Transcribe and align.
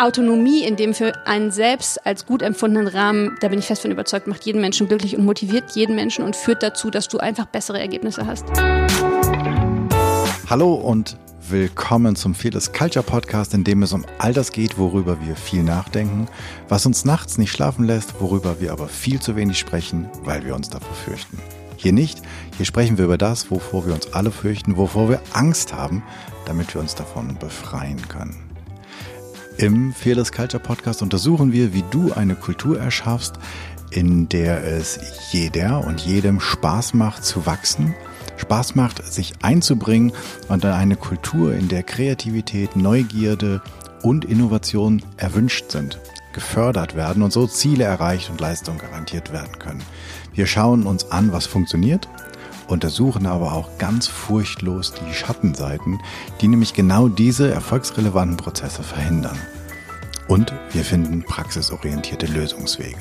Autonomie 0.00 0.64
in 0.64 0.76
dem 0.76 0.94
für 0.94 1.26
einen 1.26 1.50
selbst 1.50 2.06
als 2.06 2.24
gut 2.24 2.40
empfundenen 2.40 2.88
Rahmen, 2.88 3.36
da 3.40 3.48
bin 3.48 3.58
ich 3.58 3.66
fest 3.66 3.82
von 3.82 3.90
überzeugt, 3.90 4.26
macht 4.26 4.46
jeden 4.46 4.60
Menschen 4.60 4.88
glücklich 4.88 5.14
und 5.16 5.26
motiviert 5.26 5.72
jeden 5.74 5.94
Menschen 5.94 6.24
und 6.24 6.34
führt 6.34 6.62
dazu, 6.62 6.90
dass 6.90 7.06
du 7.08 7.18
einfach 7.18 7.44
bessere 7.44 7.78
Ergebnisse 7.78 8.26
hast. 8.26 8.46
Hallo 10.48 10.74
und 10.74 11.18
willkommen 11.50 12.16
zum 12.16 12.34
Fearless 12.34 12.72
Culture 12.72 13.04
Podcast, 13.04 13.52
in 13.52 13.62
dem 13.62 13.82
es 13.82 13.92
um 13.92 14.06
all 14.18 14.32
das 14.32 14.52
geht, 14.52 14.78
worüber 14.78 15.18
wir 15.20 15.36
viel 15.36 15.62
nachdenken, 15.62 16.28
was 16.68 16.86
uns 16.86 17.04
nachts 17.04 17.36
nicht 17.36 17.52
schlafen 17.52 17.84
lässt, 17.84 18.20
worüber 18.20 18.58
wir 18.58 18.72
aber 18.72 18.88
viel 18.88 19.20
zu 19.20 19.36
wenig 19.36 19.58
sprechen, 19.58 20.08
weil 20.24 20.46
wir 20.46 20.54
uns 20.54 20.70
davor 20.70 20.94
fürchten. 20.94 21.38
Hier 21.76 21.92
nicht, 21.92 22.22
hier 22.56 22.64
sprechen 22.64 22.96
wir 22.96 23.04
über 23.04 23.18
das, 23.18 23.50
wovor 23.50 23.86
wir 23.86 23.92
uns 23.92 24.14
alle 24.14 24.30
fürchten, 24.30 24.78
wovor 24.78 25.10
wir 25.10 25.20
Angst 25.34 25.74
haben, 25.74 26.02
damit 26.46 26.72
wir 26.72 26.80
uns 26.80 26.94
davon 26.94 27.36
befreien 27.38 28.00
können. 28.08 28.49
Im 29.60 29.92
Fearless 29.92 30.32
Culture 30.32 30.62
Podcast 30.62 31.02
untersuchen 31.02 31.52
wir, 31.52 31.74
wie 31.74 31.84
du 31.90 32.14
eine 32.14 32.34
Kultur 32.34 32.80
erschaffst, 32.80 33.34
in 33.90 34.26
der 34.30 34.64
es 34.64 34.98
jeder 35.32 35.84
und 35.86 36.00
jedem 36.00 36.40
Spaß 36.40 36.94
macht 36.94 37.26
zu 37.26 37.44
wachsen, 37.44 37.94
Spaß 38.38 38.74
macht 38.74 39.04
sich 39.04 39.34
einzubringen 39.42 40.12
und 40.48 40.64
eine 40.64 40.96
Kultur, 40.96 41.52
in 41.52 41.68
der 41.68 41.82
Kreativität, 41.82 42.74
Neugierde 42.74 43.60
und 44.00 44.24
Innovation 44.24 45.02
erwünscht 45.18 45.70
sind, 45.70 45.98
gefördert 46.32 46.96
werden 46.96 47.22
und 47.22 47.30
so 47.30 47.46
Ziele 47.46 47.84
erreicht 47.84 48.30
und 48.30 48.40
Leistung 48.40 48.78
garantiert 48.78 49.30
werden 49.30 49.58
können. 49.58 49.82
Wir 50.32 50.46
schauen 50.46 50.84
uns 50.84 51.10
an, 51.10 51.32
was 51.32 51.44
funktioniert, 51.44 52.08
untersuchen 52.66 53.26
aber 53.26 53.52
auch 53.52 53.76
ganz 53.76 54.06
furchtlos 54.06 54.94
die 54.94 55.12
Schattenseiten, 55.12 56.00
die 56.40 56.48
nämlich 56.48 56.72
genau 56.72 57.08
diese 57.08 57.50
erfolgsrelevanten 57.50 58.38
Prozesse 58.38 58.82
verhindern. 58.82 59.38
Und 60.30 60.52
wir 60.70 60.84
finden 60.84 61.24
praxisorientierte 61.24 62.26
Lösungswege. 62.26 63.00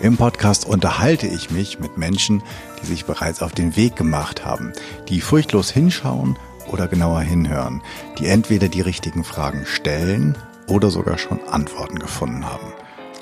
Im 0.00 0.16
Podcast 0.16 0.64
unterhalte 0.64 1.26
ich 1.26 1.50
mich 1.50 1.78
mit 1.78 1.98
Menschen, 1.98 2.42
die 2.80 2.86
sich 2.86 3.04
bereits 3.04 3.42
auf 3.42 3.52
den 3.52 3.76
Weg 3.76 3.96
gemacht 3.96 4.46
haben, 4.46 4.72
die 5.10 5.20
furchtlos 5.20 5.70
hinschauen 5.70 6.38
oder 6.72 6.88
genauer 6.88 7.20
hinhören, 7.20 7.82
die 8.18 8.28
entweder 8.28 8.68
die 8.68 8.80
richtigen 8.80 9.24
Fragen 9.24 9.66
stellen 9.66 10.38
oder 10.68 10.90
sogar 10.90 11.18
schon 11.18 11.38
Antworten 11.50 11.98
gefunden 11.98 12.46
haben. 12.46 12.72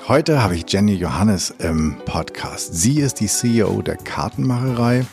Heute 0.07 0.41
habe 0.41 0.55
ich 0.55 0.63
Jenny 0.71 0.93
Johannes 0.93 1.53
im 1.59 1.97
Podcast. 2.05 2.75
Sie 2.75 3.01
ist 3.01 3.19
die 3.19 3.27
CEO 3.27 3.81
der 3.81 3.97
Kartenmacherei 3.97 5.05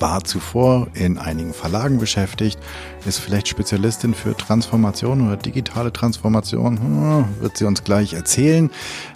war 0.00 0.24
zuvor 0.24 0.88
in 0.94 1.18
einigen 1.18 1.52
Verlagen 1.52 1.98
beschäftigt, 1.98 2.58
ist 3.06 3.18
vielleicht 3.18 3.48
Spezialistin 3.48 4.14
für 4.14 4.36
Transformation 4.36 5.26
oder 5.26 5.36
digitale 5.36 5.92
Transformation, 5.92 6.78
hm, 6.78 7.24
wird 7.40 7.56
sie 7.56 7.64
uns 7.64 7.84
gleich 7.84 8.14
erzählen. 8.14 8.70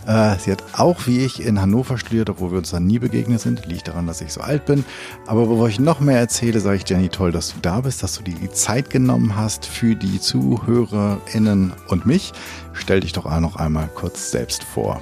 Äh, 0.07 0.37
sie 0.39 0.53
hat 0.53 0.63
auch 0.73 1.07
wie 1.07 1.25
ich 1.25 1.45
in 1.45 1.61
Hannover 1.61 1.99
studiert, 1.99 2.31
obwohl 2.31 2.53
wir 2.53 2.59
uns 2.59 2.71
da 2.71 2.81
nie 2.81 2.99
begegnet 2.99 3.41
sind. 3.41 3.67
Liegt 3.67 3.89
daran, 3.89 4.07
dass 4.07 4.21
ich 4.21 4.33
so 4.33 4.41
alt 4.41 4.67
bin. 4.67 4.85
Aber 5.27 5.47
bevor 5.47 5.69
ich 5.69 5.81
noch 5.81 6.01
mehr 6.01 6.19
erzähle, 6.19 6.61
sage 6.61 6.77
ich 6.77 6.89
Jenny, 6.89 7.09
toll, 7.09 7.33
dass 7.33 7.53
du 7.53 7.61
da 7.61 7.81
bist, 7.81 8.03
dass 8.03 8.17
du 8.17 8.23
dir 8.23 8.35
die 8.35 8.51
Zeit 8.51 8.91
genommen 8.91 9.37
hast 9.37 9.67
für 9.67 9.95
die 9.95 10.21
ZuhörerInnen 10.21 11.73
und 11.89 12.07
mich. 12.07 12.33
Stell 12.73 13.01
dich 13.01 13.13
doch 13.13 13.27
auch 13.27 13.41
noch 13.41 13.57
einmal 13.57 13.89
kurz 13.95 14.31
selbst 14.31 14.65
vor. 14.65 15.01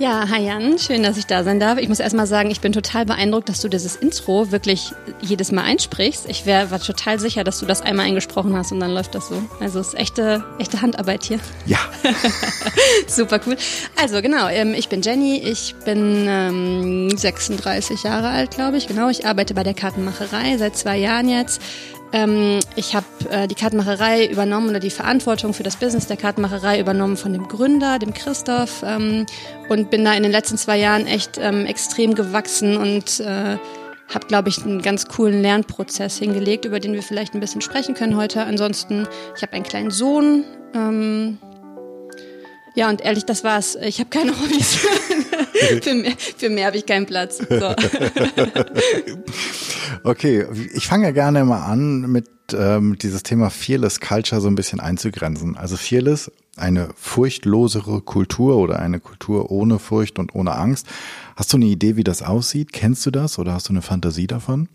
Ja, 0.00 0.30
hi 0.30 0.46
Jan, 0.46 0.78
schön, 0.78 1.02
dass 1.02 1.18
ich 1.18 1.26
da 1.26 1.44
sein 1.44 1.60
darf. 1.60 1.76
Ich 1.76 1.86
muss 1.86 2.00
erstmal 2.00 2.26
sagen, 2.26 2.50
ich 2.50 2.62
bin 2.62 2.72
total 2.72 3.04
beeindruckt, 3.04 3.50
dass 3.50 3.60
du 3.60 3.68
dieses 3.68 3.96
Intro 3.96 4.50
wirklich 4.50 4.94
jedes 5.20 5.52
Mal 5.52 5.64
einsprichst. 5.64 6.24
Ich 6.26 6.46
wär, 6.46 6.70
war 6.70 6.80
total 6.80 7.20
sicher, 7.20 7.44
dass 7.44 7.60
du 7.60 7.66
das 7.66 7.82
einmal 7.82 8.06
eingesprochen 8.06 8.56
hast 8.56 8.72
und 8.72 8.80
dann 8.80 8.92
läuft 8.92 9.14
das 9.14 9.28
so. 9.28 9.42
Also 9.60 9.78
es 9.78 9.88
ist 9.88 9.98
echte, 9.98 10.42
echte 10.58 10.80
Handarbeit 10.80 11.24
hier. 11.24 11.38
Ja. 11.66 11.80
Super 13.08 13.40
cool. 13.46 13.58
Also 14.00 14.22
genau, 14.22 14.48
ähm, 14.48 14.72
ich 14.72 14.88
bin 14.88 15.02
Jenny, 15.02 15.36
ich 15.36 15.74
bin 15.84 16.24
ähm, 16.26 17.10
36 17.14 18.02
Jahre 18.02 18.30
alt, 18.30 18.52
glaube 18.52 18.78
ich. 18.78 18.86
Genau, 18.86 19.10
ich 19.10 19.26
arbeite 19.26 19.52
bei 19.52 19.64
der 19.64 19.74
Kartenmacherei 19.74 20.56
seit 20.56 20.78
zwei 20.78 20.96
Jahren 20.96 21.28
jetzt. 21.28 21.60
Ähm, 22.12 22.58
ich 22.76 22.94
habe 22.94 23.06
äh, 23.30 23.46
die 23.46 23.54
Kartenmacherei 23.54 24.26
übernommen 24.26 24.70
oder 24.70 24.80
die 24.80 24.90
Verantwortung 24.90 25.54
für 25.54 25.62
das 25.62 25.76
Business 25.76 26.06
der 26.06 26.16
Kartenmacherei 26.16 26.80
übernommen 26.80 27.16
von 27.16 27.32
dem 27.32 27.46
Gründer, 27.46 27.98
dem 27.98 28.12
Christoph, 28.14 28.82
ähm, 28.84 29.26
und 29.68 29.90
bin 29.90 30.04
da 30.04 30.14
in 30.14 30.22
den 30.22 30.32
letzten 30.32 30.58
zwei 30.58 30.76
Jahren 30.78 31.06
echt 31.06 31.38
ähm, 31.38 31.66
extrem 31.66 32.14
gewachsen 32.14 32.76
und 32.76 33.20
äh, 33.20 33.58
habe, 34.12 34.26
glaube 34.26 34.48
ich, 34.48 34.64
einen 34.64 34.82
ganz 34.82 35.06
coolen 35.06 35.40
Lernprozess 35.40 36.18
hingelegt, 36.18 36.64
über 36.64 36.80
den 36.80 36.94
wir 36.94 37.02
vielleicht 37.02 37.34
ein 37.34 37.40
bisschen 37.40 37.60
sprechen 37.60 37.94
können 37.94 38.16
heute. 38.16 38.42
Ansonsten, 38.42 39.06
ich 39.36 39.42
habe 39.42 39.52
einen 39.52 39.64
kleinen 39.64 39.92
Sohn. 39.92 40.44
Ähm, 40.74 41.38
ja, 42.74 42.88
und 42.88 43.00
ehrlich, 43.00 43.24
das 43.24 43.44
war's. 43.44 43.76
Ich 43.82 44.00
habe 44.00 44.10
keine 44.10 44.32
Hobbys. 44.32 44.78
für 45.82 45.94
mehr, 45.94 46.12
für 46.36 46.50
mehr 46.50 46.66
habe 46.66 46.76
ich 46.76 46.86
keinen 46.86 47.06
Platz. 47.06 47.38
So. 47.38 47.74
okay, 50.04 50.46
ich 50.74 50.86
fange 50.86 51.04
ja 51.06 51.10
gerne 51.10 51.44
mal 51.44 51.64
an 51.64 52.02
mit 52.10 52.28
ähm, 52.52 52.96
dieses 52.98 53.22
Thema 53.22 53.50
Fearless 53.50 54.00
Culture 54.00 54.40
so 54.40 54.48
ein 54.48 54.54
bisschen 54.54 54.80
einzugrenzen. 54.80 55.56
Also 55.56 55.76
Fearless, 55.76 56.30
eine 56.56 56.90
furchtlosere 56.96 58.00
Kultur 58.00 58.56
oder 58.56 58.78
eine 58.78 59.00
Kultur 59.00 59.50
ohne 59.50 59.78
Furcht 59.78 60.18
und 60.18 60.34
ohne 60.34 60.54
Angst. 60.54 60.86
Hast 61.36 61.52
du 61.52 61.56
eine 61.56 61.66
Idee, 61.66 61.96
wie 61.96 62.04
das 62.04 62.22
aussieht? 62.22 62.72
Kennst 62.72 63.06
du 63.06 63.10
das 63.10 63.38
oder 63.38 63.52
hast 63.54 63.68
du 63.68 63.72
eine 63.72 63.82
Fantasie 63.82 64.26
davon? 64.26 64.68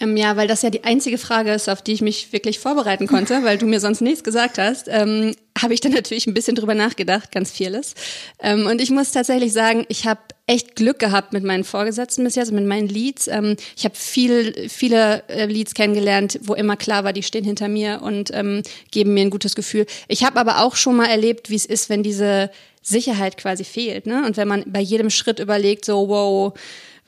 Ähm, 0.00 0.16
ja, 0.16 0.36
weil 0.36 0.46
das 0.46 0.62
ja 0.62 0.70
die 0.70 0.84
einzige 0.84 1.18
Frage 1.18 1.52
ist, 1.52 1.68
auf 1.68 1.82
die 1.82 1.92
ich 1.92 2.02
mich 2.02 2.32
wirklich 2.32 2.58
vorbereiten 2.58 3.06
konnte, 3.06 3.42
weil 3.42 3.58
du 3.58 3.66
mir 3.66 3.80
sonst 3.80 4.00
nichts 4.00 4.22
gesagt 4.22 4.58
hast, 4.58 4.86
ähm, 4.88 5.34
habe 5.60 5.74
ich 5.74 5.80
dann 5.80 5.92
natürlich 5.92 6.26
ein 6.26 6.34
bisschen 6.34 6.54
drüber 6.54 6.74
nachgedacht, 6.74 7.32
ganz 7.32 7.50
vieles. 7.50 7.94
Ähm, 8.40 8.66
und 8.66 8.80
ich 8.80 8.90
muss 8.90 9.10
tatsächlich 9.10 9.52
sagen, 9.52 9.86
ich 9.88 10.06
habe 10.06 10.20
echt 10.46 10.76
Glück 10.76 10.98
gehabt 10.98 11.32
mit 11.32 11.44
meinen 11.44 11.64
Vorgesetzten 11.64 12.24
bis 12.24 12.36
jetzt, 12.36 12.52
mit 12.52 12.64
meinen 12.64 12.88
Leads. 12.88 13.26
Ähm, 13.28 13.56
ich 13.76 13.84
habe 13.84 13.94
viel, 13.96 14.68
viele 14.68 15.24
äh, 15.28 15.46
Leads 15.46 15.74
kennengelernt, 15.74 16.38
wo 16.42 16.54
immer 16.54 16.76
klar 16.76 17.04
war, 17.04 17.12
die 17.12 17.22
stehen 17.22 17.44
hinter 17.44 17.68
mir 17.68 18.00
und 18.02 18.30
ähm, 18.32 18.62
geben 18.90 19.14
mir 19.14 19.22
ein 19.22 19.30
gutes 19.30 19.54
Gefühl. 19.54 19.86
Ich 20.06 20.24
habe 20.24 20.38
aber 20.38 20.64
auch 20.64 20.76
schon 20.76 20.96
mal 20.96 21.06
erlebt, 21.06 21.50
wie 21.50 21.56
es 21.56 21.66
ist, 21.66 21.90
wenn 21.90 22.02
diese 22.02 22.50
Sicherheit 22.82 23.36
quasi 23.36 23.64
fehlt. 23.64 24.06
Ne? 24.06 24.24
Und 24.24 24.36
wenn 24.36 24.48
man 24.48 24.64
bei 24.66 24.80
jedem 24.80 25.10
Schritt 25.10 25.40
überlegt, 25.40 25.84
so, 25.84 26.08
wow, 26.08 26.54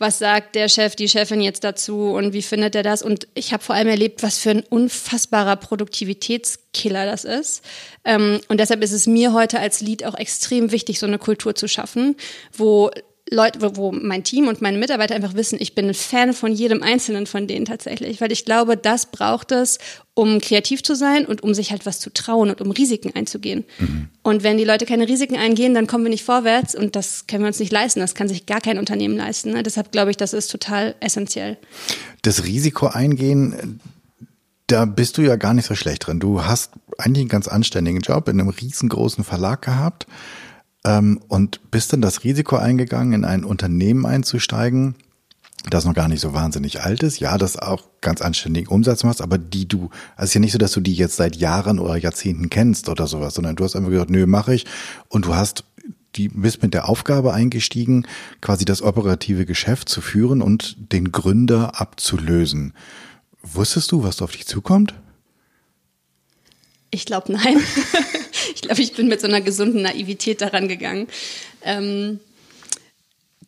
was 0.00 0.18
sagt 0.18 0.54
der 0.54 0.70
Chef, 0.70 0.96
die 0.96 1.08
Chefin 1.08 1.42
jetzt 1.42 1.62
dazu 1.62 2.12
und 2.12 2.32
wie 2.32 2.40
findet 2.40 2.74
er 2.74 2.82
das? 2.82 3.02
Und 3.02 3.28
ich 3.34 3.52
habe 3.52 3.62
vor 3.62 3.74
allem 3.74 3.88
erlebt, 3.88 4.22
was 4.22 4.38
für 4.38 4.50
ein 4.50 4.62
unfassbarer 4.62 5.56
Produktivitätskiller 5.56 7.04
das 7.04 7.24
ist. 7.24 7.62
Ähm, 8.04 8.40
und 8.48 8.58
deshalb 8.58 8.82
ist 8.82 8.92
es 8.92 9.06
mir 9.06 9.34
heute 9.34 9.60
als 9.60 9.82
Lead 9.82 10.04
auch 10.06 10.14
extrem 10.14 10.72
wichtig, 10.72 10.98
so 10.98 11.06
eine 11.06 11.18
Kultur 11.18 11.54
zu 11.54 11.68
schaffen, 11.68 12.16
wo 12.56 12.90
Leute, 13.30 13.76
wo 13.76 13.92
mein 13.92 14.24
Team 14.24 14.48
und 14.48 14.60
meine 14.60 14.76
Mitarbeiter 14.76 15.14
einfach 15.14 15.34
wissen, 15.34 15.58
ich 15.60 15.74
bin 15.74 15.88
ein 15.88 15.94
Fan 15.94 16.32
von 16.32 16.52
jedem 16.52 16.82
einzelnen 16.82 17.26
von 17.26 17.46
denen 17.46 17.64
tatsächlich, 17.64 18.20
weil 18.20 18.32
ich 18.32 18.44
glaube, 18.44 18.76
das 18.76 19.06
braucht 19.06 19.52
es, 19.52 19.78
um 20.14 20.40
kreativ 20.40 20.82
zu 20.82 20.96
sein 20.96 21.26
und 21.26 21.42
um 21.42 21.54
sich 21.54 21.70
halt 21.70 21.86
was 21.86 22.00
zu 22.00 22.12
trauen 22.12 22.50
und 22.50 22.60
um 22.60 22.72
Risiken 22.72 23.14
einzugehen. 23.14 23.64
Mhm. 23.78 24.08
Und 24.22 24.42
wenn 24.42 24.58
die 24.58 24.64
Leute 24.64 24.84
keine 24.84 25.06
Risiken 25.06 25.36
eingehen, 25.36 25.74
dann 25.74 25.86
kommen 25.86 26.04
wir 26.04 26.10
nicht 26.10 26.24
vorwärts 26.24 26.74
und 26.74 26.96
das 26.96 27.28
können 27.28 27.44
wir 27.44 27.48
uns 27.48 27.60
nicht 27.60 27.72
leisten. 27.72 28.00
Das 28.00 28.16
kann 28.16 28.28
sich 28.28 28.46
gar 28.46 28.60
kein 28.60 28.78
Unternehmen 28.78 29.16
leisten. 29.16 29.52
Ne? 29.52 29.62
Deshalb 29.62 29.92
glaube 29.92 30.10
ich, 30.10 30.16
das 30.16 30.32
ist 30.32 30.48
total 30.48 30.96
essentiell. 31.00 31.56
Das 32.22 32.44
Risiko 32.44 32.88
eingehen, 32.88 33.80
da 34.66 34.84
bist 34.84 35.18
du 35.18 35.22
ja 35.22 35.36
gar 35.36 35.54
nicht 35.54 35.66
so 35.66 35.76
schlecht 35.76 36.06
drin. 36.06 36.18
Du 36.18 36.44
hast 36.44 36.72
eigentlich 36.98 37.22
einen 37.22 37.28
ganz 37.28 37.46
anständigen 37.48 38.00
Job 38.00 38.28
in 38.28 38.40
einem 38.40 38.50
riesengroßen 38.50 39.22
Verlag 39.22 39.62
gehabt 39.62 40.06
ähm, 40.84 41.20
und 41.28 41.70
bist 41.70 41.92
dann 41.92 42.00
das 42.00 42.24
Risiko 42.24 42.56
eingegangen, 42.56 43.12
in 43.12 43.24
ein 43.24 43.44
Unternehmen 43.44 44.06
einzusteigen, 44.06 44.94
das 45.68 45.84
noch 45.84 45.94
gar 45.94 46.08
nicht 46.08 46.20
so 46.20 46.32
wahnsinnig 46.32 46.80
alt 46.82 47.02
ist, 47.02 47.20
ja, 47.20 47.36
das 47.36 47.58
auch 47.58 47.88
ganz 48.00 48.22
anständigen 48.22 48.68
Umsatz 48.68 49.04
machst, 49.04 49.20
aber 49.20 49.36
die 49.36 49.68
du, 49.68 49.90
also 50.16 50.30
ist 50.30 50.34
ja 50.34 50.40
nicht 50.40 50.52
so, 50.52 50.58
dass 50.58 50.72
du 50.72 50.80
die 50.80 50.94
jetzt 50.94 51.16
seit 51.16 51.36
Jahren 51.36 51.78
oder 51.78 51.96
Jahrzehnten 51.96 52.48
kennst 52.48 52.88
oder 52.88 53.06
sowas, 53.06 53.34
sondern 53.34 53.56
du 53.56 53.64
hast 53.64 53.76
einfach 53.76 53.90
gesagt, 53.90 54.10
nö, 54.10 54.26
mache 54.26 54.54
ich 54.54 54.64
und 55.08 55.26
du 55.26 55.34
hast 55.34 55.64
die 56.16 56.28
bist 56.28 56.62
mit 56.62 56.74
der 56.74 56.88
Aufgabe 56.88 57.32
eingestiegen, 57.32 58.06
quasi 58.40 58.64
das 58.64 58.82
operative 58.82 59.46
Geschäft 59.46 59.88
zu 59.88 60.00
führen 60.00 60.42
und 60.42 60.76
den 60.92 61.12
Gründer 61.12 61.80
abzulösen. 61.80 62.74
Wusstest 63.42 63.92
du, 63.92 64.02
was 64.02 64.20
auf 64.20 64.32
dich 64.32 64.46
zukommt? 64.46 64.94
Ich 66.90 67.06
glaube 67.06 67.32
nein. 67.32 67.58
ich 68.60 68.68
glaube, 68.68 68.82
ich 68.82 68.92
bin 68.92 69.08
mit 69.08 69.20
so 69.20 69.26
einer 69.26 69.40
gesunden 69.40 69.82
Naivität 69.82 70.42
daran 70.42 70.68
gegangen. 70.68 71.08
Ähm, 71.62 72.20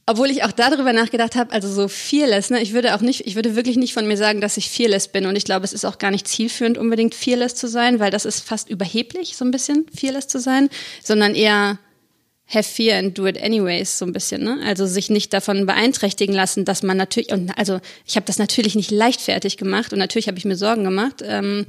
obwohl 0.07 0.31
ich 0.31 0.43
auch 0.43 0.53
darüber 0.53 0.93
nachgedacht 0.93 1.37
habe, 1.37 1.53
also 1.53 1.71
so 1.71 1.87
fearless, 1.87 2.51
ne? 2.51 2.61
Ich 2.61 2.73
würde 2.73 2.95
auch 2.95 3.03
nicht, 3.03 3.27
ich 3.27 3.35
würde 3.35 3.55
wirklich 3.55 3.77
nicht 3.77 3.93
von 3.93 4.09
mir 4.09 4.17
sagen, 4.17 4.41
dass 4.41 4.57
ich 4.57 4.71
fearless 4.71 5.09
bin. 5.09 5.27
Und 5.27 5.37
ich 5.37 5.45
glaube, 5.45 5.65
es 5.65 5.73
ist 5.73 5.85
auch 5.85 5.99
gar 5.99 6.11
nicht 6.11 6.27
zielführend, 6.27 6.79
unbedingt 6.79 7.15
fearless 7.15 7.55
zu 7.55 7.69
sein, 7.69 8.01
weil 8.01 8.11
das 8.11 8.25
ist 8.25 8.41
fast 8.41 8.71
überheblich, 8.71 9.37
so 9.37 9.45
ein 9.45 9.51
bisschen 9.51 9.87
fearless 9.95 10.29
zu 10.29 10.41
sein, 10.41 10.71
sondern 11.05 11.35
eher 11.35 11.79
have 12.49 12.69
fear 12.69 12.99
and 12.99 13.17
do 13.17 13.27
it 13.27 13.41
anyways, 13.41 13.99
so 13.99 14.07
ein 14.07 14.13
bisschen, 14.13 14.43
ne? 14.43 14.61
Also 14.65 14.87
sich 14.87 15.11
nicht 15.11 15.33
davon 15.33 15.67
beeinträchtigen 15.67 16.35
lassen, 16.35 16.65
dass 16.65 16.83
man 16.83 16.97
natürlich, 16.97 17.31
und 17.31 17.51
also 17.57 17.81
ich 18.07 18.17
habe 18.17 18.27
das 18.27 18.39
natürlich 18.39 18.75
nicht 18.75 18.91
leichtfertig 18.91 19.57
gemacht 19.59 19.93
und 19.93 19.99
natürlich 19.99 20.27
habe 20.27 20.39
ich 20.39 20.47
mir 20.47 20.57
Sorgen 20.57 20.85
gemacht. 20.85 21.23
Ähm, 21.23 21.67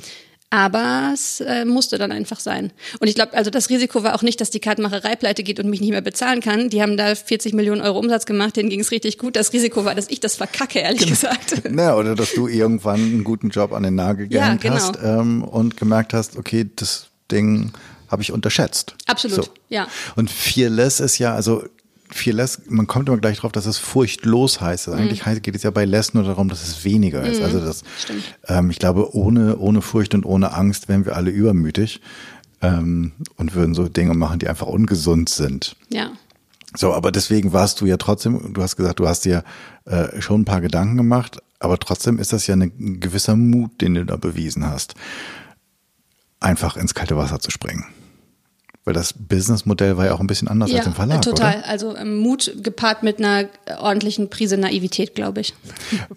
Aber 0.53 1.09
es 1.15 1.39
äh, 1.39 1.65
musste 1.65 1.97
dann 1.97 2.11
einfach 2.11 2.39
sein. 2.39 2.71
Und 2.99 3.07
ich 3.07 3.15
glaube, 3.15 3.33
also 3.33 3.49
das 3.49 3.71
Risiko 3.71 4.03
war 4.03 4.13
auch 4.13 4.21
nicht, 4.21 4.39
dass 4.39 4.51
die 4.51 4.59
Kartenmacherei 4.59 5.15
pleite 5.15 5.41
geht 5.41 5.59
und 5.59 5.67
mich 5.67 5.81
nicht 5.81 5.89
mehr 5.89 6.01
bezahlen 6.01 6.41
kann. 6.41 6.69
Die 6.69 6.83
haben 6.83 6.95
da 6.95 7.15
40 7.15 7.55
Millionen 7.55 7.81
Euro 7.81 7.97
Umsatz 7.97 8.27
gemacht, 8.27 8.55
denen 8.55 8.69
ging 8.69 8.81
es 8.81 8.91
richtig 8.91 9.17
gut. 9.17 9.35
Das 9.35 9.51
Risiko 9.51 9.83
war, 9.83 9.95
dass 9.95 10.11
ich 10.11 10.19
das 10.19 10.35
verkacke, 10.35 10.77
ehrlich 10.77 10.99
genau. 10.99 11.09
gesagt. 11.09 11.63
Naja, 11.71 11.95
oder 11.95 12.13
dass 12.13 12.33
du 12.33 12.47
irgendwann 12.47 12.99
einen 12.99 13.23
guten 13.23 13.49
Job 13.49 13.73
an 13.73 13.81
den 13.81 13.95
Nagel 13.95 14.27
gehängt 14.27 14.63
ja, 14.63 14.69
genau. 14.69 14.75
hast 14.75 14.99
ähm, 15.03 15.43
und 15.43 15.75
gemerkt 15.75 16.13
hast, 16.13 16.37
okay, 16.37 16.69
das 16.75 17.07
Ding 17.31 17.71
habe 18.09 18.21
ich 18.21 18.31
unterschätzt. 18.31 18.93
Absolut, 19.07 19.45
so. 19.45 19.51
ja. 19.69 19.87
Und 20.15 20.29
Fearless 20.29 20.99
ist 20.99 21.17
ja, 21.17 21.33
also 21.33 21.63
Fearless, 22.13 22.61
man 22.67 22.87
kommt 22.87 23.09
immer 23.09 23.17
gleich 23.17 23.37
drauf, 23.39 23.51
dass 23.51 23.65
es 23.65 23.77
furchtlos 23.77 24.61
heißt. 24.61 24.87
Also 24.87 24.99
eigentlich 24.99 25.25
mhm. 25.25 25.41
geht 25.41 25.55
es 25.55 25.63
ja 25.63 25.71
bei 25.71 25.85
Less 25.85 26.13
nur 26.13 26.23
darum, 26.23 26.49
dass 26.49 26.63
es 26.63 26.83
weniger 26.85 27.23
ist. 27.23 27.39
Mhm. 27.39 27.45
Also 27.45 27.59
das, 27.59 27.83
ähm, 28.47 28.69
ich 28.69 28.79
glaube, 28.79 29.15
ohne, 29.15 29.57
ohne 29.57 29.81
Furcht 29.81 30.13
und 30.13 30.25
ohne 30.25 30.53
Angst 30.53 30.89
wären 30.89 31.05
wir 31.05 31.15
alle 31.15 31.31
übermütig 31.31 32.01
ähm, 32.61 33.13
und 33.37 33.55
würden 33.55 33.75
so 33.75 33.87
Dinge 33.87 34.13
machen, 34.13 34.39
die 34.39 34.47
einfach 34.47 34.67
ungesund 34.67 35.29
sind. 35.29 35.75
Ja. 35.89 36.11
So, 36.75 36.93
aber 36.93 37.11
deswegen 37.11 37.53
warst 37.53 37.81
du 37.81 37.85
ja 37.85 37.97
trotzdem, 37.97 38.53
du 38.53 38.61
hast 38.61 38.75
gesagt, 38.75 38.99
du 38.99 39.07
hast 39.07 39.25
dir 39.25 39.43
äh, 39.85 40.21
schon 40.21 40.41
ein 40.41 40.45
paar 40.45 40.61
Gedanken 40.61 40.97
gemacht, 40.97 41.39
aber 41.59 41.77
trotzdem 41.77 42.17
ist 42.17 42.33
das 42.33 42.47
ja 42.47 42.55
ein 42.55 42.99
gewisser 42.99 43.35
Mut, 43.35 43.81
den 43.81 43.93
du 43.93 44.05
da 44.05 44.17
bewiesen 44.17 44.65
hast, 44.65 44.95
einfach 46.39 46.75
ins 46.77 46.93
kalte 46.93 47.15
Wasser 47.15 47.39
zu 47.39 47.51
springen. 47.51 47.85
Weil 48.85 48.93
das 48.93 49.13
Businessmodell 49.13 49.95
war 49.95 50.05
ja 50.05 50.13
auch 50.13 50.19
ein 50.19 50.27
bisschen 50.27 50.49
anders 50.49 50.71
ja, 50.71 50.79
als 50.79 50.87
im 50.87 50.93
Verlag. 50.93 51.21
Total. 51.21 51.59
Oder? 51.59 51.67
Also 51.67 51.95
ähm, 51.95 52.17
Mut 52.17 52.53
gepaart 52.61 53.01
mit 53.03 53.19
einer 53.19 53.47
ordentlichen 53.79 54.29
Prise 54.29 54.57
Naivität, 54.57 55.15
glaube 55.15 55.41
ich. 55.41 55.53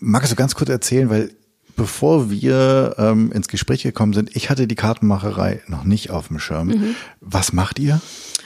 Magst 0.01 0.33
du 0.33 0.37
ganz 0.37 0.55
kurz 0.57 0.69
erzählen, 0.69 1.09
weil 1.09 1.31
bevor 1.77 2.31
wir 2.31 2.97
ähm, 2.99 3.31
ins 3.33 3.49
Gespräch 3.49 3.83
gekommen 3.83 4.15
sind, 4.15 4.35
ich 4.35 4.51
hatte 4.51 4.67
die 4.67 4.75
Kartenmacherei 4.75 5.63
noch 5.69 5.85
nicht 5.85 6.11
auf 6.11 6.29
dem 6.29 6.39
Schirm. 6.39 6.69
Mhm. 6.69 6.97
Was 7.21 7.53
macht 7.53 7.79
ihr? 7.79 8.01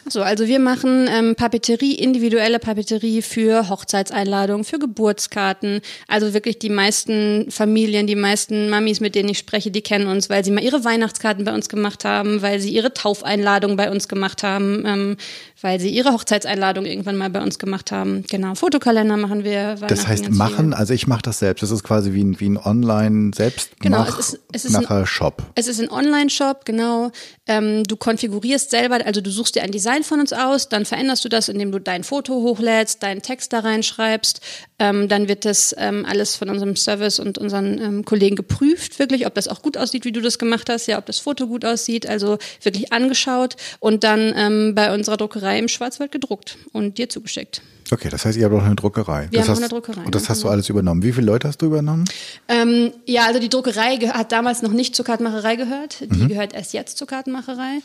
So, 0.08 0.22
also 0.22 0.46
wir 0.46 0.58
machen 0.58 1.08
ähm, 1.10 1.34
Papeterie, 1.34 1.94
individuelle 1.94 2.58
Papeterie 2.58 3.22
für 3.22 3.68
Hochzeitseinladungen, 3.68 4.64
für 4.64 4.78
Geburtskarten. 4.78 5.80
Also 6.08 6.32
wirklich 6.32 6.58
die 6.58 6.70
meisten 6.70 7.50
Familien, 7.50 8.06
die 8.06 8.16
meisten 8.16 8.70
Mamis, 8.70 9.00
mit 9.00 9.14
denen 9.14 9.28
ich 9.28 9.38
spreche, 9.38 9.70
die 9.70 9.82
kennen 9.82 10.06
uns, 10.06 10.30
weil 10.30 10.44
sie 10.44 10.50
mal 10.50 10.64
ihre 10.64 10.84
Weihnachtskarten 10.84 11.44
bei 11.44 11.54
uns 11.54 11.68
gemacht 11.68 12.04
haben, 12.04 12.42
weil 12.42 12.60
sie 12.60 12.70
ihre 12.70 12.94
Taufeinladung 12.94 13.76
bei 13.76 13.90
uns 13.90 14.08
gemacht 14.08 14.42
haben, 14.42 14.84
ähm, 14.86 15.16
weil 15.62 15.78
sie 15.78 15.90
ihre 15.90 16.12
Hochzeitseinladung 16.12 16.86
irgendwann 16.86 17.16
mal 17.16 17.30
bei 17.30 17.42
uns 17.42 17.58
gemacht 17.58 17.92
haben. 17.92 18.24
Genau, 18.30 18.54
Fotokalender 18.54 19.16
machen 19.16 19.44
wir. 19.44 19.74
Das 19.74 20.06
heißt 20.06 20.30
machen, 20.30 20.72
also 20.72 20.94
ich 20.94 21.06
mache 21.06 21.22
das 21.22 21.38
selbst. 21.38 21.62
Das 21.62 21.70
ist 21.70 21.84
quasi 21.84 22.14
wie 22.14 22.24
ein, 22.24 22.40
wie 22.40 22.48
ein 22.48 22.56
online 22.56 23.32
selbst 23.34 23.70
genau, 23.80 24.04
es 24.04 24.18
ist, 24.18 24.40
es 24.52 24.64
ist 24.64 24.74
ein, 24.74 25.06
Shop. 25.06 25.42
Es 25.54 25.68
ist 25.68 25.80
ein 25.80 25.90
Online-Shop, 25.90 26.64
genau. 26.64 27.10
Ähm, 27.46 27.84
du 27.84 27.96
konfigurierst 27.96 28.70
selber, 28.70 29.04
also 29.04 29.20
du 29.20 29.30
suchst 29.30 29.54
dir 29.54 29.62
ein 29.62 29.70
Design 29.70 30.02
von 30.02 30.20
uns 30.20 30.32
aus, 30.32 30.68
dann 30.68 30.84
veränderst 30.84 31.24
du 31.24 31.28
das, 31.28 31.48
indem 31.48 31.72
du 31.72 31.78
dein 31.78 32.04
Foto 32.04 32.34
hochlädst, 32.34 33.02
deinen 33.02 33.22
Text 33.22 33.52
da 33.52 33.60
reinschreibst. 33.60 34.40
Ähm, 34.78 35.08
dann 35.08 35.28
wird 35.28 35.44
das 35.44 35.74
ähm, 35.78 36.06
alles 36.08 36.36
von 36.36 36.48
unserem 36.48 36.76
Service 36.76 37.18
und 37.18 37.36
unseren 37.36 37.78
ähm, 37.78 38.04
Kollegen 38.04 38.36
geprüft, 38.36 38.98
wirklich, 38.98 39.26
ob 39.26 39.34
das 39.34 39.48
auch 39.48 39.60
gut 39.60 39.76
aussieht, 39.76 40.04
wie 40.04 40.12
du 40.12 40.22
das 40.22 40.38
gemacht 40.38 40.70
hast, 40.70 40.86
ja, 40.86 40.96
ob 40.96 41.06
das 41.06 41.18
Foto 41.18 41.46
gut 41.46 41.64
aussieht, 41.64 42.06
also 42.06 42.38
wirklich 42.62 42.92
angeschaut 42.92 43.56
und 43.78 44.04
dann 44.04 44.32
ähm, 44.36 44.74
bei 44.74 44.94
unserer 44.94 45.18
Druckerei 45.18 45.49
im 45.58 45.68
Schwarzwald 45.68 46.12
gedruckt 46.12 46.58
und 46.72 46.98
dir 46.98 47.08
zugeschickt. 47.08 47.62
Okay, 47.92 48.08
das 48.08 48.24
heißt, 48.24 48.38
ihr 48.38 48.44
habt 48.44 48.54
auch 48.54 48.62
eine 48.62 48.76
Druckerei. 48.76 49.28
Wir 49.30 49.40
das 49.40 49.48
haben 49.48 49.56
hast, 49.56 49.58
eine 49.58 49.68
Druckerei. 49.68 50.04
Und 50.04 50.14
das 50.14 50.28
hast 50.28 50.44
du 50.44 50.48
alles 50.48 50.68
übernommen. 50.68 51.02
Wie 51.02 51.12
viele 51.12 51.26
Leute 51.26 51.48
hast 51.48 51.60
du 51.60 51.66
übernommen? 51.66 52.04
Ähm, 52.48 52.92
ja, 53.04 53.26
also 53.26 53.40
die 53.40 53.48
Druckerei 53.48 53.96
hat 53.96 54.30
damals 54.30 54.62
noch 54.62 54.70
nicht 54.70 54.94
zur 54.94 55.04
Kartenmacherei 55.04 55.56
gehört. 55.56 56.00
Die 56.00 56.22
mhm. 56.22 56.28
gehört 56.28 56.52
erst 56.52 56.72
jetzt 56.72 56.98
zur 56.98 57.08
Kartenmacherei. 57.08 57.80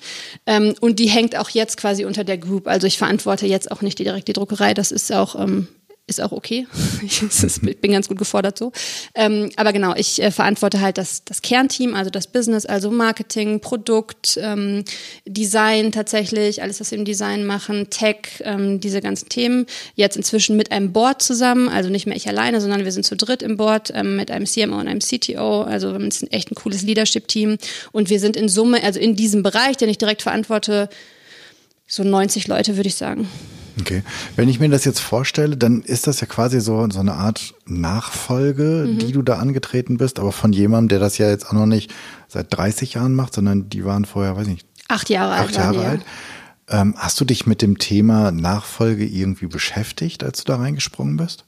Ähm, 0.45 0.75
und 0.79 0.99
die 0.99 1.07
hängt 1.07 1.35
auch 1.35 1.49
jetzt 1.49 1.77
quasi 1.77 2.05
unter 2.05 2.23
der 2.23 2.37
Group. 2.37 2.67
Also 2.67 2.85
ich 2.85 2.97
verantworte 2.97 3.47
jetzt 3.47 3.71
auch 3.71 3.81
nicht 3.81 3.97
direkt 3.97 4.27
die 4.27 4.33
Druckerei. 4.33 4.73
Das 4.73 4.91
ist 4.91 5.11
auch 5.11 5.39
ähm, 5.39 5.67
ist 6.07 6.21
auch 6.21 6.31
okay. 6.31 6.67
Ich 7.01 7.81
bin 7.81 7.91
ganz 7.91 8.07
gut 8.07 8.17
gefordert 8.17 8.57
so. 8.57 8.71
Ähm, 9.15 9.49
aber 9.55 9.73
genau, 9.73 9.95
ich 9.95 10.21
äh, 10.21 10.31
verantworte 10.31 10.81
halt 10.81 10.97
das, 10.97 11.23
das 11.23 11.41
Kernteam, 11.41 11.95
also 11.95 12.09
das 12.09 12.27
Business, 12.27 12.65
also 12.65 12.91
Marketing, 12.91 13.59
Produkt, 13.59 14.37
ähm, 14.41 14.83
Design 15.25 15.91
tatsächlich, 15.91 16.61
alles, 16.61 16.79
was 16.79 16.91
wir 16.91 16.97
im 16.97 17.05
Design 17.05 17.45
machen, 17.45 17.89
Tech, 17.89 18.41
ähm, 18.41 18.79
diese 18.79 19.01
ganzen 19.01 19.29
Themen. 19.29 19.65
Jetzt 19.95 20.17
inzwischen 20.17 20.57
mit 20.57 20.71
einem 20.71 20.93
Board 20.93 21.21
zusammen, 21.21 21.69
also 21.69 21.89
nicht 21.89 22.05
mehr 22.05 22.15
ich 22.15 22.27
alleine, 22.27 22.61
sondern 22.61 22.85
wir 22.85 22.91
sind 22.91 23.05
zu 23.05 23.15
dritt 23.15 23.41
im 23.41 23.57
Board 23.57 23.91
ähm, 23.93 24.15
mit 24.15 24.29
einem 24.29 24.45
CMO 24.45 24.79
und 24.79 24.87
einem 24.87 24.99
CTO. 24.99 25.61
Also 25.61 25.93
wir 25.93 25.99
ein 25.99 26.31
echt 26.31 26.51
ein 26.51 26.55
cooles 26.55 26.83
Leadership-Team. 26.83 27.57
Und 27.91 28.09
wir 28.09 28.19
sind 28.19 28.35
in 28.35 28.49
Summe, 28.49 28.83
also 28.83 28.99
in 28.99 29.15
diesem 29.15 29.43
Bereich, 29.43 29.77
den 29.77 29.89
ich 29.89 29.97
direkt 29.97 30.21
verantworte, 30.21 30.89
so 31.87 32.03
90 32.03 32.47
Leute, 32.47 32.77
würde 32.77 32.89
ich 32.89 32.95
sagen. 32.95 33.29
Okay. 33.79 34.03
Wenn 34.35 34.47
ich 34.47 34.59
mir 34.59 34.69
das 34.69 34.85
jetzt 34.85 34.99
vorstelle, 34.99 35.57
dann 35.57 35.81
ist 35.81 36.07
das 36.07 36.21
ja 36.21 36.27
quasi 36.27 36.61
so, 36.61 36.87
so 36.89 36.99
eine 36.99 37.13
Art 37.13 37.53
Nachfolge, 37.65 38.87
mhm. 38.87 38.99
die 38.99 39.11
du 39.11 39.21
da 39.21 39.37
angetreten 39.37 39.97
bist, 39.97 40.19
aber 40.19 40.31
von 40.31 40.53
jemandem, 40.53 40.89
der 40.89 40.99
das 40.99 41.17
ja 41.17 41.29
jetzt 41.29 41.47
auch 41.47 41.53
noch 41.53 41.65
nicht 41.65 41.93
seit 42.27 42.55
30 42.55 42.93
Jahren 42.93 43.15
macht, 43.15 43.33
sondern 43.33 43.69
die 43.69 43.85
waren 43.85 44.05
vorher, 44.05 44.35
weiß 44.37 44.47
ich 44.47 44.53
nicht. 44.53 44.67
Acht 44.87 45.09
Jahre 45.09 45.33
acht 45.33 45.39
alt. 45.39 45.49
Acht 45.49 45.57
Jahre 45.57 45.87
alt. 45.87 46.05
Ähm, 46.67 46.95
hast 46.97 47.19
du 47.19 47.25
dich 47.25 47.45
mit 47.45 47.61
dem 47.61 47.77
Thema 47.77 48.31
Nachfolge 48.31 49.05
irgendwie 49.05 49.47
beschäftigt, 49.47 50.23
als 50.23 50.43
du 50.43 50.51
da 50.51 50.57
reingesprungen 50.57 51.17
bist? 51.17 51.45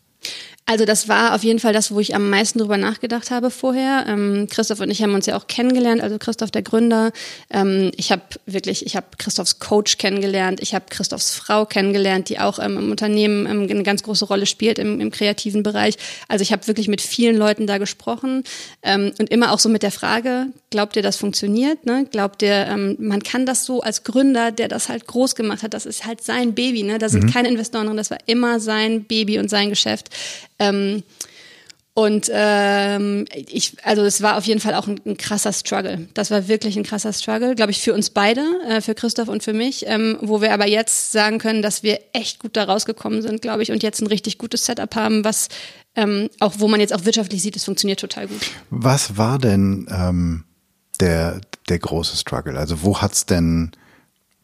Also 0.70 0.84
das 0.84 1.08
war 1.08 1.34
auf 1.34 1.46
jeden 1.46 1.60
Fall 1.60 1.72
das, 1.72 1.92
wo 1.92 2.02
ich 2.02 2.14
am 2.14 2.30
meisten 2.30 2.60
drüber 2.60 2.76
nachgedacht 2.76 3.32
habe 3.32 3.52
vorher. 3.52 4.04
Ähm, 4.06 4.48
Christoph 4.50 4.82
und 4.82 4.92
ich 4.92 5.02
haben 5.02 5.14
uns 5.14 5.26
ja 5.26 5.38
auch 5.38 5.48
kennengelernt, 5.48 6.02
also 6.02 6.18
Christoph 6.20 6.52
der 6.52 6.62
Gründer. 6.62 7.14
Ähm, 7.50 7.92
ich 7.96 8.12
habe 8.12 8.24
wirklich, 8.46 8.86
ich 8.86 8.98
habe 8.98 9.08
Christophs 9.18 9.60
Coach 9.60 9.98
kennengelernt, 9.98 10.60
ich 10.62 10.76
habe 10.76 10.86
Christophs 10.90 11.32
Frau 11.32 11.66
kennengelernt, 11.66 12.28
die 12.28 12.40
auch 12.40 12.60
ähm, 12.60 12.78
im 12.78 12.92
Unternehmen 12.92 13.46
ähm, 13.46 13.70
eine 13.70 13.84
ganz 13.84 14.04
große 14.04 14.26
Rolle 14.26 14.46
spielt 14.46 14.78
im, 14.78 15.00
im 15.00 15.10
kreativen 15.10 15.64
Bereich. 15.64 15.96
Also 16.28 16.42
ich 16.42 16.52
habe 16.52 16.68
wirklich 16.68 16.90
mit 16.90 17.00
vielen 17.00 17.38
Leuten 17.38 17.66
da 17.66 17.78
gesprochen 17.78 18.44
ähm, 18.84 19.14
und 19.20 19.30
immer 19.32 19.54
auch 19.54 19.60
so 19.60 19.70
mit 19.70 19.84
der 19.84 19.92
Frage, 19.92 20.48
glaubt 20.70 20.98
ihr, 20.98 21.02
das 21.02 21.16
funktioniert? 21.16 21.86
Ne? 21.86 22.06
Glaubt 22.12 22.42
ihr, 22.42 22.68
ähm, 22.68 22.98
man 23.00 23.24
kann 23.24 23.46
das 23.46 23.64
so 23.64 23.80
als 23.80 24.04
Gründer, 24.04 24.52
der 24.52 24.68
das 24.68 24.90
halt 24.90 25.08
groß 25.08 25.36
gemacht 25.36 25.64
hat, 25.64 25.74
das 25.74 25.86
ist 25.86 26.06
halt 26.06 26.22
sein 26.22 26.56
Baby, 26.56 26.84
ne? 26.84 26.98
Da 26.98 27.08
sind 27.08 27.24
mhm. 27.24 27.32
keine 27.32 27.48
Investoren 27.48 27.88
drin, 27.88 27.96
das 27.96 28.12
war 28.12 28.18
immer 28.26 28.60
sein 28.60 29.06
Baby 29.06 29.40
und 29.40 29.50
sein 29.50 29.70
Geschäft. 29.70 30.10
Ähm, 30.60 31.04
und 31.98 32.30
ähm, 32.32 33.26
ich, 33.34 33.76
also 33.82 34.04
es 34.04 34.22
war 34.22 34.38
auf 34.38 34.44
jeden 34.44 34.60
Fall 34.60 34.76
auch 34.76 34.88
ein, 34.88 35.02
ein, 35.04 35.18
krasser 35.18 35.52
Struggle. 35.52 36.08
Das 36.14 36.30
war 36.30 36.48
wirklich 36.48 36.78
ein 36.78 36.84
krasser 36.84 37.12
Struggle, 37.12 37.56
glaube 37.56 37.72
ich, 37.72 37.82
für 37.82 37.92
uns 37.92 38.12
beide, 38.12 38.44
äh, 38.70 38.82
für 38.82 38.94
Christoph 38.94 39.30
und 39.30 39.42
für 39.42 39.54
mich, 39.54 39.84
ähm, 39.88 40.16
wo 40.22 40.40
wir 40.40 40.54
aber 40.54 40.68
jetzt 40.68 41.12
sagen 41.12 41.40
können, 41.40 41.64
dass 41.64 41.82
wir 41.82 42.00
echt 42.14 42.38
gut 42.38 42.56
da 42.56 42.66
rausgekommen 42.66 43.24
sind, 43.24 43.42
glaube 43.42 43.64
ich, 43.64 43.72
und 43.72 43.82
jetzt 43.82 44.00
ein 44.00 44.06
richtig 44.06 44.38
gutes 44.38 44.64
Setup 44.64 44.96
haben, 44.96 45.24
was 45.24 45.48
ähm, 45.96 46.30
auch, 46.40 46.54
wo 46.60 46.68
man 46.68 46.80
jetzt 46.80 46.94
auch 46.94 47.04
wirtschaftlich 47.04 47.42
sieht, 47.42 47.56
es 47.56 47.64
funktioniert 47.64 48.00
total 48.00 48.28
gut. 48.28 48.42
Was 48.70 49.18
war 49.18 49.40
denn 49.40 49.88
ähm, 49.90 50.44
der, 51.00 51.42
der 51.68 51.80
große 51.80 52.16
Struggle? 52.16 52.60
Also 52.60 52.84
wo 52.84 53.02
hat's 53.02 53.26
denn, 53.26 53.72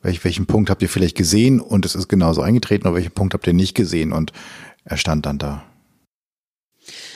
welch, 0.02 0.24
welchen 0.24 0.48
Punkt 0.48 0.72
habt 0.72 0.82
ihr 0.82 0.90
vielleicht 0.90 1.16
gesehen 1.16 1.62
und 1.62 1.86
es 1.86 1.94
ist 1.94 2.08
genauso 2.08 2.42
eingetreten, 2.42 2.88
oder 2.88 2.96
welchen 2.96 3.12
Punkt 3.12 3.36
habt 3.36 3.46
ihr 3.46 3.54
nicht 3.54 3.76
gesehen 3.76 4.12
und 4.12 4.34
er 4.86 4.98
stand 4.98 5.28
dann 5.28 5.38
da? 5.38 5.64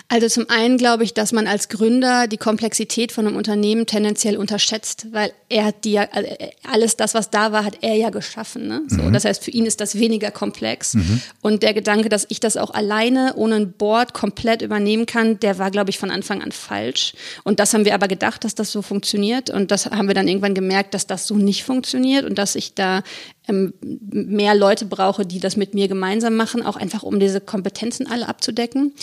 Also 0.10 0.30
zum 0.30 0.50
einen 0.50 0.78
glaube 0.78 1.04
ich, 1.04 1.14
dass 1.14 1.34
man 1.34 1.48
als 1.48 1.68
Gründer 1.68 2.28
die 2.28 2.38
Komplexität 2.38 3.12
von 3.12 3.28
einem 3.28 3.36
Unternehmen 3.36 3.86
tendenziell 3.86 4.38
unterschätzt, 4.38 5.08
weil 5.12 5.34
er 5.50 5.66
hat 5.66 5.84
die 5.84 5.94
ja, 5.94 6.04
äh, 6.04 6.52
alles 6.64 6.96
das, 6.96 7.14
was 7.14 7.30
da 7.30 7.52
war, 7.52 7.66
hat 7.66 7.80
er 7.82 7.96
ja 7.96 8.10
geschaffen. 8.10 8.68
Ne? 8.68 8.84
So, 8.88 9.02
mhm. 9.02 9.12
Das 9.12 9.26
heißt, 9.26 9.44
für 9.44 9.52
ihn 9.52 9.66
ist 9.66 9.82
das 9.82 10.00
weniger 10.00 10.32
komplex. 10.32 10.94
Mhm. 10.94 11.22
Und 11.42 11.62
der 11.62 11.74
Gedanke, 11.74 12.08
dass 12.08 12.26
ich 12.30 12.40
das 12.40 12.56
auch 12.56 12.72
alleine 12.74 13.34
ohne 13.36 13.56
ein 13.56 13.74
Board 13.74 14.14
komplett 14.14 14.62
übernehmen 14.62 15.06
kann, 15.06 15.42
der 15.42 15.58
war, 15.58 15.72
glaube 15.72 15.90
ich, 15.90 16.00
von 16.00 16.10
Anfang 16.10 16.42
an 16.42 16.54
falsch. 16.54 17.14
Und 17.44 17.60
das 17.60 17.74
haben 17.74 17.84
wir 17.84 17.94
aber 17.94 18.08
gedacht, 18.08 18.46
dass 18.46 18.56
das 18.56 18.72
so 18.72 18.82
funktioniert. 18.82 19.50
Und 19.50 19.72
das 19.72 19.88
haben 19.88 20.08
wir 20.08 20.16
dann 20.16 20.30
irgendwann 20.30 20.56
gemerkt, 20.56 20.94
dass 20.94 21.06
das 21.06 21.28
so 21.28 21.36
nicht 21.36 21.66
funktioniert 21.66 22.24
und 22.24 22.38
dass 22.38 22.56
ich 22.56 22.74
da 22.74 23.04
ähm, 23.48 23.74
mehr 23.82 24.56
Leute 24.56 24.86
brauche, 24.86 25.26
die 25.26 25.40
das 25.40 25.56
mit 25.56 25.74
mir 25.74 25.88
gemeinsam 25.88 26.36
machen, 26.36 26.64
auch 26.64 26.76
einfach 26.76 27.04
um 27.04 27.20
diese 27.20 27.42
Kompetenzen 27.42 28.08
alle 28.08 28.28
abzudecken. 28.28 28.94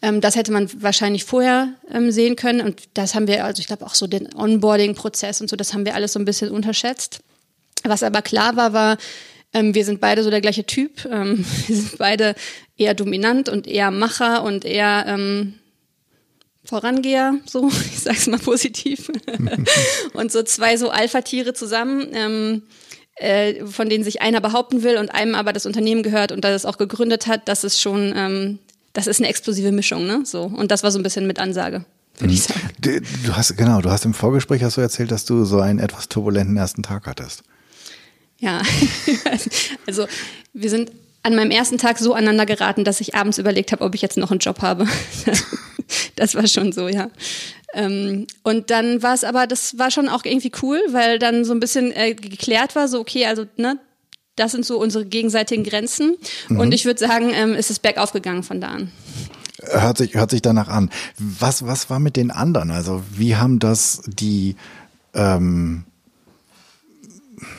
Ähm, 0.00 0.20
das 0.20 0.36
hätte 0.36 0.52
man 0.52 0.70
wahrscheinlich 0.82 1.24
vorher 1.24 1.74
ähm, 1.90 2.10
sehen 2.10 2.36
können 2.36 2.60
und 2.60 2.82
das 2.94 3.14
haben 3.14 3.26
wir, 3.26 3.44
also 3.44 3.60
ich 3.60 3.66
glaube 3.66 3.84
auch 3.86 3.94
so 3.94 4.06
den 4.06 4.34
Onboarding-Prozess 4.34 5.40
und 5.40 5.50
so, 5.50 5.56
das 5.56 5.74
haben 5.74 5.84
wir 5.84 5.94
alles 5.94 6.12
so 6.12 6.18
ein 6.18 6.24
bisschen 6.24 6.50
unterschätzt. 6.50 7.20
Was 7.84 8.02
aber 8.02 8.22
klar 8.22 8.56
war, 8.56 8.72
war, 8.72 8.96
wir 9.54 9.84
sind 9.84 10.00
beide 10.00 10.22
so 10.22 10.30
der 10.30 10.40
gleiche 10.40 10.64
Typ. 10.64 11.04
Wir 11.04 11.44
sind 11.76 11.98
beide 11.98 12.34
eher 12.78 12.94
dominant 12.94 13.50
und 13.50 13.66
eher 13.66 13.90
Macher 13.90 14.44
und 14.44 14.64
eher 14.64 15.04
ähm, 15.06 15.58
Vorangeher, 16.64 17.34
so, 17.44 17.68
ich 17.92 18.00
sag's 18.00 18.28
mal 18.28 18.38
positiv. 18.38 19.10
und 20.14 20.30
so 20.30 20.42
zwei 20.42 20.76
so 20.76 20.90
Alpha-Tiere 20.90 21.54
zusammen. 21.54 22.08
Ähm, 22.12 22.62
äh, 23.16 23.64
von 23.66 23.88
denen 23.88 24.04
sich 24.04 24.22
einer 24.22 24.40
behaupten 24.40 24.82
will 24.82 24.96
und 24.96 25.14
einem 25.14 25.34
aber 25.34 25.52
das 25.52 25.66
Unternehmen 25.66 26.02
gehört 26.02 26.32
und 26.32 26.44
das 26.44 26.54
es 26.54 26.66
auch 26.66 26.78
gegründet 26.78 27.26
hat, 27.26 27.48
das 27.48 27.64
ist 27.64 27.80
schon, 27.80 28.12
ähm, 28.16 28.58
das 28.92 29.06
ist 29.06 29.20
eine 29.20 29.28
explosive 29.28 29.72
Mischung, 29.72 30.06
ne? 30.06 30.22
So. 30.24 30.42
Und 30.42 30.70
das 30.70 30.82
war 30.82 30.90
so 30.90 30.98
ein 30.98 31.02
bisschen 31.02 31.26
mit 31.26 31.38
Ansage 31.38 31.84
würde 32.18 32.34
ich 32.34 32.42
sagen. 32.42 32.60
Du, 32.80 33.00
du 33.00 33.36
hast, 33.36 33.56
genau, 33.56 33.80
du 33.80 33.90
hast 33.90 34.04
im 34.04 34.14
Vorgespräch 34.14 34.62
hast 34.62 34.76
du 34.76 34.80
erzählt, 34.80 35.10
dass 35.10 35.24
du 35.24 35.44
so 35.44 35.60
einen 35.60 35.78
etwas 35.78 36.08
turbulenten 36.08 36.56
ersten 36.56 36.82
Tag 36.82 37.06
hattest. 37.06 37.42
Ja, 38.38 38.62
also 39.86 40.06
wir 40.52 40.70
sind 40.70 40.90
an 41.22 41.36
meinem 41.36 41.50
ersten 41.50 41.78
Tag 41.78 41.98
so 41.98 42.14
aneinander 42.14 42.46
geraten, 42.46 42.84
dass 42.84 43.00
ich 43.00 43.14
abends 43.14 43.38
überlegt 43.38 43.72
habe, 43.72 43.84
ob 43.84 43.94
ich 43.94 44.02
jetzt 44.02 44.16
noch 44.16 44.30
einen 44.30 44.40
Job 44.40 44.60
habe. 44.62 44.86
das 46.16 46.34
war 46.34 46.46
schon 46.46 46.72
so, 46.72 46.88
ja. 46.88 47.10
Ähm, 47.74 48.26
und 48.42 48.70
dann 48.70 49.02
war 49.02 49.14
es 49.14 49.24
aber, 49.24 49.46
das 49.46 49.78
war 49.78 49.90
schon 49.90 50.08
auch 50.08 50.24
irgendwie 50.24 50.52
cool, 50.62 50.80
weil 50.90 51.18
dann 51.18 51.44
so 51.44 51.52
ein 51.52 51.60
bisschen 51.60 51.90
äh, 51.92 52.14
geklärt 52.14 52.76
war, 52.76 52.86
so 52.88 53.00
okay, 53.00 53.26
also 53.26 53.46
ne, 53.56 53.78
das 54.36 54.52
sind 54.52 54.64
so 54.64 54.78
unsere 54.78 55.04
gegenseitigen 55.04 55.64
Grenzen. 55.64 56.16
Mhm. 56.48 56.60
Und 56.60 56.74
ich 56.74 56.84
würde 56.84 57.00
sagen, 57.00 57.30
ähm, 57.34 57.54
es 57.54 57.70
ist 57.70 57.80
bergauf 57.80 58.12
gegangen 58.12 58.42
von 58.42 58.60
da 58.60 58.68
an. 58.68 58.92
Hört 59.64 59.98
sich, 59.98 60.14
hört 60.14 60.30
sich 60.30 60.42
danach 60.42 60.68
an. 60.68 60.90
Was, 61.18 61.64
was 61.66 61.88
war 61.88 62.00
mit 62.00 62.16
den 62.16 62.30
anderen? 62.30 62.70
Also 62.70 63.02
wie 63.14 63.36
haben 63.36 63.58
das 63.58 64.02
die 64.06 64.56
ähm, 65.14 65.84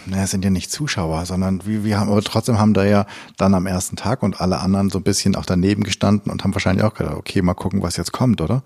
naja, 0.06 0.28
sind 0.28 0.44
ja 0.44 0.50
nicht 0.50 0.72
Zuschauer, 0.72 1.25
sondern 1.25 1.66
wir, 1.66 1.84
wir 1.84 2.00
haben, 2.00 2.12
aber 2.12 2.22
trotzdem 2.22 2.60
haben 2.60 2.74
da 2.74 2.86
ja 2.86 3.06
dann 3.38 3.54
am 3.54 3.66
ersten 3.66 3.96
Tag 3.96 4.24
und 4.24 4.42
alle 4.42 4.60
anderen 4.60 4.90
so 4.90 5.00
ein 5.00 5.04
bisschen 5.04 5.36
auch 5.36 5.46
daneben 5.46 5.84
gestanden 5.84 6.32
und 6.32 6.44
haben 6.44 6.54
wahrscheinlich 6.54 6.84
auch 6.84 6.94
gedacht, 6.94 7.16
okay, 7.16 7.42
mal 7.42 7.54
gucken, 7.54 7.82
was 7.82 7.98
jetzt 7.98 8.12
kommt, 8.12 8.42
oder? 8.42 8.63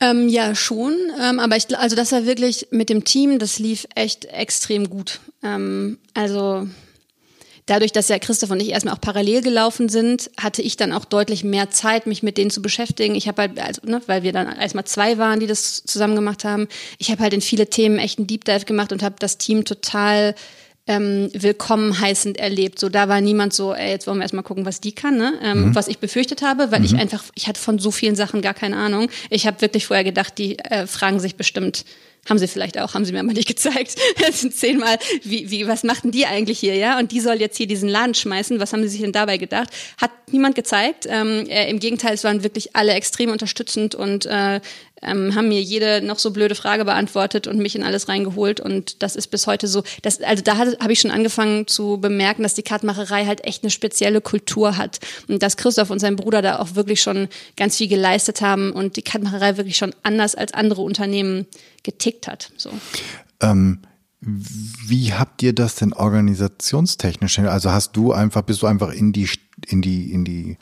Ähm, 0.00 0.28
ja, 0.28 0.54
schon. 0.54 0.94
Ähm, 1.20 1.40
aber 1.40 1.56
ich, 1.56 1.76
also 1.78 1.96
das 1.96 2.12
war 2.12 2.26
wirklich 2.26 2.68
mit 2.70 2.90
dem 2.90 3.04
Team, 3.04 3.38
das 3.38 3.58
lief 3.58 3.86
echt 3.94 4.26
extrem 4.26 4.90
gut. 4.90 5.20
Ähm, 5.42 5.98
also 6.14 6.66
dadurch, 7.66 7.92
dass 7.92 8.08
ja 8.08 8.18
Christoph 8.18 8.50
und 8.50 8.60
ich 8.60 8.70
erstmal 8.70 8.94
auch 8.94 9.00
parallel 9.00 9.42
gelaufen 9.42 9.88
sind, 9.88 10.30
hatte 10.38 10.62
ich 10.62 10.76
dann 10.76 10.92
auch 10.92 11.04
deutlich 11.04 11.44
mehr 11.44 11.70
Zeit, 11.70 12.06
mich 12.06 12.22
mit 12.22 12.36
denen 12.36 12.50
zu 12.50 12.62
beschäftigen. 12.62 13.14
Ich 13.14 13.28
habe 13.28 13.42
halt, 13.42 13.58
also, 13.58 13.80
ne, 13.84 14.02
weil 14.06 14.22
wir 14.22 14.32
dann 14.32 14.54
erstmal 14.56 14.84
zwei 14.84 15.18
waren, 15.18 15.40
die 15.40 15.46
das 15.46 15.82
zusammen 15.84 16.14
gemacht 16.14 16.44
haben, 16.44 16.68
ich 16.98 17.10
habe 17.10 17.22
halt 17.22 17.32
in 17.32 17.40
viele 17.40 17.68
Themen 17.68 17.98
echt 17.98 18.18
einen 18.18 18.26
Deep 18.26 18.44
Dive 18.44 18.64
gemacht 18.64 18.92
und 18.92 19.02
habe 19.02 19.16
das 19.18 19.38
Team 19.38 19.64
total 19.64 20.34
ähm, 20.86 21.30
willkommen 21.32 21.98
heißend 21.98 22.38
erlebt. 22.38 22.78
So, 22.78 22.90
da 22.90 23.08
war 23.08 23.20
niemand 23.20 23.54
so, 23.54 23.72
ey, 23.72 23.90
jetzt 23.90 24.06
wollen 24.06 24.18
wir 24.18 24.22
erstmal 24.22 24.44
gucken, 24.44 24.66
was 24.66 24.80
die 24.80 24.92
kann, 24.92 25.16
ne? 25.16 25.32
Ähm, 25.42 25.68
mhm. 25.68 25.74
Was 25.74 25.88
ich 25.88 25.98
befürchtet 25.98 26.42
habe, 26.42 26.70
weil 26.70 26.80
mhm. 26.80 26.84
ich 26.84 26.94
einfach, 26.96 27.24
ich 27.34 27.46
hatte 27.48 27.60
von 27.60 27.78
so 27.78 27.90
vielen 27.90 28.16
Sachen 28.16 28.42
gar 28.42 28.54
keine 28.54 28.76
Ahnung. 28.76 29.08
Ich 29.30 29.46
habe 29.46 29.62
wirklich 29.62 29.86
vorher 29.86 30.04
gedacht, 30.04 30.36
die 30.36 30.58
äh, 30.58 30.86
fragen 30.86 31.20
sich 31.20 31.36
bestimmt, 31.36 31.86
haben 32.28 32.38
sie 32.38 32.48
vielleicht 32.48 32.78
auch, 32.78 32.94
haben 32.94 33.04
sie 33.04 33.12
mir 33.12 33.20
aber 33.20 33.32
nicht 33.32 33.48
gezeigt. 33.54 33.96
Das 34.20 34.40
sind 34.40 34.54
zehnmal, 34.54 34.98
wie, 35.22 35.50
wie, 35.50 35.66
was 35.66 35.84
machten 35.84 36.10
die 36.10 36.26
eigentlich 36.26 36.58
hier, 36.58 36.76
ja? 36.76 36.98
Und 36.98 37.12
die 37.12 37.20
soll 37.20 37.36
jetzt 37.36 37.56
hier 37.56 37.66
diesen 37.66 37.88
Laden 37.88 38.14
schmeißen. 38.14 38.60
Was 38.60 38.72
haben 38.72 38.82
sie 38.82 38.88
sich 38.88 39.00
denn 39.00 39.12
dabei 39.12 39.36
gedacht? 39.36 39.68
Hat 40.00 40.10
niemand 40.30 40.54
gezeigt. 40.54 41.06
Ähm, 41.08 41.46
äh, 41.48 41.68
Im 41.70 41.78
Gegenteil, 41.78 42.14
es 42.14 42.24
waren 42.24 42.42
wirklich 42.42 42.76
alle 42.76 42.92
extrem 42.92 43.30
unterstützend 43.30 43.94
und 43.94 44.26
äh, 44.26 44.60
ähm, 45.04 45.34
haben 45.34 45.48
mir 45.48 45.62
jede 45.62 46.02
noch 46.02 46.18
so 46.18 46.30
blöde 46.30 46.54
Frage 46.54 46.84
beantwortet 46.84 47.46
und 47.46 47.58
mich 47.58 47.76
in 47.76 47.82
alles 47.82 48.08
reingeholt. 48.08 48.60
Und 48.60 49.02
das 49.02 49.16
ist 49.16 49.28
bis 49.28 49.46
heute 49.46 49.66
so. 49.66 49.82
Das, 50.02 50.20
also 50.20 50.42
da 50.42 50.58
habe 50.58 50.92
ich 50.92 51.00
schon 51.00 51.10
angefangen 51.10 51.66
zu 51.66 51.98
bemerken, 51.98 52.42
dass 52.42 52.54
die 52.54 52.62
Kartmacherei 52.62 53.26
halt 53.26 53.44
echt 53.44 53.62
eine 53.62 53.70
spezielle 53.70 54.20
Kultur 54.20 54.76
hat. 54.76 55.00
Und 55.28 55.42
dass 55.42 55.56
Christoph 55.56 55.90
und 55.90 55.98
sein 55.98 56.16
Bruder 56.16 56.42
da 56.42 56.58
auch 56.58 56.74
wirklich 56.74 57.02
schon 57.02 57.28
ganz 57.56 57.76
viel 57.76 57.88
geleistet 57.88 58.40
haben 58.40 58.72
und 58.72 58.96
die 58.96 59.02
Kartmacherei 59.02 59.56
wirklich 59.56 59.76
schon 59.76 59.94
anders 60.02 60.34
als 60.34 60.52
andere 60.54 60.82
Unternehmen 60.82 61.46
getickt 61.82 62.28
hat. 62.28 62.50
So. 62.56 62.70
Ähm 63.40 63.80
wie 64.26 65.12
habt 65.12 65.42
ihr 65.42 65.52
das 65.52 65.74
denn 65.76 65.92
organisationstechnisch? 65.92 67.38
Also 67.40 67.72
hast 67.72 67.92
du 67.92 68.12
einfach, 68.12 68.42
bist 68.42 68.62
du 68.62 68.66
einfach 68.66 68.90
in 68.92 69.12
die, 69.12 69.28
in 69.66 69.82
die, 69.82 70.12
in 70.12 70.24
die 70.24 70.56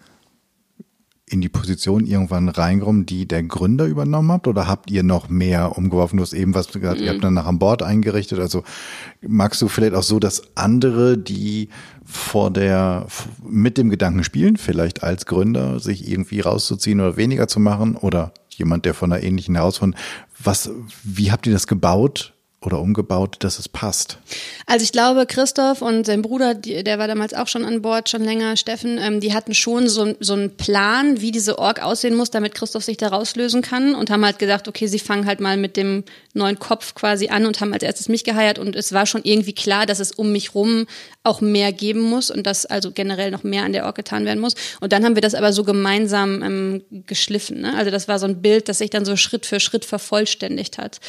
in 1.32 1.40
die 1.40 1.48
Position 1.48 2.04
irgendwann 2.04 2.48
reingekommen, 2.48 3.06
die 3.06 3.26
der 3.26 3.42
Gründer 3.42 3.86
übernommen 3.86 4.30
habt? 4.30 4.46
Oder 4.46 4.68
habt 4.68 4.90
ihr 4.90 5.02
noch 5.02 5.30
mehr 5.30 5.78
umgeworfen? 5.78 6.18
Du 6.18 6.22
hast 6.22 6.34
eben 6.34 6.54
was 6.54 6.68
gesagt, 6.68 6.98
mhm. 6.98 7.04
ihr 7.04 7.10
habt 7.10 7.20
mhm. 7.20 7.22
dann 7.22 7.34
nach 7.34 7.46
an 7.46 7.58
Bord 7.58 7.82
eingerichtet. 7.82 8.38
Also 8.38 8.62
magst 9.22 9.62
du 9.62 9.68
vielleicht 9.68 9.94
auch 9.94 10.02
so, 10.02 10.18
dass 10.18 10.42
andere, 10.56 11.16
die 11.16 11.70
vor 12.04 12.50
der, 12.50 13.06
mit 13.42 13.78
dem 13.78 13.88
Gedanken 13.88 14.24
spielen, 14.24 14.58
vielleicht 14.58 15.02
als 15.02 15.24
Gründer, 15.24 15.80
sich 15.80 16.10
irgendwie 16.10 16.40
rauszuziehen 16.40 17.00
oder 17.00 17.16
weniger 17.16 17.48
zu 17.48 17.60
machen 17.60 17.96
oder 17.96 18.34
jemand, 18.50 18.84
der 18.84 18.92
von 18.92 19.10
einer 19.10 19.22
ähnlichen 19.22 19.54
Herausforderung, 19.54 19.98
was, 20.42 20.70
wie 21.02 21.32
habt 21.32 21.46
ihr 21.46 21.52
das 21.52 21.66
gebaut? 21.66 22.34
Oder 22.66 22.80
umgebaut, 22.80 23.36
dass 23.40 23.58
es 23.58 23.68
passt? 23.68 24.18
Also 24.66 24.84
ich 24.84 24.92
glaube, 24.92 25.26
Christoph 25.26 25.82
und 25.82 26.06
sein 26.06 26.22
Bruder, 26.22 26.54
die, 26.54 26.82
der 26.84 26.98
war 26.98 27.08
damals 27.08 27.34
auch 27.34 27.48
schon 27.48 27.64
an 27.64 27.82
Bord, 27.82 28.08
schon 28.08 28.24
länger, 28.24 28.56
Steffen, 28.56 28.98
ähm, 28.98 29.20
die 29.20 29.34
hatten 29.34 29.54
schon 29.54 29.88
so, 29.88 30.14
so 30.20 30.32
einen 30.34 30.56
Plan, 30.56 31.20
wie 31.20 31.30
diese 31.30 31.58
Org 31.58 31.82
aussehen 31.82 32.14
muss, 32.14 32.30
damit 32.30 32.54
Christoph 32.54 32.84
sich 32.84 32.96
da 32.96 33.08
rauslösen 33.08 33.62
kann 33.62 33.94
und 33.94 34.10
haben 34.10 34.24
halt 34.24 34.38
gesagt, 34.38 34.68
okay, 34.68 34.86
sie 34.86 34.98
fangen 34.98 35.26
halt 35.26 35.40
mal 35.40 35.56
mit 35.56 35.76
dem 35.76 36.04
neuen 36.34 36.58
Kopf 36.58 36.94
quasi 36.94 37.28
an 37.28 37.46
und 37.46 37.60
haben 37.60 37.72
als 37.72 37.82
erstes 37.82 38.08
mich 38.08 38.24
geheiert 38.24 38.58
und 38.58 38.76
es 38.76 38.92
war 38.92 39.06
schon 39.06 39.22
irgendwie 39.24 39.52
klar, 39.52 39.86
dass 39.86 40.00
es 40.00 40.12
um 40.12 40.32
mich 40.32 40.54
rum 40.54 40.86
auch 41.24 41.40
mehr 41.40 41.72
geben 41.72 42.00
muss 42.00 42.30
und 42.30 42.46
dass 42.46 42.66
also 42.66 42.90
generell 42.90 43.30
noch 43.30 43.44
mehr 43.44 43.64
an 43.64 43.72
der 43.72 43.84
Org 43.84 43.96
getan 43.96 44.24
werden 44.24 44.40
muss. 44.40 44.54
Und 44.80 44.92
dann 44.92 45.04
haben 45.04 45.14
wir 45.14 45.22
das 45.22 45.34
aber 45.34 45.52
so 45.52 45.62
gemeinsam 45.62 46.42
ähm, 46.42 46.82
geschliffen. 47.06 47.60
Ne? 47.60 47.74
Also 47.76 47.90
das 47.90 48.08
war 48.08 48.18
so 48.18 48.26
ein 48.26 48.42
Bild, 48.42 48.68
das 48.68 48.78
sich 48.78 48.90
dann 48.90 49.04
so 49.04 49.16
Schritt 49.16 49.46
für 49.46 49.60
Schritt 49.60 49.84
vervollständigt 49.84 50.78
hat. 50.78 51.00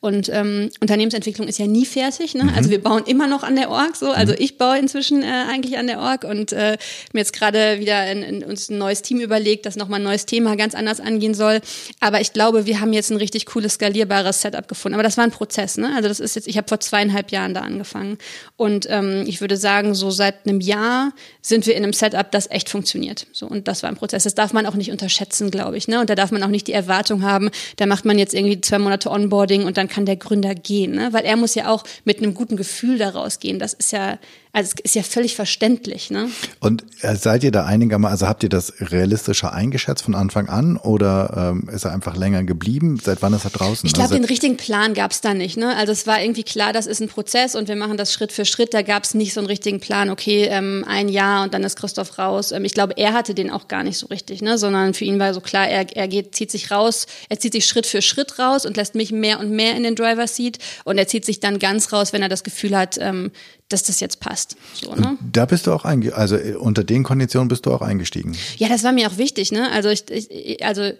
Und 0.00 0.28
ähm, 0.30 0.68
Unternehmensentwicklung 0.80 1.48
ist 1.48 1.58
ja 1.58 1.66
nie 1.66 1.86
fertig. 1.86 2.34
Ne? 2.34 2.44
Mhm. 2.44 2.54
Also 2.54 2.70
wir 2.70 2.82
bauen 2.82 3.04
immer 3.06 3.28
noch 3.28 3.44
an 3.44 3.56
der 3.56 3.70
Org. 3.70 3.96
So, 3.96 4.10
also 4.10 4.34
ich 4.36 4.58
baue 4.58 4.78
inzwischen 4.78 5.22
äh, 5.22 5.44
eigentlich 5.48 5.78
an 5.78 5.86
der 5.86 6.00
Org 6.00 6.24
und 6.24 6.52
äh, 6.52 6.76
mir 7.12 7.20
jetzt 7.20 7.32
gerade 7.32 7.78
wieder 7.78 8.10
in, 8.10 8.22
in 8.22 8.44
uns 8.44 8.68
ein 8.68 8.78
neues 8.78 9.02
Team 9.02 9.20
überlegt, 9.20 9.64
das 9.64 9.76
nochmal 9.76 10.00
ein 10.00 10.04
neues 10.04 10.26
Thema 10.26 10.56
ganz 10.56 10.74
anders 10.74 11.00
angehen 11.00 11.34
soll. 11.34 11.60
Aber 12.00 12.20
ich 12.20 12.32
glaube, 12.32 12.66
wir 12.66 12.80
haben 12.80 12.92
jetzt 12.92 13.10
ein 13.10 13.16
richtig 13.16 13.46
cooles 13.46 13.74
skalierbares 13.74 14.42
Setup 14.42 14.66
gefunden. 14.72 14.94
Aber 14.94 15.02
das 15.02 15.16
war 15.16 15.24
ein 15.24 15.30
Prozess. 15.30 15.76
Ne? 15.76 15.92
Also 15.94 16.08
das 16.08 16.20
ist 16.20 16.34
jetzt, 16.34 16.48
ich 16.48 16.56
habe 16.56 16.68
vor 16.68 16.80
zweieinhalb 16.80 17.30
Jahren 17.30 17.54
da 17.54 17.60
angefangen 17.60 18.18
und 18.56 18.86
ähm, 18.88 19.24
ich 19.26 19.40
würde 19.40 19.56
sagen, 19.56 19.94
so 19.94 20.10
seit 20.10 20.46
einem 20.46 20.60
Jahr 20.60 21.12
sind 21.40 21.66
wir 21.66 21.76
in 21.76 21.82
einem 21.82 21.92
Setup, 21.92 22.30
das 22.30 22.50
echt 22.50 22.68
funktioniert. 22.68 23.26
So 23.32 23.46
und 23.46 23.68
das 23.68 23.82
war 23.82 23.90
ein 23.90 23.96
Prozess. 23.96 24.24
Das 24.24 24.34
darf 24.34 24.52
man 24.52 24.66
auch 24.66 24.74
nicht 24.74 24.90
unterschätzen, 24.90 25.50
glaube 25.50 25.76
ich. 25.76 25.88
Ne? 25.88 26.00
Und 26.00 26.10
da 26.10 26.14
darf 26.14 26.30
man 26.30 26.42
auch 26.42 26.48
nicht 26.48 26.66
die 26.66 26.72
Erwartung 26.72 27.22
haben, 27.22 27.50
da 27.76 27.86
macht 27.86 28.04
man 28.04 28.18
jetzt 28.18 28.34
irgendwie 28.34 28.60
zwei 28.60 28.78
Monate 28.78 29.10
Onboarding 29.10 29.64
und 29.64 29.76
dann 29.76 29.88
kann 29.88 30.06
der 30.06 30.16
Gründer 30.16 30.54
gehen, 30.54 30.92
ne? 30.92 31.12
weil 31.12 31.24
er 31.24 31.36
muss 31.36 31.54
ja 31.54 31.68
auch 31.68 31.84
mit 32.04 32.18
einem 32.18 32.34
guten 32.34 32.56
Gefühl 32.56 32.98
daraus 32.98 33.38
gehen. 33.38 33.58
Das 33.58 33.74
ist 33.74 33.92
ja, 33.92 34.18
also 34.54 34.74
es 34.76 34.90
ist 34.90 34.94
ja 34.94 35.02
völlig 35.02 35.34
verständlich. 35.34 36.10
Ne? 36.10 36.28
Und 36.60 36.84
äh, 37.00 37.16
seid 37.16 37.42
ihr 37.42 37.52
da 37.52 37.64
einigermaßen, 37.64 38.12
also 38.12 38.26
habt 38.26 38.42
ihr 38.42 38.50
das 38.50 38.74
realistischer 38.80 39.54
eingeschätzt 39.54 40.04
von 40.04 40.14
Anfang 40.14 40.50
an 40.50 40.76
oder 40.76 41.52
ähm, 41.54 41.70
ist 41.70 41.86
er 41.86 41.92
einfach 41.92 42.16
länger 42.16 42.44
geblieben? 42.44 43.00
Seit 43.02 43.22
wann 43.22 43.32
ist 43.32 43.44
er 43.44 43.50
draußen? 43.50 43.86
Ich 43.86 43.94
glaube, 43.94 44.10
also, 44.10 44.16
den 44.16 44.26
richtigen 44.26 44.58
Plan 44.58 44.92
gab 44.92 45.12
es 45.12 45.22
da 45.22 45.32
nicht. 45.32 45.56
Ne? 45.56 45.74
Also 45.74 45.92
es 45.92 46.06
war 46.06 46.20
irgendwie 46.20 46.42
klar, 46.42 46.74
das 46.74 46.86
ist 46.86 47.00
ein 47.00 47.08
Prozess 47.08 47.54
und 47.54 47.68
wir 47.68 47.76
machen 47.76 47.96
das 47.96 48.12
Schritt 48.12 48.30
für 48.30 48.44
Schritt. 48.44 48.74
Da 48.74 48.82
gab 48.82 49.04
es 49.04 49.14
nicht 49.14 49.32
so 49.32 49.40
einen 49.40 49.46
richtigen 49.46 49.80
Plan, 49.80 50.10
okay, 50.10 50.44
ähm, 50.50 50.84
ein 50.86 51.08
Jahr 51.08 51.44
und 51.44 51.54
dann 51.54 51.64
ist 51.64 51.78
Christoph 51.78 52.18
raus. 52.18 52.52
Ähm, 52.52 52.66
ich 52.66 52.74
glaube, 52.74 52.92
er 52.98 53.14
hatte 53.14 53.34
den 53.34 53.50
auch 53.50 53.68
gar 53.68 53.82
nicht 53.82 53.96
so 53.96 54.08
richtig, 54.08 54.42
ne? 54.42 54.58
sondern 54.58 54.92
für 54.92 55.06
ihn 55.06 55.18
war 55.18 55.32
so 55.32 55.40
klar, 55.40 55.66
er, 55.66 55.86
er 55.96 56.08
geht, 56.08 56.34
zieht 56.34 56.50
sich 56.50 56.70
raus, 56.70 57.06
er 57.30 57.38
zieht 57.38 57.54
sich 57.54 57.64
Schritt 57.64 57.86
für 57.86 58.02
Schritt 58.02 58.38
raus 58.38 58.66
und 58.66 58.76
lässt 58.76 58.94
mich 58.96 59.12
mehr 59.12 59.40
und 59.40 59.50
mehr 59.50 59.76
in 59.76 59.82
den 59.82 59.94
Driver 59.94 60.26
Seat 60.26 60.58
und 60.84 60.98
er 60.98 61.08
zieht 61.08 61.24
sich 61.24 61.40
dann 61.40 61.58
ganz 61.58 61.90
raus, 61.90 62.12
wenn 62.12 62.20
er 62.20 62.28
das 62.28 62.44
Gefühl 62.44 62.76
hat, 62.76 62.98
ähm, 63.00 63.30
dass 63.72 63.82
das 63.82 64.00
jetzt 64.00 64.20
passt. 64.20 64.56
So, 64.74 64.94
ne? 64.94 65.16
Da 65.20 65.46
bist 65.46 65.66
du 65.66 65.72
auch 65.72 65.84
einge 65.84 66.14
also 66.14 66.36
äh, 66.36 66.54
unter 66.54 66.84
den 66.84 67.02
Konditionen 67.02 67.48
bist 67.48 67.66
du 67.66 67.72
auch 67.72 67.82
eingestiegen. 67.82 68.36
Ja, 68.56 68.68
das 68.68 68.84
war 68.84 68.92
mir 68.92 69.08
auch 69.08 69.18
wichtig, 69.18 69.52
ne? 69.52 69.70
Also 69.72 69.88
ich, 69.88 70.10
ich 70.10 70.64
also 70.64 70.92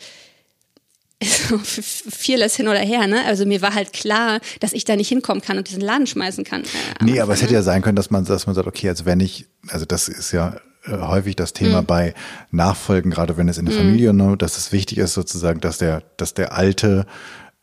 vieles 1.63 2.57
hin 2.57 2.69
oder 2.69 2.81
her, 2.81 3.07
ne? 3.07 3.25
Also 3.25 3.47
mir 3.47 3.63
war 3.63 3.75
halt 3.75 3.93
klar, 3.93 4.41
dass 4.61 4.73
ich 4.73 4.85
da 4.85 4.97
nicht 4.97 5.09
hinkommen 5.09 5.43
kann 5.43 5.59
und 5.59 5.69
diesen 5.69 5.81
Laden 5.81 6.07
schmeißen 6.07 6.45
kann. 6.45 6.63
Äh, 6.63 7.05
nee, 7.05 7.21
aber 7.21 7.35
es 7.35 7.43
hätte 7.43 7.53
ne? 7.53 7.59
ja 7.59 7.63
sein 7.63 7.83
können, 7.83 7.97
dass 7.97 8.11
man, 8.11 8.25
dass 8.25 8.47
man 8.47 8.55
sagt, 8.55 8.67
okay, 8.67 8.89
also 8.89 9.05
wenn 9.05 9.21
ich, 9.21 9.47
also 9.69 9.85
das 9.85 10.09
ist 10.09 10.33
ja 10.33 10.57
äh, 10.85 10.91
häufig 10.99 11.37
das 11.37 11.53
Thema 11.53 11.83
mhm. 11.83 11.87
bei 11.87 12.15
Nachfolgen, 12.51 13.11
gerade 13.11 13.37
wenn 13.37 13.49
es 13.49 13.59
in 13.59 13.67
der 13.67 13.75
mhm. 13.75 13.79
Familie, 13.79 14.13
ne, 14.13 14.37
dass 14.37 14.59
es 14.59 14.73
wichtig 14.73 14.99
ist 14.99 15.15
sozusagen, 15.15 15.61
dass 15.61 15.79
der, 15.79 16.03
dass 16.17 16.35
der 16.35 16.55
alte 16.55 17.07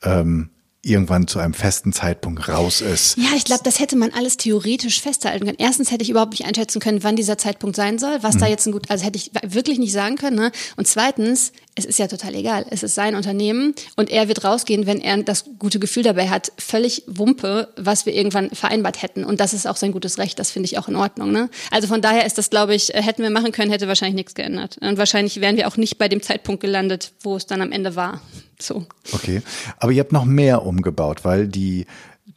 ähm, 0.04 0.50
irgendwann 0.90 1.28
zu 1.28 1.40
einem 1.40 1.54
festen 1.54 1.94
Zeitpunkt 1.94 2.48
raus 2.48 2.82
ist. 2.82 3.18
Ja, 3.18 3.30
ich 3.36 3.46
glaube, 3.46 3.62
das 3.64 3.80
hätte 3.80 3.96
man 3.96 4.12
alles 4.12 4.38
theoretisch 4.38 5.02
festhalten 5.02 5.46
können. 5.46 5.58
Erstens 5.60 5.92
hätte 5.92 6.04
ich 6.04 6.10
überhaupt 6.10 6.32
nicht 6.32 6.46
einschätzen 6.46 6.80
können, 6.80 7.04
wann 7.04 7.16
dieser 7.16 7.38
Zeitpunkt 7.38 7.76
sein 7.76 8.00
soll, 8.00 8.18
was 8.22 8.36
mhm. 8.36 8.40
da 8.40 8.48
jetzt 8.48 8.66
ein 8.68 8.72
gut, 8.72 8.90
also 8.90 9.06
hätte 9.06 9.18
ich 9.18 9.32
wirklich 9.44 9.80
nicht 9.80 9.94
sagen 9.94 10.16
können. 10.16 10.38
Ne? 10.38 10.52
Und 10.76 10.88
zweitens, 10.88 11.52
es 11.80 11.86
ist 11.86 11.98
ja 11.98 12.08
total 12.08 12.36
egal. 12.36 12.66
Es 12.70 12.84
ist 12.84 12.94
sein 12.94 13.16
Unternehmen 13.16 13.74
und 13.96 14.10
er 14.10 14.28
wird 14.28 14.44
rausgehen, 14.44 14.86
wenn 14.86 15.00
er 15.00 15.24
das 15.24 15.46
gute 15.58 15.80
Gefühl 15.80 16.04
dabei 16.04 16.30
hat. 16.30 16.52
Völlig 16.58 17.04
Wumpe, 17.08 17.70
was 17.78 18.06
wir 18.06 18.14
irgendwann 18.14 18.50
vereinbart 18.50 19.02
hätten. 19.02 19.24
Und 19.24 19.40
das 19.40 19.54
ist 19.54 19.66
auch 19.66 19.78
sein 19.78 19.94
gutes 19.94 20.18
Recht. 20.18 20.38
Das 20.40 20.52
finde 20.52 20.66
ich 20.66 20.78
auch 20.78 20.90
in 20.90 20.98
Ordnung. 20.98 21.32
Ne? 21.32 21.50
Also 21.72 21.88
von 21.88 22.02
daher 22.02 22.26
ist 22.26 22.38
das, 22.38 22.50
glaube 22.50 22.76
ich, 22.76 22.94
äh, 22.94 23.02
hätten 23.02 23.24
wir 23.24 23.30
machen 23.30 23.54
können, 23.54 23.72
hätte 23.72 23.88
wahrscheinlich 23.88 24.16
nichts 24.16 24.36
geändert. 24.36 24.78
Und 24.82 24.98
wahrscheinlich 24.98 25.40
wären 25.40 25.56
wir 25.56 25.68
auch 25.68 25.78
nicht 25.78 25.98
bei 25.98 26.10
dem 26.10 26.22
Zeitpunkt 26.22 26.62
gelandet, 26.62 27.14
wo 27.22 27.38
es 27.38 27.46
dann 27.46 27.62
am 27.62 27.72
Ende 27.72 27.96
war. 27.96 28.22
So. 28.60 28.86
Okay. 29.14 29.42
Aber 29.78 29.94
ihr 29.94 30.02
habt 30.02 30.12
noch 30.12 30.26
mehr 30.26 30.66
umgebaut, 30.66 31.24
weil 31.24 31.48
die, 31.48 31.86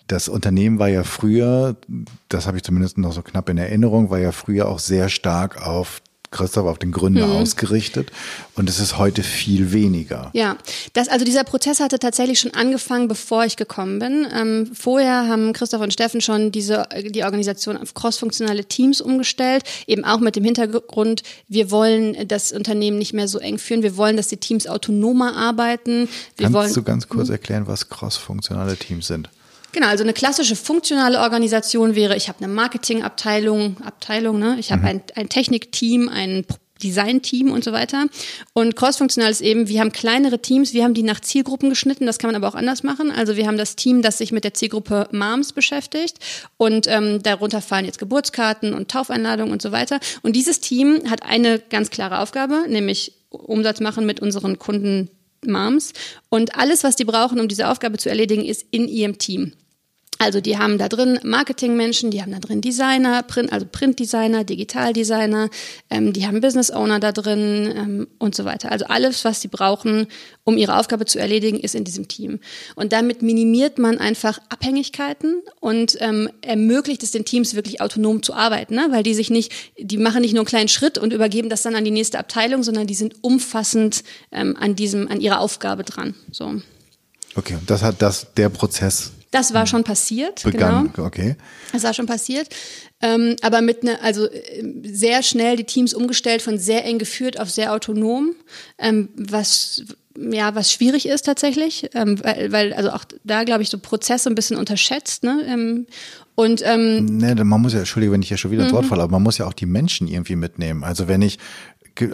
das 0.06 0.28
Unternehmen 0.28 0.78
war 0.78 0.88
ja 0.88 1.02
früher, 1.02 1.76
das 2.28 2.46
habe 2.46 2.58
ich 2.58 2.62
zumindest 2.62 2.96
noch 2.96 3.12
so 3.12 3.22
knapp 3.22 3.49
in 3.49 3.58
Erinnerung, 3.58 4.08
war 4.08 4.20
ja 4.20 4.30
früher 4.30 4.68
auch 4.68 4.78
sehr 4.78 5.08
stark 5.08 5.66
auf 5.66 6.00
Christoph, 6.33 6.67
auf 6.67 6.79
den 6.79 6.91
Gründer 6.91 7.27
mhm. 7.29 7.37
ausgerichtet 7.37 8.11
und 8.57 8.69
es 8.69 8.81
ist 8.81 8.99
heute 8.99 9.23
viel 9.23 9.73
weniger. 9.73 10.31
Ja, 10.33 10.57
das, 10.93 11.09
also 11.09 11.25
dieser 11.25 11.45
Prozess 11.45 11.79
hatte 11.79 11.99
tatsächlich 11.99 12.41
schon 12.41 12.53
angefangen, 12.55 13.07
bevor 13.07 13.45
ich 13.45 13.57
gekommen 13.57 13.99
bin. 13.99 14.27
Ähm, 14.35 14.71
vorher 14.75 15.29
haben 15.29 15.53
Christoph 15.53 15.81
und 15.81 15.93
Steffen 15.93 16.21
schon 16.21 16.51
diese, 16.51 16.89
die 17.05 17.23
Organisation 17.23 17.77
auf 17.77 17.95
crossfunktionale 17.95 18.65
Teams 18.65 19.01
umgestellt, 19.01 19.62
eben 19.87 20.05
auch 20.05 20.19
mit 20.19 20.35
dem 20.35 20.45
Hintergrund, 20.45 21.23
wir 21.49 21.71
wollen 21.71 22.27
das 22.27 22.53
Unternehmen 22.53 22.99
nicht 22.99 23.12
mehr 23.12 23.29
so 23.29 23.39
eng 23.39 23.59
führen, 23.59 23.83
wir 23.83 23.97
wollen, 23.97 24.17
dass 24.17 24.29
die 24.29 24.39
Teams 24.39 24.67
autonomer 24.67 25.37
arbeiten. 25.37 26.09
Wir 26.37 26.45
Kannst 26.45 26.55
wollen, 26.55 26.75
du 26.75 26.83
ganz 26.83 27.09
kurz 27.09 27.29
hm? 27.29 27.35
erklären, 27.35 27.67
was 27.67 27.89
crossfunktionale 27.89 28.77
Teams 28.77 29.07
sind? 29.07 29.29
Genau, 29.73 29.87
also 29.87 30.05
eine 30.05 30.12
klassische 30.12 30.55
funktionale 30.55 31.19
Organisation 31.21 31.95
wäre, 31.95 32.14
ich 32.17 32.29
habe 32.29 32.45
eine 32.45 32.52
Marketingabteilung, 32.52 33.79
Abteilung, 33.83 34.38
ne? 34.38 34.57
ich 34.59 34.71
habe 34.71 34.83
mhm. 34.83 34.88
ein, 34.88 35.02
ein 35.14 35.29
Technikteam, 35.31 36.11
ein 36.11 36.45
Designteam 36.83 37.50
und 37.52 37.64
so 37.64 37.73
weiter. 37.73 38.07
Und 38.52 38.76
crossfunktional 38.76 39.31
ist 39.31 39.41
eben, 39.41 39.69
wir 39.69 39.81
haben 39.81 39.93
kleinere 39.93 40.41
Teams, 40.41 40.75
wir 40.75 40.85
haben 40.85 40.95
die 40.95 41.02
nach 41.02 41.21
Zielgruppen 41.21 41.71
geschnitten, 41.71 42.07
das 42.07 42.19
kann 42.19 42.29
man 42.29 42.37
aber 42.37 42.49
auch 42.49 42.59
anders 42.59 42.83
machen. 42.83 43.11
Also 43.11 43.37
wir 43.37 43.47
haben 43.47 43.57
das 43.57 43.76
Team, 43.76 44.02
das 44.02 44.19
sich 44.19 44.33
mit 44.33 44.45
der 44.45 44.55
Zielgruppe 44.55 45.09
Moms 45.12 45.52
beschäftigt 45.52 46.19
und 46.57 46.87
ähm, 46.88 47.23
darunter 47.23 47.62
fallen 47.62 47.85
jetzt 47.85 47.99
Geburtskarten 47.99 48.75
und 48.75 48.91
Taufeinladungen 48.91 49.52
und 49.52 49.62
so 49.62 49.73
weiter. 49.73 50.00
Und 50.23 50.35
dieses 50.35 50.61
Team 50.61 51.02
hat 51.09 51.23
eine 51.23 51.59
ganz 51.59 51.91
klare 51.91 52.19
Aufgabe, 52.19 52.64
nämlich 52.69 53.12
Umsatz 53.31 53.81
machen 53.81 54.05
mit 54.05 54.21
unseren 54.21 54.59
Kunden 54.59 55.09
Moms. 55.47 55.93
Und 56.29 56.57
alles, 56.57 56.85
was 56.85 56.97
die 56.97 57.05
brauchen, 57.05 57.41
um 57.41 57.49
diese 57.49 57.69
Aufgabe 57.69 57.99
zu 57.99 58.09
erledigen, 58.09 58.45
ist 58.45 58.67
in 58.71 58.88
ihrem 58.88 59.19
Team. 59.19 59.52
Also 60.23 60.41
die 60.41 60.57
haben 60.57 60.79
da 60.79 60.88
drin 60.88 61.19
Marketingmenschen, 61.25 62.12
die 62.12 62.23
haben 62.23 62.31
da 62.31 62.38
drin 62.38 62.61
Designer, 62.61 63.25
Print, 63.25 63.52
also 63.52 63.67
Printdesigner, 63.71 64.45
Digitaldesigner, 64.45 65.50
ähm, 65.91 66.12
die 66.12 66.29
haben 66.29 66.41
Business 66.41 66.71
Owner 66.71 67.00
da 67.00 67.11
drin 67.11 67.73
ähm, 67.76 68.09
und 68.21 68.37
so 68.37 68.45
weiter. 68.45 68.71
Also 68.71 68.85
alles, 68.85 69.25
was 69.25 69.41
sie 69.41 69.49
brauchen, 69.49 70.07
um 70.45 70.57
ihre 70.57 70.79
Aufgabe 70.79 71.07
zu 71.07 71.19
erledigen, 71.19 71.59
ist 71.59 71.75
in 71.75 71.83
diesem 71.83 72.07
Team. 72.07 72.38
Und 72.76 72.93
damit 72.93 73.23
minimiert 73.23 73.81
man 73.81 73.99
einfach 73.99 74.38
Abhängigkeiten 74.49 75.43
und 75.59 75.97
ähm, 75.99 76.29
ermöglicht 76.41 77.02
es 77.02 77.11
den 77.11 77.25
Teams 77.25 77.57
wirklich 77.57 77.81
autonom 77.81 78.23
zu 78.23 78.33
arbeiten, 78.33 78.76
ne? 78.76 78.87
weil 78.91 79.02
die 79.02 79.14
sich 79.14 79.29
nicht, 79.29 79.52
die 79.76 79.99
machen 79.99 80.21
nicht 80.21 80.35
nur 80.35 80.43
einen 80.43 80.47
kleinen 80.47 80.69
Schritt 80.69 80.99
und 80.99 81.12
übergeben 81.12 81.49
das 81.49 81.62
dann 81.62 81.75
an 81.75 81.85
die 81.85 81.91
nächste 81.91 82.21
Abteilung, 82.21 82.62
sondern 82.62 82.87
die 82.87 82.95
sind 82.95 83.17
umfassend 83.23 84.05
ähm, 84.31 84.57
an 84.57 84.76
diesem, 84.76 85.09
an 85.09 85.21
ihrer 85.21 85.41
Aufgabe 85.41 85.83
dran. 85.83 86.14
So. 86.31 86.62
Okay, 87.35 87.59
das 87.67 87.83
hat 87.83 88.00
das 88.02 88.26
der 88.35 88.49
Prozess 88.49 89.12
das 89.33 89.55
war 89.55 89.67
schon 89.67 89.83
passiert. 89.83 90.43
Begann, 90.45 90.93
genau. 90.93 91.07
okay. 91.07 91.37
Das 91.73 91.83
war 91.83 91.95
schon 91.95 92.07
passiert. 92.07 92.49
Ähm, 93.00 93.37
aber 93.41 93.62
mit 93.62 93.83
ne, 93.83 93.99
also 94.02 94.26
äh, 94.26 94.62
sehr 94.85 95.23
schnell 95.23 95.57
die 95.57 95.64
Teams 95.64 95.95
umgestellt 95.95 96.43
von 96.43 96.59
sehr 96.59 96.85
eng 96.85 96.99
geführt 96.99 97.41
auf 97.41 97.50
sehr 97.50 97.73
autonom, 97.73 98.35
ähm, 98.79 99.09
was 99.17 99.85
ja, 100.19 100.55
was 100.55 100.71
schwierig 100.71 101.09
ist 101.09 101.23
tatsächlich, 101.23 101.88
ähm, 101.95 102.23
weil, 102.23 102.52
weil 102.52 102.75
also 102.75 102.91
auch 102.91 103.05
da 103.25 103.45
glaube 103.45 103.62
ich 103.62 103.71
so 103.71 103.79
Prozesse 103.79 104.29
ein 104.29 104.35
bisschen 104.35 104.59
unterschätzt, 104.59 105.25
ne? 105.25 105.43
Ähm, 105.49 105.87
und 106.35 106.62
ähm, 106.64 107.07
nee, 107.07 107.35
man 107.35 107.62
muss 107.62 107.73
ja, 107.73 107.79
entschuldige, 107.79 108.12
wenn 108.12 108.21
ich 108.21 108.29
ja 108.29 108.37
schon 108.37 108.50
wieder 108.50 108.64
ins 108.64 108.73
Wort 108.75 108.85
mhm. 108.85 108.88
falle, 108.88 109.02
aber 109.02 109.12
man 109.12 109.23
muss 109.23 109.38
ja 109.38 109.47
auch 109.47 109.55
die 109.55 109.67
Menschen 109.67 110.09
irgendwie 110.09 110.37
mitnehmen. 110.37 110.85
Also 110.85 111.09
wenn 111.09 111.23
ich 111.23 111.38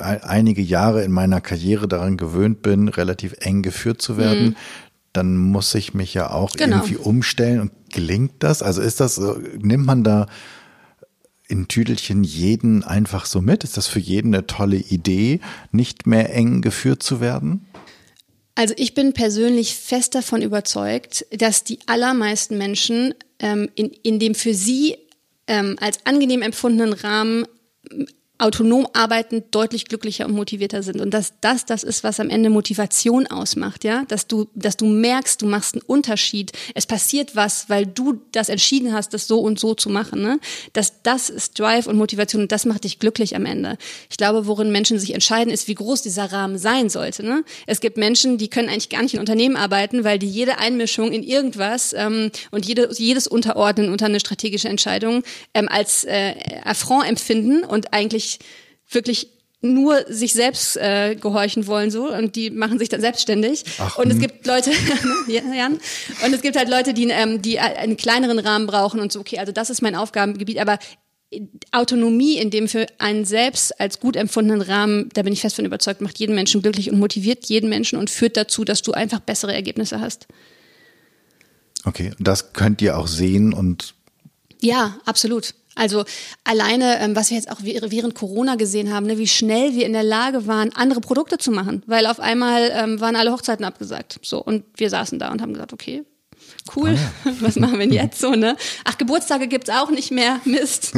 einige 0.01 0.63
Jahre 0.63 1.05
in 1.05 1.13
meiner 1.13 1.41
Karriere 1.41 1.87
daran 1.87 2.17
gewöhnt 2.17 2.63
bin, 2.63 2.89
relativ 2.89 3.35
eng 3.41 3.63
geführt 3.63 4.01
zu 4.01 4.17
werden, 4.17 4.47
mhm 4.47 4.57
dann 5.19 5.37
muss 5.37 5.75
ich 5.75 5.95
mich 5.95 6.15
ja 6.15 6.31
auch 6.31 6.53
genau. 6.53 6.77
irgendwie 6.77 6.97
umstellen. 6.97 7.61
Und 7.61 7.73
gelingt 7.91 8.35
das? 8.39 8.63
Also 8.63 8.81
ist 8.81 9.01
das, 9.01 9.21
nimmt 9.59 9.85
man 9.85 10.05
da 10.05 10.27
in 11.49 11.67
Tüdelchen 11.67 12.23
jeden 12.23 12.85
einfach 12.85 13.27
so 13.27 13.41
mit? 13.41 13.65
Ist 13.65 13.77
das 13.77 13.89
für 13.89 13.99
jeden 13.99 14.33
eine 14.33 14.47
tolle 14.47 14.77
Idee, 14.77 15.41
nicht 15.73 16.07
mehr 16.07 16.33
eng 16.33 16.61
geführt 16.63 17.03
zu 17.03 17.21
werden? 17.21 17.67
Also 18.55 18.75
ich 18.77 18.95
bin 18.95 19.13
persönlich 19.13 19.75
fest 19.75 20.15
davon 20.15 20.41
überzeugt, 20.41 21.27
dass 21.33 21.65
die 21.65 21.81
allermeisten 21.87 22.57
Menschen 22.57 23.15
ähm, 23.41 23.69
in, 23.75 23.91
in 24.03 24.21
dem 24.21 24.37
für 24.37 24.55
sie 24.55 24.97
ähm, 25.49 25.77
als 25.81 25.99
angenehm 26.05 26.43
empfundenen 26.43 26.93
Rahmen 26.93 27.45
autonom 28.39 28.87
arbeitend 28.93 29.47
deutlich 29.51 29.87
glücklicher 29.87 30.27
und 30.27 30.33
motivierter 30.33 30.83
sind 30.85 31.01
und 31.01 31.13
dass 31.13 31.35
das 31.41 31.67
das 31.67 31.83
ist, 31.83 32.05
was 32.05 32.21
am 32.21 32.31
Ende 32.31 32.51
Motivation 32.51 33.27
ausmacht, 33.27 33.83
ja, 33.83 34.05
dass 34.07 34.29
du 34.29 34.47
dass 34.55 34.77
du 34.77 34.87
merkst, 34.87 35.43
du 35.43 35.47
machst 35.47 35.75
einen 35.75 35.83
Unterschied, 35.83 36.53
es 36.75 36.87
passiert 36.87 37.35
was, 37.35 37.69
weil 37.69 37.85
du 37.85 38.21
das 38.33 38.49
entschieden 38.49 38.93
hast, 38.93 39.13
das 39.13 39.27
so 39.27 39.41
und 39.41 39.59
so 39.59 39.75
zu 39.75 39.91
machen, 39.91 40.23
ne? 40.23 40.39
Dass 40.73 41.03
das 41.03 41.31
ist 41.31 41.59
Drive 41.59 41.89
und 41.89 41.97
Motivation 41.97 42.43
und 42.43 42.53
das 42.53 42.65
macht 42.65 42.85
dich 42.85 43.01
glücklich 43.01 43.35
am 43.35 43.45
Ende. 43.45 43.77
Ich 44.09 44.17
glaube, 44.17 44.47
worin 44.47 44.71
Menschen 44.71 45.01
sich 45.01 45.15
entscheiden, 45.15 45.53
ist, 45.53 45.67
wie 45.67 45.75
groß 45.75 46.03
dieser 46.03 46.31
Rahmen 46.31 46.59
sein 46.59 46.91
sollte, 46.91 47.25
ne? 47.25 47.43
Es 47.67 47.81
gibt 47.81 47.97
Menschen, 47.97 48.39
die 48.39 48.49
können 48.49 48.69
eigentlich 48.69 48.89
gar 48.89 49.03
nicht 49.03 49.15
in 49.15 49.21
Unternehmen 49.21 49.57
arbeiten, 49.57 50.05
weil 50.05 50.21
die 50.21 50.29
jede 50.29 50.59
Einmischung 50.59 51.11
in 51.11 51.25
irgendwas 51.25 51.93
ähm, 51.93 52.31
und 52.53 52.67
jede, 52.67 52.89
jedes 52.93 53.27
Unterordnen 53.27 53.91
unter 53.91 54.07
eine 54.07 54.21
strategische 54.21 54.69
Entscheidung 54.69 55.25
ähm, 55.55 55.69
als 55.69 56.05
äh, 56.05 56.35
Affront 56.65 57.09
empfinden 57.09 57.65
und 57.65 57.93
eigentlich 57.93 58.28
wirklich, 58.29 58.39
wirklich 58.91 59.39
nur 59.61 60.05
sich 60.09 60.35
selbst 60.35 60.77
äh, 60.77 61.17
gehorchen 61.17 61.67
wollen 61.67 61.91
so 61.91 62.13
und 62.15 62.37
die 62.37 62.51
machen 62.51 62.79
sich 62.79 62.89
dann 62.89 63.01
selbstständig 63.01 63.65
Ach, 63.79 63.99
und 63.99 64.07
es 64.07 64.15
hm. 64.15 64.21
gibt 64.21 64.47
Leute 64.47 64.71
Jan, 65.27 65.81
und 66.25 66.33
es 66.33 66.43
gibt 66.43 66.57
halt 66.57 66.69
Leute 66.69 66.95
die 66.95 67.09
ähm, 67.09 67.43
die 67.43 67.59
einen 67.59 67.97
kleineren 67.97 68.39
Rahmen 68.39 68.69
brauchen 68.69 69.01
und 69.01 69.11
so 69.11 69.19
okay 69.19 69.39
also 69.39 69.51
das 69.51 69.69
ist 69.69 69.83
mein 69.83 69.97
Aufgabengebiet 69.97 70.59
aber 70.59 70.79
Autonomie 71.73 72.39
in 72.39 72.51
dem 72.51 72.69
für 72.69 72.87
einen 72.99 73.25
selbst 73.25 73.79
als 73.79 74.01
gut 74.01 74.17
empfundenen 74.17 74.63
Rahmen, 74.63 75.11
da 75.13 75.21
bin 75.21 75.35
ich 75.35 75.43
fest 75.43 75.57
von 75.57 75.67
überzeugt, 75.67 76.01
macht 76.01 76.19
jeden 76.19 76.35
Menschen 76.35 76.63
glücklich 76.63 76.91
und 76.91 76.99
motiviert 76.99 77.45
jeden 77.45 77.69
Menschen 77.69 77.99
und 77.99 78.09
führt 78.09 78.39
dazu, 78.39 78.65
dass 78.65 78.81
du 78.81 78.93
einfach 78.93 79.21
bessere 79.21 79.53
Ergebnisse 79.53 80.01
hast. 80.01 80.27
Okay, 81.85 82.13
das 82.19 82.55
könnt 82.55 82.81
ihr 82.81 82.97
auch 82.97 83.09
sehen 83.09 83.53
und 83.53 83.95
ja, 84.63 84.97
absolut. 85.05 85.55
Also 85.79 86.05
alleine, 86.45 87.01
ähm, 87.01 87.15
was 87.15 87.31
wir 87.31 87.37
jetzt 87.37 87.51
auch 87.51 87.61
während 87.63 88.15
Corona 88.15 88.57
gesehen 88.57 88.93
haben, 88.93 89.07
ne, 89.07 89.19
wie 89.19 89.29
schnell 89.29 89.75
wir 89.75 89.87
in 89.87 89.93
der 89.93 90.03
Lage 90.03 90.47
waren, 90.47 90.75
andere 90.75 91.01
Produkte 91.01 91.39
zu 91.39 91.51
machen, 91.51 91.83
weil 91.87 92.07
auf 92.07 92.21
einmal 92.21 92.71
ähm, 92.75 93.01
waren 93.01 93.17
alle 93.17 93.33
Hochzeiten 93.33 93.65
abgesagt. 93.65 94.19
So 94.23 94.43
und 94.43 94.65
wir 94.77 94.91
saßen 94.91 95.19
da 95.19 95.31
und 95.31 95.41
haben 95.41 95.53
gesagt, 95.53 95.73
okay, 95.73 96.05
cool, 96.77 96.97
ah, 96.97 97.29
ja. 97.29 97.35
was 97.41 97.57
machen 97.57 97.79
wir 97.79 97.87
denn 97.87 97.93
jetzt 97.93 98.21
so, 98.21 98.33
ne? 98.33 98.57
Ach, 98.85 98.99
Geburtstage 98.99 99.47
gibt's 99.49 99.71
auch 99.71 99.91
nicht 99.91 100.11
mehr, 100.11 100.41
Mist. 100.45 100.93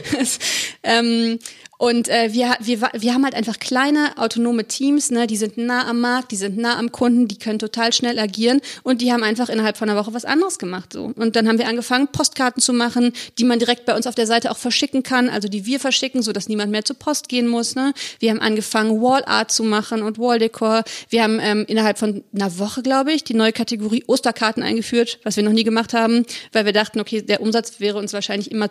ähm, 0.82 1.38
und 1.84 2.08
äh, 2.08 2.32
wir, 2.32 2.56
wir, 2.60 2.80
wir 2.94 3.12
haben 3.12 3.24
halt 3.24 3.34
einfach 3.34 3.58
kleine 3.58 4.16
autonome 4.16 4.64
Teams, 4.64 5.10
ne, 5.10 5.26
die 5.26 5.36
sind 5.36 5.58
nah 5.58 5.86
am 5.86 6.00
Markt, 6.00 6.32
die 6.32 6.36
sind 6.36 6.56
nah 6.56 6.78
am 6.78 6.90
Kunden, 6.92 7.28
die 7.28 7.38
können 7.38 7.58
total 7.58 7.92
schnell 7.92 8.18
agieren 8.18 8.62
und 8.84 9.02
die 9.02 9.12
haben 9.12 9.22
einfach 9.22 9.50
innerhalb 9.50 9.76
von 9.76 9.90
einer 9.90 10.00
Woche 10.00 10.14
was 10.14 10.24
anderes 10.24 10.58
gemacht. 10.58 10.94
So. 10.94 11.12
Und 11.14 11.36
dann 11.36 11.46
haben 11.46 11.58
wir 11.58 11.68
angefangen, 11.68 12.08
Postkarten 12.08 12.62
zu 12.62 12.72
machen, 12.72 13.12
die 13.38 13.44
man 13.44 13.58
direkt 13.58 13.84
bei 13.84 13.94
uns 13.94 14.06
auf 14.06 14.14
der 14.14 14.26
Seite 14.26 14.50
auch 14.50 14.56
verschicken 14.56 15.02
kann, 15.02 15.28
also 15.28 15.46
die 15.46 15.66
wir 15.66 15.78
verschicken, 15.78 16.22
so 16.22 16.32
dass 16.32 16.48
niemand 16.48 16.72
mehr 16.72 16.86
zur 16.86 16.96
Post 16.96 17.28
gehen 17.28 17.48
muss. 17.48 17.74
Ne? 17.74 17.92
Wir 18.18 18.30
haben 18.30 18.40
angefangen, 18.40 19.02
Wallart 19.02 19.52
zu 19.52 19.62
machen 19.62 20.02
und 20.02 20.18
Walldecor. 20.18 20.84
Wir 21.10 21.22
haben 21.22 21.38
ähm, 21.38 21.66
innerhalb 21.68 21.98
von 21.98 22.24
einer 22.34 22.58
Woche, 22.58 22.80
glaube 22.80 23.12
ich, 23.12 23.24
die 23.24 23.34
neue 23.34 23.52
Kategorie 23.52 24.04
Osterkarten 24.06 24.62
eingeführt, 24.62 25.18
was 25.22 25.36
wir 25.36 25.42
noch 25.42 25.52
nie 25.52 25.64
gemacht 25.64 25.92
haben, 25.92 26.24
weil 26.52 26.64
wir 26.64 26.72
dachten, 26.72 26.98
okay, 26.98 27.20
der 27.20 27.42
Umsatz 27.42 27.78
wäre 27.78 27.98
uns 27.98 28.14
wahrscheinlich 28.14 28.50
immer 28.50 28.70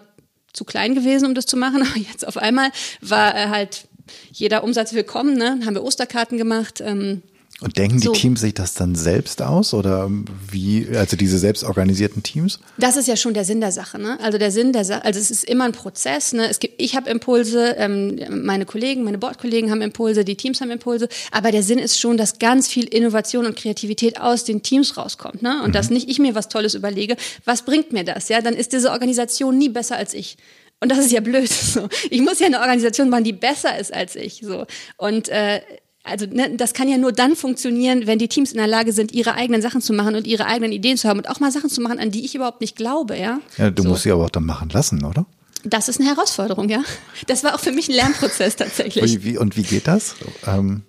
zu 0.53 0.65
klein 0.65 0.95
gewesen, 0.95 1.25
um 1.25 1.35
das 1.35 1.45
zu 1.45 1.57
machen. 1.57 1.81
Aber 1.87 1.97
jetzt 1.97 2.25
auf 2.27 2.37
einmal 2.37 2.71
war 3.01 3.35
äh, 3.35 3.49
halt 3.49 3.87
jeder 4.31 4.63
Umsatz 4.63 4.93
willkommen. 4.93 5.35
Ne? 5.35 5.59
Haben 5.65 5.75
wir 5.75 5.83
Osterkarten 5.83 6.37
gemacht. 6.37 6.81
Ähm, 6.81 7.21
und 7.61 7.77
denken 7.77 7.99
so. 7.99 8.11
die 8.11 8.19
Teams 8.19 8.41
sich 8.41 8.53
das 8.53 8.73
dann 8.73 8.95
selbst 8.95 9.41
aus 9.41 9.73
oder 9.73 10.09
wie, 10.51 10.87
also 10.95 11.15
diese 11.15 11.37
selbstorganisierten 11.37 12.23
Teams? 12.23 12.59
Das 12.77 12.97
ist 12.97 13.07
ja 13.07 13.15
schon 13.15 13.33
der 13.33 13.45
Sinn 13.45 13.61
der 13.61 13.71
Sache. 13.71 13.99
Ne? 13.99 14.19
Also 14.21 14.37
der 14.37 14.51
Sinn 14.51 14.73
der 14.73 14.83
Sache, 14.85 15.05
also 15.05 15.19
es 15.19 15.31
ist 15.31 15.43
immer 15.45 15.65
ein 15.65 15.71
Prozess. 15.71 16.33
Ne? 16.33 16.49
Es 16.49 16.59
gibt, 16.59 16.81
ich 16.81 16.95
habe 16.95 17.09
Impulse, 17.09 17.75
ähm, 17.77 18.19
meine 18.43 18.65
Kollegen, 18.65 19.03
meine 19.03 19.17
Bordkollegen 19.17 19.71
haben 19.71 19.81
Impulse, 19.81 20.25
die 20.25 20.35
Teams 20.35 20.61
haben 20.61 20.71
Impulse. 20.71 21.07
Aber 21.31 21.51
der 21.51 21.63
Sinn 21.63 21.79
ist 21.79 21.99
schon, 21.99 22.17
dass 22.17 22.39
ganz 22.39 22.67
viel 22.67 22.85
Innovation 22.85 23.45
und 23.45 23.55
Kreativität 23.55 24.19
aus 24.19 24.43
den 24.43 24.63
Teams 24.63 24.97
rauskommt. 24.97 25.41
Ne? 25.41 25.61
Und 25.61 25.69
mhm. 25.69 25.73
dass 25.73 25.89
nicht 25.89 26.09
ich 26.09 26.19
mir 26.19 26.35
was 26.35 26.49
Tolles 26.49 26.73
überlege, 26.73 27.15
was 27.45 27.63
bringt 27.63 27.93
mir 27.93 28.03
das? 28.03 28.29
Ja, 28.29 28.41
dann 28.41 28.55
ist 28.55 28.73
diese 28.73 28.91
Organisation 28.91 29.57
nie 29.57 29.69
besser 29.69 29.95
als 29.95 30.13
ich. 30.13 30.37
Und 30.83 30.91
das 30.91 30.99
ist 30.99 31.11
ja 31.13 31.21
blöd. 31.21 31.49
So. 31.73 31.87
Ich 32.09 32.21
muss 32.21 32.39
ja 32.39 32.47
eine 32.47 32.59
Organisation 32.59 33.09
machen, 33.09 33.23
die 33.23 33.33
besser 33.33 33.79
ist 33.79 33.93
als 33.93 34.15
ich. 34.15 34.41
So. 34.43 34.65
Und 34.97 35.29
äh, 35.29 35.61
also 36.03 36.25
ne, 36.25 36.55
das 36.57 36.73
kann 36.73 36.89
ja 36.89 36.97
nur 36.97 37.13
dann 37.13 37.35
funktionieren, 37.35 38.07
wenn 38.07 38.19
die 38.19 38.27
Teams 38.27 38.51
in 38.51 38.57
der 38.57 38.67
Lage 38.67 38.91
sind, 38.91 39.13
ihre 39.13 39.35
eigenen 39.35 39.61
Sachen 39.61 39.81
zu 39.81 39.93
machen 39.93 40.15
und 40.15 40.27
ihre 40.27 40.45
eigenen 40.45 40.71
Ideen 40.73 40.97
zu 40.97 41.07
haben 41.07 41.19
und 41.19 41.29
auch 41.29 41.39
mal 41.39 41.51
Sachen 41.51 41.69
zu 41.69 41.81
machen, 41.81 41.99
an 41.99 42.11
die 42.11 42.25
ich 42.25 42.35
überhaupt 42.35 42.61
nicht 42.61 42.75
glaube, 42.75 43.17
ja. 43.17 43.39
Ja, 43.57 43.71
du 43.71 43.83
so. 43.83 43.89
musst 43.89 44.03
sie 44.03 44.11
aber 44.11 44.25
auch 44.25 44.29
dann 44.29 44.45
machen 44.45 44.69
lassen, 44.69 45.03
oder? 45.05 45.25
Das 45.63 45.87
ist 45.87 46.01
eine 46.01 46.09
Herausforderung, 46.09 46.67
ja. 46.67 46.83
Das 47.27 47.43
war 47.45 47.55
auch 47.55 47.59
für 47.59 47.71
mich 47.71 47.87
ein 47.87 47.95
Lernprozess 47.95 48.57
tatsächlich. 48.57 49.23
Wie, 49.23 49.23
wie, 49.23 49.37
und 49.37 49.55
wie 49.55 49.63
geht 49.63 49.87
das? 49.87 50.15
Ähm 50.45 50.81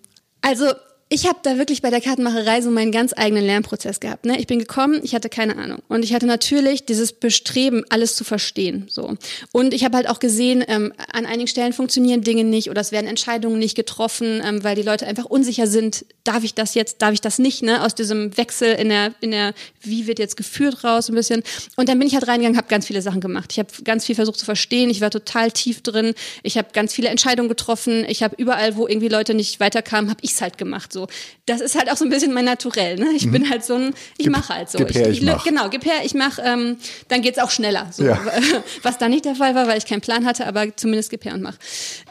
also 0.43 0.67
Ich 1.15 1.29
habe 1.29 1.39
da 1.45 1.59
wirklich 1.59 1.81
bei 1.81 1.91
der 1.91 2.01
Kartenmacherei 2.01 2.61
so 2.61 2.73
meinen 2.73 2.91
ganz 2.91 3.13
eigenen 3.17 3.45
Lernprozess 3.45 4.01
gehabt. 4.01 4.27
Ne? 4.27 4.37
Ich 4.41 4.49
bin 4.49 4.59
gekommen, 4.59 4.99
ich 5.05 5.15
hatte 5.15 5.29
keine 5.29 5.57
Ahnung. 5.57 5.79
Und 5.87 6.03
ich 6.03 6.13
hatte 6.13 6.27
natürlich 6.27 6.87
dieses 6.87 7.13
Bestreben, 7.13 7.85
alles 7.89 8.17
zu 8.17 8.25
verstehen. 8.25 8.87
So. 8.91 9.15
Und 9.53 9.75
ich 9.75 9.85
habe 9.85 9.97
halt 9.97 10.09
auch 10.09 10.19
gesehen, 10.19 10.65
ähm, 10.67 10.93
an 11.13 11.25
einigen 11.25 11.47
Stellen 11.47 11.73
funktionieren 11.73 12.23
Dinge 12.23 12.43
nicht 12.43 12.69
oder 12.69 12.81
es 12.81 12.91
werden 12.91 13.07
Entscheidungen 13.07 13.61
nicht 13.61 13.77
getroffen, 13.77 14.43
ähm, 14.45 14.65
weil 14.65 14.75
die 14.75 14.83
Leute 14.83 15.07
einfach 15.07 15.27
unsicher 15.27 15.69
sind, 15.69 16.05
darf 16.25 16.43
ich 16.43 16.55
das 16.55 16.75
jetzt, 16.75 17.01
darf 17.01 17.13
ich 17.13 17.21
das 17.21 17.39
nicht, 17.39 17.63
ne? 17.63 17.85
Aus 17.85 17.95
diesem 17.95 18.37
Wechsel 18.37 18.75
in 18.75 18.89
der, 18.89 19.15
in 19.21 19.31
der, 19.31 19.55
wie 19.83 20.09
wird 20.09 20.19
jetzt 20.19 20.37
geführt 20.37 20.83
raus 20.83 21.11
ein 21.11 21.15
bisschen. 21.15 21.45
Und 21.77 21.89
dann 21.89 21.97
bin 22.01 22.09
ich 22.09 22.15
halt 22.15 22.27
reingegangen, 22.27 22.57
habe 22.57 22.67
ganz 22.67 22.89
viele 22.89 23.03
Sachen 23.03 23.21
gemacht. 23.21 23.53
Ich 23.53 23.61
habe 23.61 23.69
ganz 23.85 24.05
viel 24.05 24.17
versucht 24.17 24.41
zu 24.41 24.45
verstehen, 24.45 24.91
ich 24.91 25.01
war 25.01 25.11
total 25.11 25.53
tief 25.53 25.81
drin, 25.81 26.15
ich 26.43 26.59
habe 26.59 26.71
ganz 26.73 26.93
viele 26.93 27.07
Entscheidungen 27.07 27.49
getroffen, 27.49 28.05
ich 28.09 28.25
habe 28.25 28.35
überall, 28.37 28.75
wo 28.75 28.89
irgendwie 28.89 29.09
Leute 29.09 29.33
nicht 29.35 29.61
weiterkamen, 29.61 30.11
habe 30.11 30.19
ich's 30.23 30.41
halt 30.41 30.59
gemacht. 30.59 30.93
So 30.93 31.04
das 31.47 31.61
ist 31.61 31.77
halt 31.77 31.91
auch 31.91 31.97
so 31.97 32.05
ein 32.05 32.11
bisschen 32.11 32.33
mein 32.33 32.45
Naturell. 32.45 32.97
Ne? 32.97 33.11
Ich 33.15 33.27
mhm. 33.27 33.33
bin 33.33 33.51
halt 33.51 33.65
so 33.65 33.75
ein, 33.75 33.95
ich 34.19 34.29
mache 34.29 34.55
halt 34.55 34.71
so. 34.71 34.79
Gib 34.79 34.95
her, 34.95 35.09
ich, 35.09 35.19
ich 35.19 35.25
mach. 35.25 35.45
Genau, 35.45 35.69
gib 35.69 35.85
her, 35.85 36.05
ich 36.05 36.15
mache, 36.15 36.43
ähm, 36.43 36.79
dann 37.09 37.23
geht's 37.23 37.39
auch 37.39 37.51
schneller. 37.51 37.89
So. 37.93 38.05
Ja. 38.05 38.21
Was 38.83 38.99
da 38.99 39.09
nicht 39.09 39.25
der 39.25 39.35
Fall 39.35 39.55
war, 39.55 39.67
weil 39.67 39.79
ich 39.79 39.87
keinen 39.87 40.01
Plan 40.01 40.25
hatte, 40.27 40.47
aber 40.47 40.77
zumindest 40.77 41.11
gib 41.11 41.25
her 41.25 41.35
und 41.35 41.43
mach. 41.43 41.57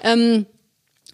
Ähm, 0.04 0.46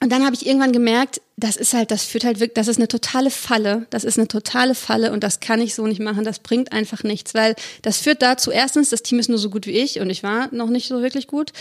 und 0.02 0.12
dann 0.12 0.26
habe 0.26 0.34
ich 0.34 0.46
irgendwann 0.46 0.72
gemerkt, 0.72 1.22
das 1.36 1.58
ist 1.58 1.74
halt, 1.74 1.92
das 1.92 2.06
führt 2.06 2.24
halt 2.24 2.40
wirklich, 2.40 2.56
das 2.56 2.68
ist 2.70 2.78
eine 2.78 2.88
totale 2.88 3.30
Falle. 3.30 3.86
Das 3.90 4.04
ist 4.04 4.18
eine 4.18 4.28
totale 4.28 4.76
Falle 4.76 5.12
und 5.12 5.24
das 5.24 5.42
kann 5.42 5.60
ich 5.62 5.76
so 5.76 5.88
nicht 5.88 6.00
machen. 6.00 6.24
Das 6.24 6.40
bringt 6.40 6.72
einfach 6.72 7.04
nichts, 7.04 7.34
weil 7.34 7.56
das 7.82 7.98
führt 7.98 8.22
dazu, 8.22 8.52
erstens, 8.52 8.90
das 8.90 9.04
Team 9.04 9.20
ist 9.20 9.30
nur 9.30 9.38
so 9.38 9.50
gut 9.50 9.66
wie 9.66 9.72
ich 9.72 10.00
und 10.00 10.10
ich 10.10 10.24
war 10.24 10.54
noch 10.54 10.70
nicht 10.70 10.88
so 10.88 11.02
wirklich 11.02 11.28
gut. 11.28 11.52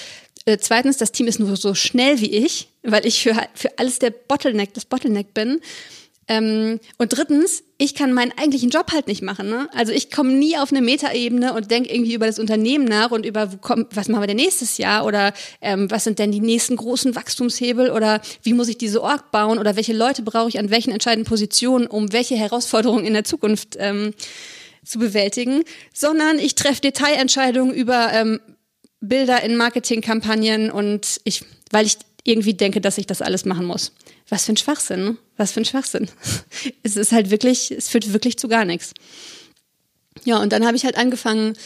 Äh, 0.44 0.58
zweitens, 0.58 0.98
das 0.98 1.12
Team 1.12 1.26
ist 1.26 1.40
nur 1.40 1.56
so 1.56 1.74
schnell 1.74 2.20
wie 2.20 2.30
ich, 2.30 2.68
weil 2.82 3.04
ich 3.06 3.22
für, 3.22 3.34
für 3.54 3.76
alles 3.76 3.98
der 3.98 4.10
Bottleneck, 4.10 4.72
das 4.72 4.84
Bottleneck 4.84 5.34
bin. 5.34 5.60
Ähm, 6.28 6.78
und 6.98 7.16
drittens, 7.16 7.64
ich 7.78 7.94
kann 7.94 8.12
meinen 8.12 8.32
eigentlichen 8.36 8.68
Job 8.68 8.92
halt 8.92 9.06
nicht 9.06 9.22
machen. 9.22 9.48
Ne? 9.48 9.68
Also 9.74 9.92
ich 9.92 10.10
komme 10.10 10.32
nie 10.32 10.58
auf 10.58 10.70
eine 10.70 10.82
Metaebene 10.82 11.54
und 11.54 11.70
denke 11.70 11.90
irgendwie 11.90 12.12
über 12.12 12.26
das 12.26 12.38
Unternehmen 12.38 12.84
nach 12.84 13.10
und 13.10 13.24
über, 13.24 13.52
wo 13.52 13.56
kommt, 13.56 13.96
was 13.96 14.08
machen 14.08 14.22
wir 14.22 14.26
denn 14.26 14.36
nächstes 14.36 14.76
Jahr 14.76 15.06
oder 15.06 15.32
ähm, 15.62 15.90
was 15.90 16.04
sind 16.04 16.18
denn 16.18 16.30
die 16.30 16.40
nächsten 16.40 16.76
großen 16.76 17.14
Wachstumshebel 17.14 17.90
oder 17.90 18.20
wie 18.42 18.52
muss 18.52 18.68
ich 18.68 18.76
diese 18.76 19.02
Org 19.02 19.30
bauen 19.30 19.58
oder 19.58 19.76
welche 19.76 19.94
Leute 19.94 20.22
brauche 20.22 20.50
ich 20.50 20.58
an 20.58 20.70
welchen 20.70 20.92
entscheidenden 20.92 21.28
Positionen, 21.28 21.86
um 21.86 22.12
welche 22.12 22.36
Herausforderungen 22.36 23.06
in 23.06 23.14
der 23.14 23.24
Zukunft 23.24 23.76
ähm, 23.78 24.12
zu 24.84 24.98
bewältigen, 24.98 25.62
sondern 25.94 26.38
ich 26.38 26.54
treffe 26.54 26.82
Detailentscheidungen 26.82 27.74
über 27.74 28.12
ähm, 28.12 28.40
Bilder 29.00 29.42
in 29.42 29.56
Marketingkampagnen 29.56 30.70
und 30.70 31.20
ich, 31.24 31.44
weil 31.70 31.86
ich 31.86 31.98
irgendwie 32.28 32.54
denke, 32.54 32.80
dass 32.80 32.98
ich 32.98 33.06
das 33.06 33.22
alles 33.22 33.44
machen 33.44 33.66
muss. 33.66 33.92
Was 34.28 34.44
für 34.44 34.52
ein 34.52 34.56
Schwachsinn, 34.56 35.04
ne? 35.04 35.16
Was 35.36 35.52
für 35.52 35.60
ein 35.60 35.64
Schwachsinn. 35.64 36.08
es 36.82 36.96
ist 36.96 37.12
halt 37.12 37.30
wirklich, 37.30 37.70
es 37.70 37.88
führt 37.88 38.12
wirklich 38.12 38.38
zu 38.38 38.48
gar 38.48 38.64
nichts. 38.64 38.92
Ja, 40.24 40.38
und 40.38 40.52
dann 40.52 40.66
habe 40.66 40.76
ich 40.76 40.84
halt 40.84 40.96
angefangen, 40.96 41.56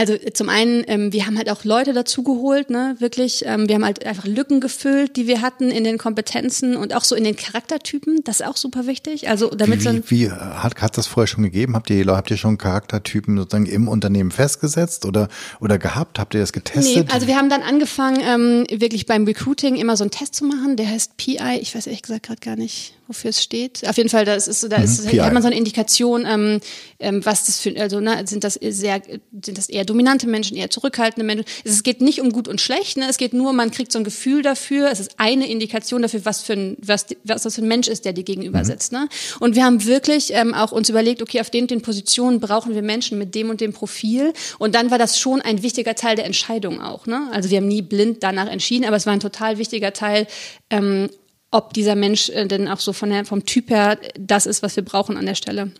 also 0.00 0.16
zum 0.32 0.48
einen, 0.48 0.82
ähm, 0.86 1.12
wir 1.12 1.26
haben 1.26 1.36
halt 1.36 1.50
auch 1.50 1.62
Leute 1.64 1.92
dazugeholt, 1.92 2.70
ne, 2.70 2.96
wirklich. 3.00 3.44
Ähm, 3.44 3.68
wir 3.68 3.74
haben 3.74 3.84
halt 3.84 4.06
einfach 4.06 4.24
Lücken 4.24 4.62
gefüllt, 4.62 5.16
die 5.16 5.26
wir 5.26 5.42
hatten 5.42 5.70
in 5.70 5.84
den 5.84 5.98
Kompetenzen 5.98 6.74
und 6.74 6.94
auch 6.94 7.04
so 7.04 7.14
in 7.14 7.22
den 7.22 7.36
Charaktertypen. 7.36 8.24
Das 8.24 8.40
ist 8.40 8.46
auch 8.46 8.56
super 8.56 8.86
wichtig. 8.86 9.28
Also 9.28 9.50
damit 9.50 9.84
wie, 9.84 10.02
wie, 10.08 10.10
wie 10.10 10.30
hat 10.30 10.80
hat 10.80 10.96
das 10.96 11.06
vorher 11.06 11.26
schon 11.26 11.44
gegeben? 11.44 11.74
Habt 11.74 11.90
ihr 11.90 12.06
habt 12.06 12.30
ihr 12.30 12.38
schon 12.38 12.56
Charaktertypen 12.56 13.36
sozusagen 13.36 13.66
im 13.66 13.88
Unternehmen 13.88 14.30
festgesetzt 14.30 15.04
oder 15.04 15.28
oder 15.60 15.76
gehabt? 15.76 16.18
Habt 16.18 16.32
ihr 16.32 16.40
das 16.40 16.54
getestet? 16.54 17.08
Nee, 17.08 17.12
also 17.12 17.26
wir 17.26 17.36
haben 17.36 17.50
dann 17.50 17.60
angefangen, 17.60 18.20
ähm, 18.22 18.80
wirklich 18.80 19.04
beim 19.04 19.26
Recruiting 19.26 19.76
immer 19.76 19.98
so 19.98 20.04
einen 20.04 20.12
Test 20.12 20.34
zu 20.34 20.46
machen. 20.46 20.78
Der 20.78 20.88
heißt 20.88 21.18
PI. 21.18 21.58
Ich 21.60 21.74
weiß 21.74 21.86
ehrlich 21.86 22.00
gesagt 22.00 22.22
gerade 22.22 22.40
gar 22.40 22.56
nicht 22.56 22.94
wofür 23.10 23.30
es 23.30 23.42
steht. 23.42 23.86
Auf 23.88 23.96
jeden 23.96 24.08
Fall, 24.08 24.24
das 24.24 24.46
ist, 24.46 24.70
da 24.70 24.76
ist, 24.76 25.04
mhm, 25.12 25.20
hat 25.20 25.32
man 25.32 25.42
so 25.42 25.48
eine 25.48 25.56
Indikation, 25.56 26.24
ähm, 26.26 26.60
ähm, 27.00 27.26
was 27.26 27.44
das 27.46 27.58
für, 27.58 27.78
also 27.80 27.98
ne, 27.98 28.24
sind 28.26 28.44
das 28.44 28.54
sehr, 28.54 29.02
sind 29.42 29.58
das 29.58 29.68
eher 29.68 29.84
dominante 29.84 30.28
Menschen, 30.28 30.56
eher 30.56 30.70
zurückhaltende 30.70 31.26
Menschen. 31.26 31.44
Es 31.64 31.82
geht 31.82 32.00
nicht 32.00 32.20
um 32.20 32.30
gut 32.30 32.46
und 32.46 32.60
schlecht, 32.60 32.96
ne? 32.96 33.06
Es 33.10 33.18
geht 33.18 33.32
nur, 33.32 33.52
man 33.52 33.72
kriegt 33.72 33.90
so 33.90 33.98
ein 33.98 34.04
Gefühl 34.04 34.42
dafür. 34.42 34.90
Es 34.90 35.00
ist 35.00 35.14
eine 35.18 35.48
Indikation 35.48 36.02
dafür, 36.02 36.24
was 36.24 36.42
für 36.42 36.52
ein, 36.52 36.76
was, 36.80 37.06
was 37.24 37.42
das 37.42 37.56
für 37.56 37.62
ein 37.62 37.68
Mensch 37.68 37.88
ist, 37.88 38.04
der 38.04 38.12
dir 38.12 38.22
gegenüber 38.22 38.60
mhm. 38.60 38.64
sitzt. 38.64 38.92
Ne? 38.92 39.08
Und 39.40 39.56
wir 39.56 39.64
haben 39.64 39.84
wirklich 39.84 40.32
ähm, 40.32 40.54
auch 40.54 40.70
uns 40.70 40.88
überlegt, 40.88 41.20
okay, 41.20 41.40
auf 41.40 41.50
den 41.50 41.66
den 41.66 41.82
Positionen 41.82 42.38
brauchen 42.38 42.74
wir 42.74 42.82
Menschen 42.82 43.18
mit 43.18 43.34
dem 43.34 43.50
und 43.50 43.60
dem 43.60 43.72
Profil. 43.72 44.32
Und 44.58 44.74
dann 44.74 44.90
war 44.90 44.98
das 44.98 45.18
schon 45.18 45.40
ein 45.40 45.62
wichtiger 45.62 45.94
Teil 45.94 46.16
der 46.16 46.26
Entscheidung 46.26 46.80
auch. 46.80 47.06
Ne? 47.06 47.28
Also 47.32 47.50
wir 47.50 47.58
haben 47.58 47.68
nie 47.68 47.82
blind 47.82 48.22
danach 48.22 48.48
entschieden, 48.48 48.84
aber 48.84 48.96
es 48.96 49.06
war 49.06 49.12
ein 49.12 49.20
total 49.20 49.58
wichtiger 49.58 49.92
Teil, 49.92 50.26
ähm, 50.70 51.08
ob 51.50 51.74
dieser 51.74 51.94
Mensch 51.94 52.28
äh, 52.30 52.46
denn 52.46 52.68
auch 52.68 52.80
so 52.80 52.92
von 52.92 53.10
der, 53.10 53.24
vom 53.24 53.44
Typ 53.44 53.70
her 53.70 53.98
das 54.18 54.46
ist, 54.46 54.62
was 54.62 54.76
wir 54.76 54.84
brauchen 54.84 55.16
an 55.16 55.26
der 55.26 55.34
Stelle. 55.34 55.72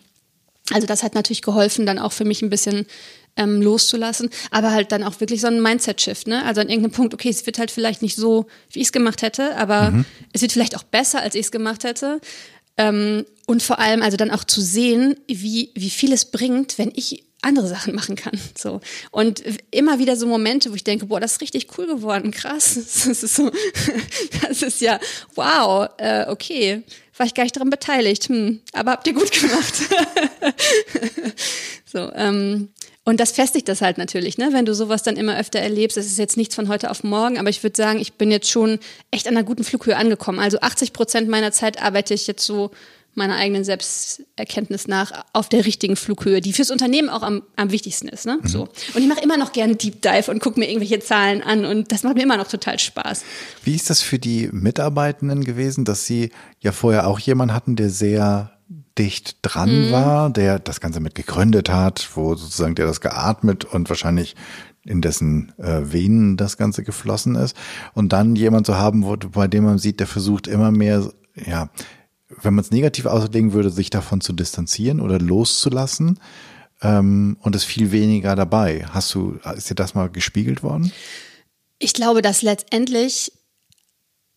Also 0.72 0.87
das 0.87 1.02
hat 1.02 1.14
natürlich 1.14 1.42
geholfen, 1.42 1.87
dann 1.87 1.98
auch 1.98 2.12
für 2.12 2.24
mich 2.24 2.42
ein 2.42 2.50
bisschen 2.50 2.87
ähm, 3.37 3.62
loszulassen, 3.62 4.30
aber 4.50 4.72
halt 4.72 4.92
dann 4.92 5.02
auch 5.02 5.20
wirklich 5.20 5.40
so 5.40 5.46
ein 5.46 5.62
Mindset-Shift, 5.62 6.26
ne? 6.26 6.44
Also 6.44 6.61
an 6.61 6.68
irgendeinem 6.68 6.92
Punkt, 6.92 7.14
okay, 7.14 7.28
es 7.28 7.46
wird 7.46 7.59
halt 7.59 7.70
vielleicht 7.70 8.02
nicht 8.02 8.16
so, 8.16 8.46
wie 8.70 8.80
ich 8.80 8.87
es 8.87 8.92
gemacht 8.92 9.22
hätte, 9.22 9.56
aber 9.56 9.90
mhm. 9.90 10.04
es 10.33 10.42
wird 10.42 10.52
vielleicht 10.52 10.76
auch 10.76 10.83
besser, 10.83 11.20
als 11.20 11.35
ich 11.35 11.46
es 11.46 11.50
gemacht 11.52 11.85
hätte. 11.85 12.20
Ähm, 12.76 13.24
und 13.46 13.62
vor 13.62 13.78
allem 13.78 14.02
also 14.02 14.16
dann 14.16 14.30
auch 14.30 14.44
zu 14.44 14.61
sehen, 14.61 15.16
wie, 15.26 15.70
wie 15.74 15.90
viel 15.90 16.12
es 16.12 16.24
bringt, 16.24 16.78
wenn 16.78 16.92
ich 16.94 17.24
andere 17.42 17.68
Sachen 17.68 17.94
machen 17.94 18.16
kann. 18.16 18.38
So. 18.57 18.81
Und 19.11 19.42
immer 19.70 19.98
wieder 19.98 20.16
so 20.16 20.26
Momente, 20.26 20.70
wo 20.70 20.74
ich 20.74 20.85
denke, 20.85 21.07
boah, 21.07 21.20
das 21.20 21.33
ist 21.33 21.40
richtig 21.40 21.68
cool 21.79 21.87
geworden, 21.87 22.31
krass. 22.31 22.74
Das 23.11 23.22
ist 23.22 23.35
so, 23.35 23.50
das 24.42 24.62
ist 24.62 24.81
ja, 24.81 25.00
wow, 25.35 25.88
äh, 25.98 26.26
okay, 26.29 26.83
war 27.16 27.26
ich 27.26 27.35
gar 27.35 27.44
nicht 27.44 27.57
daran 27.57 27.70
beteiligt. 27.70 28.29
Hm, 28.29 28.61
aber 28.72 28.92
habt 28.92 29.07
ihr 29.07 29.14
gut 29.14 29.31
gemacht. 29.31 29.74
so, 31.85 32.11
ähm, 32.14 32.68
und 33.05 33.20
das 33.20 33.33
festigt 33.33 33.68
das 33.68 33.81
halt 33.81 33.98
natürlich, 33.98 34.38
ne? 34.38 34.50
Wenn 34.53 34.66
du 34.66 34.74
sowas 34.74 35.03
dann 35.03 35.16
immer 35.16 35.38
öfter 35.38 35.59
erlebst, 35.59 35.96
das 35.96 36.07
ist 36.07 36.18
jetzt 36.18 36.37
nichts 36.37 36.55
von 36.55 36.68
heute 36.68 36.90
auf 36.90 37.03
morgen, 37.03 37.38
aber 37.38 37.48
ich 37.48 37.62
würde 37.62 37.76
sagen, 37.76 37.98
ich 37.98 38.14
bin 38.14 38.31
jetzt 38.31 38.50
schon 38.50 38.79
echt 39.11 39.26
an 39.26 39.37
einer 39.37 39.44
guten 39.44 39.64
Flughöhe 39.64 39.96
angekommen. 39.96 40.38
Also 40.38 40.61
80 40.61 40.92
Prozent 40.92 41.29
meiner 41.29 41.53
Zeit 41.53 41.83
arbeite 41.83 42.14
ich 42.14 42.26
jetzt 42.26 42.44
so 42.44 42.70
meiner 43.14 43.37
eigenen 43.37 43.64
Selbsterkenntnis 43.64 44.88
nach 44.88 45.25
auf 45.33 45.49
der 45.49 45.66
richtigen 45.66 45.96
Flughöhe, 45.96 46.40
die 46.40 46.53
fürs 46.53 46.70
Unternehmen 46.70 47.09
auch 47.09 47.23
am, 47.23 47.42
am 47.57 47.70
wichtigsten 47.70 48.09
ist. 48.09 48.27
Ne? 48.27 48.38
Mhm. 48.42 48.49
So. 48.49 48.62
Und 48.62 49.03
ich 49.03 49.09
mache 49.09 49.20
immer 49.20 49.37
noch 49.37 49.53
gerne 49.53 49.77
Deep 49.77 50.03
Dive 50.03 50.31
und 50.31 50.40
gucke 50.40 50.59
mir 50.61 50.66
irgendwelche 50.68 51.01
Zahlen 51.01 51.42
an 51.42 51.64
und 51.64 51.92
das 51.92 52.03
macht 52.03 52.14
mir 52.14 52.23
immer 52.23 52.37
noch 52.37 52.49
total 52.49 52.79
Spaß. 52.79 53.25
Wie 53.64 53.75
ist 53.75 53.90
das 53.90 54.01
für 54.01 54.18
die 54.18 54.49
Mitarbeitenden 54.53 55.44
gewesen, 55.44 55.85
dass 55.85 56.07
sie 56.07 56.31
ja 56.61 56.73
vorher 56.73 57.07
auch 57.07 57.18
jemanden 57.18 57.55
hatten, 57.55 57.77
der 57.77 57.90
sehr 57.90 58.53
dicht 58.99 59.38
dran 59.42 59.88
mhm. 59.88 59.92
war, 59.92 60.31
der 60.31 60.59
das 60.59 60.81
Ganze 60.81 61.01
mit 61.01 61.14
gegründet 61.14 61.70
hat, 61.70 62.09
wo 62.14 62.35
sozusagen 62.35 62.75
der 62.75 62.87
das 62.87 63.01
geatmet 63.01 63.64
und 63.64 63.88
wahrscheinlich 63.88 64.37
in 64.85 65.01
dessen 65.01 65.53
äh, 65.59 65.92
Venen 65.92 66.37
das 66.37 66.57
Ganze 66.57 66.83
geflossen 66.83 67.35
ist. 67.35 67.57
Und 67.94 68.12
dann 68.12 68.37
jemand 68.37 68.66
zu 68.66 68.77
haben, 68.77 69.05
wo, 69.05 69.16
bei 69.16 69.49
dem 69.49 69.64
man 69.64 69.79
sieht, 69.79 70.01
der 70.01 70.07
versucht 70.07 70.46
immer 70.46 70.70
mehr, 70.70 71.11
ja, 71.35 71.68
wenn 72.42 72.55
man 72.55 72.64
es 72.64 72.70
negativ 72.70 73.07
auslegen 73.07 73.53
würde, 73.53 73.70
sich 73.70 73.90
davon 73.90 74.20
zu 74.20 74.33
distanzieren 74.33 75.00
oder 75.00 75.18
loszulassen 75.18 76.18
ähm, 76.83 77.37
und 77.40 77.55
es 77.55 77.64
viel 77.64 77.92
weniger 77.92 78.37
dabei. 78.37 78.87
Hast 78.90 79.14
du, 79.14 79.38
ist 79.57 79.70
dir 79.70 79.74
das 79.74 79.94
mal 79.94 80.11
gespiegelt 80.11 80.62
worden? 80.62 80.92
Ich 81.79 81.94
glaube, 81.94 82.22
dass 82.22 82.42
letztendlich 82.42 83.33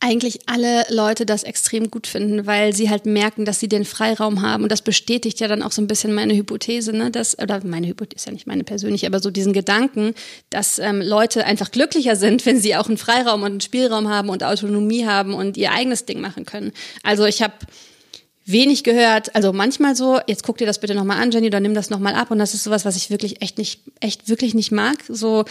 eigentlich 0.03 0.41
alle 0.47 0.83
Leute 0.89 1.25
das 1.25 1.43
extrem 1.43 1.89
gut 1.89 2.07
finden, 2.07 2.45
weil 2.45 2.73
sie 2.73 2.89
halt 2.89 3.05
merken, 3.05 3.45
dass 3.45 3.61
sie 3.61 3.69
den 3.69 3.85
Freiraum 3.85 4.41
haben. 4.41 4.63
Und 4.63 4.71
das 4.71 4.81
bestätigt 4.81 5.39
ja 5.39 5.47
dann 5.47 5.63
auch 5.63 5.71
so 5.71 5.81
ein 5.81 5.87
bisschen 5.87 6.13
meine 6.13 6.35
Hypothese, 6.35 6.91
ne? 6.91 7.09
Dass, 7.09 7.39
oder 7.39 7.65
meine 7.65 7.87
Hypothese 7.87 8.17
ist 8.17 8.25
ja 8.25 8.33
nicht 8.33 8.45
meine 8.45 8.65
persönliche, 8.65 9.07
aber 9.07 9.21
so 9.21 9.31
diesen 9.31 9.53
Gedanken, 9.53 10.13
dass 10.49 10.77
ähm, 10.77 11.01
Leute 11.01 11.45
einfach 11.45 11.71
glücklicher 11.71 12.17
sind, 12.17 12.45
wenn 12.45 12.59
sie 12.59 12.75
auch 12.75 12.87
einen 12.87 12.97
Freiraum 12.97 13.43
und 13.43 13.51
einen 13.51 13.61
Spielraum 13.61 14.09
haben 14.09 14.27
und 14.27 14.43
Autonomie 14.43 15.05
haben 15.05 15.33
und 15.33 15.55
ihr 15.55 15.71
eigenes 15.71 16.03
Ding 16.03 16.19
machen 16.19 16.45
können. 16.45 16.73
Also 17.03 17.25
ich 17.25 17.41
habe 17.41 17.53
wenig 18.45 18.83
gehört, 18.83 19.35
also 19.35 19.53
manchmal 19.53 19.95
so, 19.95 20.19
jetzt 20.27 20.43
guck 20.43 20.57
dir 20.57 20.67
das 20.67 20.79
bitte 20.79 20.95
nochmal 20.95 21.21
an, 21.21 21.31
Jenny, 21.31 21.47
oder 21.47 21.59
nimm 21.59 21.73
das 21.73 21.89
nochmal 21.89 22.15
ab. 22.15 22.31
Und 22.31 22.39
das 22.39 22.53
ist 22.53 22.63
sowas, 22.63 22.85
was 22.85 22.95
ich 22.95 23.09
wirklich 23.09 23.41
echt 23.41 23.57
nicht, 23.57 23.81
echt 23.99 24.27
wirklich 24.27 24.53
nicht 24.53 24.71
mag. 24.71 24.97
So 25.07 25.45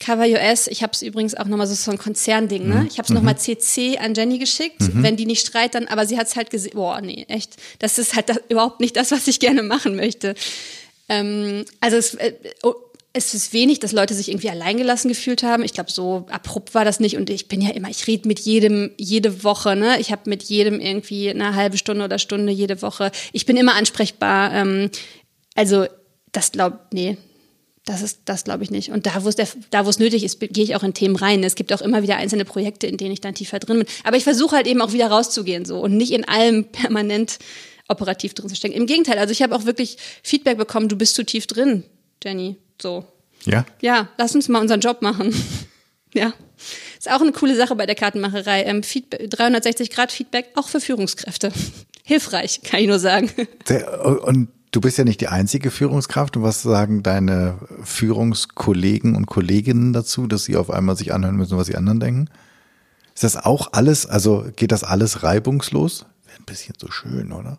Cover 0.00 0.26
US, 0.26 0.66
ich 0.66 0.82
habe 0.82 0.92
es 0.92 1.02
übrigens 1.02 1.34
auch 1.34 1.44
nochmal 1.44 1.66
so, 1.66 1.74
so 1.74 1.90
ein 1.90 1.98
Konzernding, 1.98 2.68
ne? 2.68 2.74
Mhm. 2.76 2.86
Ich 2.86 2.98
habe 2.98 3.04
es 3.04 3.10
mhm. 3.10 3.16
nochmal 3.16 3.38
CC 3.38 3.98
an 3.98 4.14
Jenny 4.14 4.38
geschickt, 4.38 4.80
mhm. 4.80 5.02
wenn 5.02 5.16
die 5.16 5.26
nicht 5.26 5.46
streit, 5.46 5.74
dann, 5.74 5.86
aber 5.86 6.06
sie 6.06 6.18
hat 6.18 6.26
es 6.26 6.34
halt 6.34 6.50
gesehen, 6.50 6.72
boah, 6.74 7.00
nee, 7.00 7.24
echt, 7.28 7.56
das 7.78 7.98
ist 7.98 8.16
halt 8.16 8.28
das, 8.28 8.40
überhaupt 8.48 8.80
nicht 8.80 8.96
das, 8.96 9.12
was 9.12 9.28
ich 9.28 9.38
gerne 9.38 9.62
machen 9.62 9.94
möchte. 9.94 10.34
Ähm, 11.08 11.64
also 11.80 11.96
es, 11.96 12.14
äh, 12.14 12.32
oh, 12.62 12.74
es 13.14 13.34
ist 13.34 13.52
wenig, 13.52 13.78
dass 13.78 13.92
Leute 13.92 14.14
sich 14.14 14.28
irgendwie 14.28 14.48
alleingelassen 14.48 15.08
gefühlt 15.08 15.42
haben. 15.42 15.64
Ich 15.64 15.74
glaube, 15.74 15.90
so 15.90 16.26
abrupt 16.30 16.74
war 16.74 16.84
das 16.84 16.98
nicht. 16.98 17.16
Und 17.16 17.28
ich 17.28 17.46
bin 17.46 17.60
ja 17.60 17.70
immer, 17.70 17.90
ich 17.90 18.06
rede 18.06 18.26
mit 18.26 18.40
jedem 18.40 18.90
jede 18.96 19.44
Woche. 19.44 19.76
Ne? 19.76 20.00
Ich 20.00 20.10
habe 20.10 20.30
mit 20.30 20.42
jedem 20.44 20.80
irgendwie 20.80 21.28
eine 21.28 21.54
halbe 21.54 21.76
Stunde 21.76 22.04
oder 22.04 22.18
Stunde 22.18 22.52
jede 22.52 22.80
Woche. 22.80 23.12
Ich 23.32 23.44
bin 23.44 23.58
immer 23.58 23.74
ansprechbar. 23.74 24.52
Ähm, 24.54 24.90
also 25.54 25.86
das 26.32 26.52
glaubt, 26.52 26.94
nee, 26.94 27.18
Das 27.84 28.00
ist 28.00 28.20
das, 28.24 28.44
glaube 28.44 28.64
ich, 28.64 28.70
nicht. 28.70 28.90
Und 28.90 29.04
da, 29.04 29.22
wo 29.24 29.28
es 29.28 29.98
nötig 29.98 30.24
ist, 30.24 30.40
gehe 30.40 30.64
ich 30.64 30.74
auch 30.74 30.82
in 30.82 30.94
Themen 30.94 31.16
rein. 31.16 31.44
Es 31.44 31.54
gibt 31.54 31.72
auch 31.74 31.82
immer 31.82 32.02
wieder 32.02 32.16
einzelne 32.16 32.46
Projekte, 32.46 32.86
in 32.86 32.96
denen 32.96 33.12
ich 33.12 33.20
dann 33.20 33.34
tiefer 33.34 33.58
drin 33.58 33.80
bin. 33.80 33.88
Aber 34.04 34.16
ich 34.16 34.24
versuche 34.24 34.56
halt 34.56 34.66
eben 34.66 34.80
auch 34.80 34.92
wieder 34.94 35.08
rauszugehen 35.08 35.66
so 35.66 35.80
und 35.80 35.98
nicht 35.98 36.12
in 36.12 36.26
allem 36.26 36.64
permanent 36.72 37.38
operativ 37.88 38.32
drin 38.32 38.48
zu 38.48 38.56
stecken. 38.56 38.74
Im 38.74 38.86
Gegenteil, 38.86 39.18
also 39.18 39.32
ich 39.32 39.42
habe 39.42 39.54
auch 39.54 39.66
wirklich 39.66 39.98
Feedback 40.22 40.56
bekommen, 40.56 40.88
du 40.88 40.96
bist 40.96 41.14
zu 41.14 41.24
tief 41.24 41.46
drin, 41.46 41.84
Jenny. 42.24 42.56
So. 42.82 43.04
Ja? 43.44 43.64
Ja, 43.80 44.08
lass 44.18 44.34
uns 44.34 44.48
mal 44.48 44.60
unseren 44.60 44.80
Job 44.80 45.02
machen. 45.02 45.34
ja. 46.14 46.32
Ist 46.98 47.10
auch 47.10 47.20
eine 47.20 47.32
coole 47.32 47.56
Sache 47.56 47.74
bei 47.74 47.86
der 47.86 47.94
Kartenmacherei. 47.94 48.64
Ähm, 48.64 48.82
360 48.82 49.90
Grad 49.90 50.12
Feedback, 50.12 50.50
auch 50.54 50.68
für 50.68 50.80
Führungskräfte. 50.80 51.52
Hilfreich, 52.04 52.62
kann 52.62 52.80
ich 52.80 52.88
nur 52.88 52.98
sagen. 52.98 53.30
Und 54.24 54.48
du 54.72 54.80
bist 54.80 54.98
ja 54.98 55.04
nicht 55.04 55.20
die 55.20 55.28
einzige 55.28 55.70
Führungskraft. 55.70 56.36
Und 56.36 56.42
was 56.42 56.62
sagen 56.62 57.02
deine 57.02 57.58
Führungskollegen 57.84 59.16
und 59.16 59.26
Kolleginnen 59.26 59.92
dazu, 59.92 60.26
dass 60.26 60.44
sie 60.44 60.56
auf 60.56 60.70
einmal 60.70 60.96
sich 60.96 61.12
anhören 61.12 61.36
müssen, 61.36 61.56
was 61.56 61.68
die 61.68 61.76
anderen 61.76 62.00
denken? 62.00 62.28
Ist 63.14 63.24
das 63.24 63.36
auch 63.36 63.72
alles, 63.72 64.06
also 64.06 64.46
geht 64.56 64.72
das 64.72 64.84
alles 64.84 65.22
reibungslos? 65.22 66.06
Wäre 66.26 66.38
ein 66.38 66.44
bisschen 66.44 66.74
so 66.80 66.90
schön, 66.90 67.32
oder? 67.32 67.58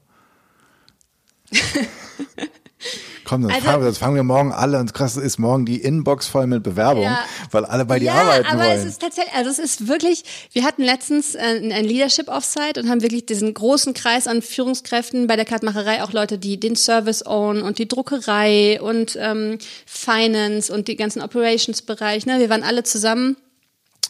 Komm, 3.34 3.42
das, 3.42 3.54
also, 3.54 3.66
fangen, 3.66 3.84
das 3.84 3.98
fangen 3.98 4.16
wir 4.16 4.24
morgen 4.24 4.52
alle 4.52 4.80
und 4.80 4.94
krass 4.94 5.18
ist 5.18 5.40
morgen 5.40 5.66
die 5.66 5.82
Inbox 5.82 6.28
voll 6.28 6.46
mit 6.46 6.62
Bewerbung, 6.62 7.02
ja, 7.02 7.26
weil 7.50 7.66
alle 7.66 7.84
bei 7.84 7.98
dir 7.98 8.06
ja, 8.06 8.14
arbeiten 8.14 8.46
aber 8.46 8.66
wollen. 8.66 8.78
es 8.78 8.86
ist 8.86 9.02
tatsächlich, 9.02 9.34
also 9.34 9.50
es 9.50 9.58
ist 9.58 9.88
wirklich, 9.88 10.24
wir 10.52 10.64
hatten 10.64 10.84
letztens 10.84 11.34
äh, 11.34 11.40
ein 11.42 11.84
Leadership 11.84 12.28
Offsite 12.28 12.80
und 12.80 12.90
haben 12.90 13.02
wirklich 13.02 13.26
diesen 13.26 13.52
großen 13.52 13.96
Kreis 13.96 14.28
an 14.28 14.44
Führungskräften 14.44 15.26
bei 15.26 15.36
der 15.36 15.46
Kartmacherei, 15.46 16.04
auch 16.04 16.12
Leute, 16.12 16.38
die 16.38 16.60
den 16.60 16.76
Service 16.76 17.26
own 17.26 17.64
und 17.64 17.80
die 17.80 17.88
Druckerei 17.88 18.80
und 18.80 19.18
ähm, 19.20 19.58
Finance 19.88 20.72
und 20.72 20.88
die 20.88 20.96
ganzen 20.96 21.24
Operations 21.24 21.82
Bereich. 21.82 22.28
Ne? 22.28 22.38
Wir 22.38 22.52
waren 22.52 22.62
alle 22.62 22.84
zusammen, 22.84 23.36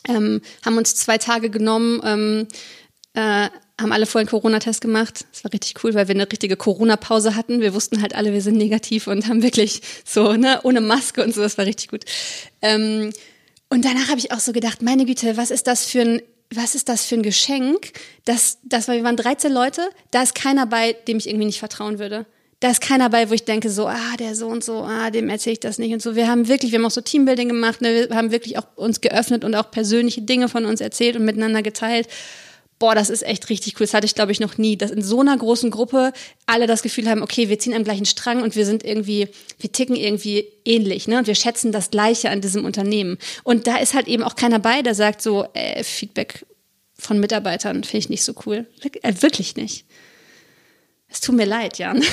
ähm, 0.09 0.41
haben 0.65 0.77
uns 0.77 0.95
zwei 0.95 1.17
Tage 1.17 1.49
genommen. 1.49 2.01
Ähm, 2.03 2.47
äh, 3.13 3.47
haben 3.81 3.91
alle 3.91 4.05
vorher 4.05 4.21
einen 4.21 4.29
Corona-Test 4.29 4.81
gemacht. 4.81 5.25
Das 5.31 5.43
war 5.43 5.51
richtig 5.51 5.83
cool, 5.83 5.93
weil 5.93 6.07
wir 6.07 6.15
eine 6.15 6.31
richtige 6.31 6.55
Corona-Pause 6.55 7.35
hatten. 7.35 7.61
Wir 7.61 7.73
wussten 7.73 8.01
halt 8.01 8.13
alle, 8.13 8.33
wir 8.33 8.41
sind 8.41 8.57
negativ 8.57 9.07
und 9.07 9.27
haben 9.27 9.41
wirklich 9.41 9.81
so, 10.05 10.33
ne, 10.33 10.59
ohne 10.63 10.81
Maske 10.81 11.23
und 11.23 11.33
so, 11.33 11.41
das 11.41 11.57
war 11.57 11.65
richtig 11.65 11.89
gut. 11.89 12.03
Ähm, 12.61 13.11
und 13.69 13.85
danach 13.85 14.09
habe 14.09 14.19
ich 14.19 14.31
auch 14.31 14.39
so 14.39 14.53
gedacht, 14.53 14.83
meine 14.83 15.05
Güte, 15.05 15.37
was 15.37 15.49
ist 15.49 15.67
das 15.67 15.85
für 15.85 16.01
ein 16.01 16.21
was 16.55 16.75
ist 16.75 16.87
das 16.87 17.05
für 17.05 17.15
ein 17.15 17.23
Geschenk? 17.23 17.93
Das, 18.25 18.59
das 18.63 18.87
war, 18.87 18.95
wir 18.95 19.03
waren 19.03 19.17
13 19.17 19.51
Leute, 19.51 19.89
da 20.11 20.21
ist 20.21 20.35
keiner 20.35 20.67
bei, 20.67 20.93
dem 20.93 21.17
ich 21.17 21.27
irgendwie 21.27 21.45
nicht 21.45 21.57
vertrauen 21.57 21.97
würde. 21.97 22.27
Da 22.59 22.69
ist 22.69 22.79
keiner 22.79 23.09
bei, 23.09 23.29
wo 23.29 23.33
ich 23.33 23.43
denke, 23.43 23.71
so, 23.71 23.87
ah, 23.87 24.15
der 24.19 24.35
so 24.35 24.47
und 24.47 24.63
so, 24.63 24.83
ah, 24.83 25.09
dem 25.09 25.29
erzähle 25.29 25.53
ich 25.53 25.59
das 25.59 25.79
nicht 25.79 25.93
und 25.93 26.01
so. 26.01 26.15
Wir 26.15 26.27
haben 26.27 26.47
wirklich, 26.47 26.71
wir 26.71 26.79
haben 26.79 26.85
auch 26.85 26.91
so 26.91 27.01
Teambuilding 27.01 27.49
gemacht, 27.49 27.81
ne? 27.81 28.07
wir 28.07 28.15
haben 28.15 28.31
wirklich 28.31 28.57
auch 28.57 28.65
uns 28.75 29.01
geöffnet 29.01 29.43
und 29.43 29.55
auch 29.55 29.71
persönliche 29.71 30.21
Dinge 30.21 30.47
von 30.47 30.65
uns 30.65 30.79
erzählt 30.79 31.15
und 31.15 31.25
miteinander 31.25 31.61
geteilt 31.61 32.07
boah, 32.79 32.95
das 32.95 33.09
ist 33.09 33.23
echt 33.23 33.49
richtig 33.49 33.75
cool. 33.75 33.85
Das 33.85 33.93
hatte 33.93 34.05
ich, 34.05 34.15
glaube 34.15 34.31
ich, 34.31 34.39
noch 34.39 34.57
nie, 34.57 34.77
dass 34.77 34.91
in 34.91 35.01
so 35.01 35.21
einer 35.21 35.37
großen 35.37 35.71
Gruppe 35.71 36.13
alle 36.45 36.67
das 36.67 36.83
Gefühl 36.83 37.09
haben, 37.09 37.21
okay, 37.21 37.49
wir 37.49 37.59
ziehen 37.59 37.73
am 37.73 37.83
gleichen 37.83 38.05
Strang 38.05 38.41
und 38.41 38.55
wir 38.55 38.65
sind 38.65 38.83
irgendwie, 38.83 39.29
wir 39.59 39.71
ticken 39.71 39.95
irgendwie 39.95 40.47
ähnlich, 40.65 41.07
ne? 41.07 41.19
Und 41.19 41.27
wir 41.27 41.35
schätzen 41.35 41.71
das 41.71 41.91
Gleiche 41.91 42.29
an 42.29 42.41
diesem 42.41 42.65
Unternehmen. 42.65 43.17
Und 43.43 43.67
da 43.67 43.77
ist 43.77 43.93
halt 43.93 44.07
eben 44.07 44.23
auch 44.23 44.35
keiner 44.35 44.59
bei, 44.59 44.81
der 44.81 44.95
sagt 44.95 45.21
so, 45.21 45.45
äh, 45.53 45.83
Feedback 45.83 46.45
von 46.97 47.19
Mitarbeitern 47.19 47.83
finde 47.83 47.97
ich 47.97 48.09
nicht 48.09 48.23
so 48.23 48.33
cool. 48.45 48.65
Äh, 49.01 49.13
wirklich 49.21 49.55
nicht. 49.55 49.85
Es 51.13 51.21
tut 51.21 51.35
mir 51.35 51.45
leid, 51.45 51.77
Jan. 51.77 52.01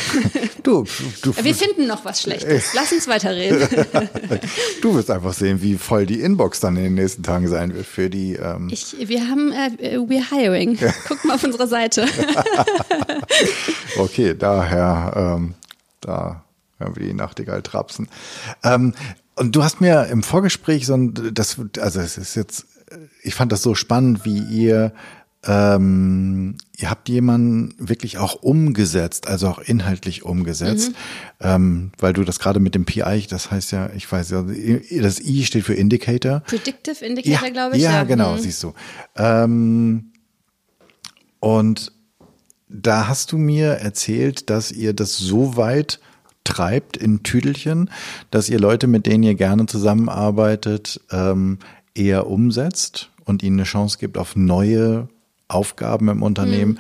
Du, 0.63 0.85
du, 1.23 1.35
Wir 1.43 1.55
finden 1.55 1.87
noch 1.87 2.05
was 2.05 2.21
Schlechtes. 2.21 2.73
Lass 2.75 2.93
uns 2.93 3.09
weiterreden. 3.09 3.67
Du 4.83 4.95
wirst 4.95 5.11
einfach 5.11 5.33
sehen, 5.33 5.63
wie 5.63 5.77
voll 5.77 6.05
die 6.05 6.21
Inbox 6.21 6.61
dann 6.61 6.77
in 6.77 6.83
den 6.83 6.95
nächsten 6.95 7.23
Tagen 7.23 7.49
sein 7.49 7.73
wird 7.75 7.87
für 7.87 8.11
die. 8.11 8.35
Ähm 8.35 8.69
ich, 8.71 8.95
wir 9.09 9.27
haben, 9.27 9.53
äh, 9.53 9.97
we're 9.97 10.29
hiring. 10.31 10.79
Guck 11.09 11.25
mal 11.25 11.35
auf 11.35 11.45
unsere 11.45 11.67
Seite. 11.67 12.07
okay, 13.99 14.35
daher, 14.39 15.13
ähm, 15.17 15.55
da 16.03 16.45
hören 16.79 16.97
wir 16.97 17.07
die 17.07 17.15
Nachtigall 17.15 17.63
trapsen. 17.63 18.07
Ähm, 18.63 18.93
und 19.35 19.57
du 19.57 19.65
hast 19.65 19.81
mir 19.81 20.09
im 20.09 20.23
Vorgespräch 20.23 20.85
so 20.85 20.95
ein, 20.95 21.31
das, 21.33 21.57
also 21.79 22.01
es 22.01 22.19
ist 22.19 22.35
jetzt, 22.35 22.67
ich 23.23 23.35
fand 23.35 23.51
das 23.51 23.63
so 23.63 23.75
spannend, 23.75 24.27
wie 24.27 24.41
ihr 24.41 24.93
ähm, 25.47 26.57
ihr 26.77 26.91
habt 26.91 27.09
jemanden 27.09 27.75
wirklich 27.79 28.19
auch 28.19 28.35
umgesetzt, 28.35 29.27
also 29.27 29.49
auch 29.49 29.59
inhaltlich 29.59 30.23
umgesetzt, 30.23 30.91
mhm. 30.91 30.95
ähm, 31.41 31.93
weil 31.99 32.13
du 32.13 32.25
das 32.25 32.39
gerade 32.39 32.61
mit 32.61 32.75
dem 32.75 32.85
PI, 32.85 33.27
das 33.29 33.51
heißt 33.51 33.73
ja, 33.73 33.91
ich 33.95 34.11
weiß 34.11 34.31
ja, 34.31 34.45
das 35.01 35.21
I 35.21 35.45
steht 35.45 35.65
für 35.65 35.75
Indicator. 35.75 36.41
Predictive 36.41 37.05
Indicator, 37.05 37.47
ja, 37.47 37.53
glaube 37.53 37.77
ich. 37.77 37.83
Ja, 37.83 37.93
ja. 37.93 38.05
genau, 38.05 38.35
mhm. 38.35 38.39
siehst 38.41 38.63
du. 38.63 38.75
Ähm, 39.17 40.13
und 41.41 41.93
da 42.69 43.09
hast 43.09 43.33
du 43.33 43.39
mir 43.39 43.73
erzählt, 43.73 44.51
dass 44.51 44.71
ihr 44.71 44.93
das 44.93 45.17
so 45.17 45.57
weit 45.57 46.01
treibt 46.45 46.97
in 46.99 47.23
Tüdelchen, 47.23 47.91
dass 48.31 48.51
ihr 48.51 48.59
Leute, 48.59 48.87
mit 48.87 49.07
denen 49.07 49.25
ihr 49.25 49.35
gerne 49.35 49.67
zusammenarbeitet, 49.67 51.01
ähm, 51.11 51.59
eher 51.95 52.27
umsetzt 52.27 53.11
und 53.25 53.43
ihnen 53.43 53.59
eine 53.59 53.65
Chance 53.65 53.99
gibt 53.99 54.19
auf 54.19 54.37
neue 54.37 55.09
Aufgaben 55.51 56.09
im 56.09 56.23
Unternehmen, 56.23 56.73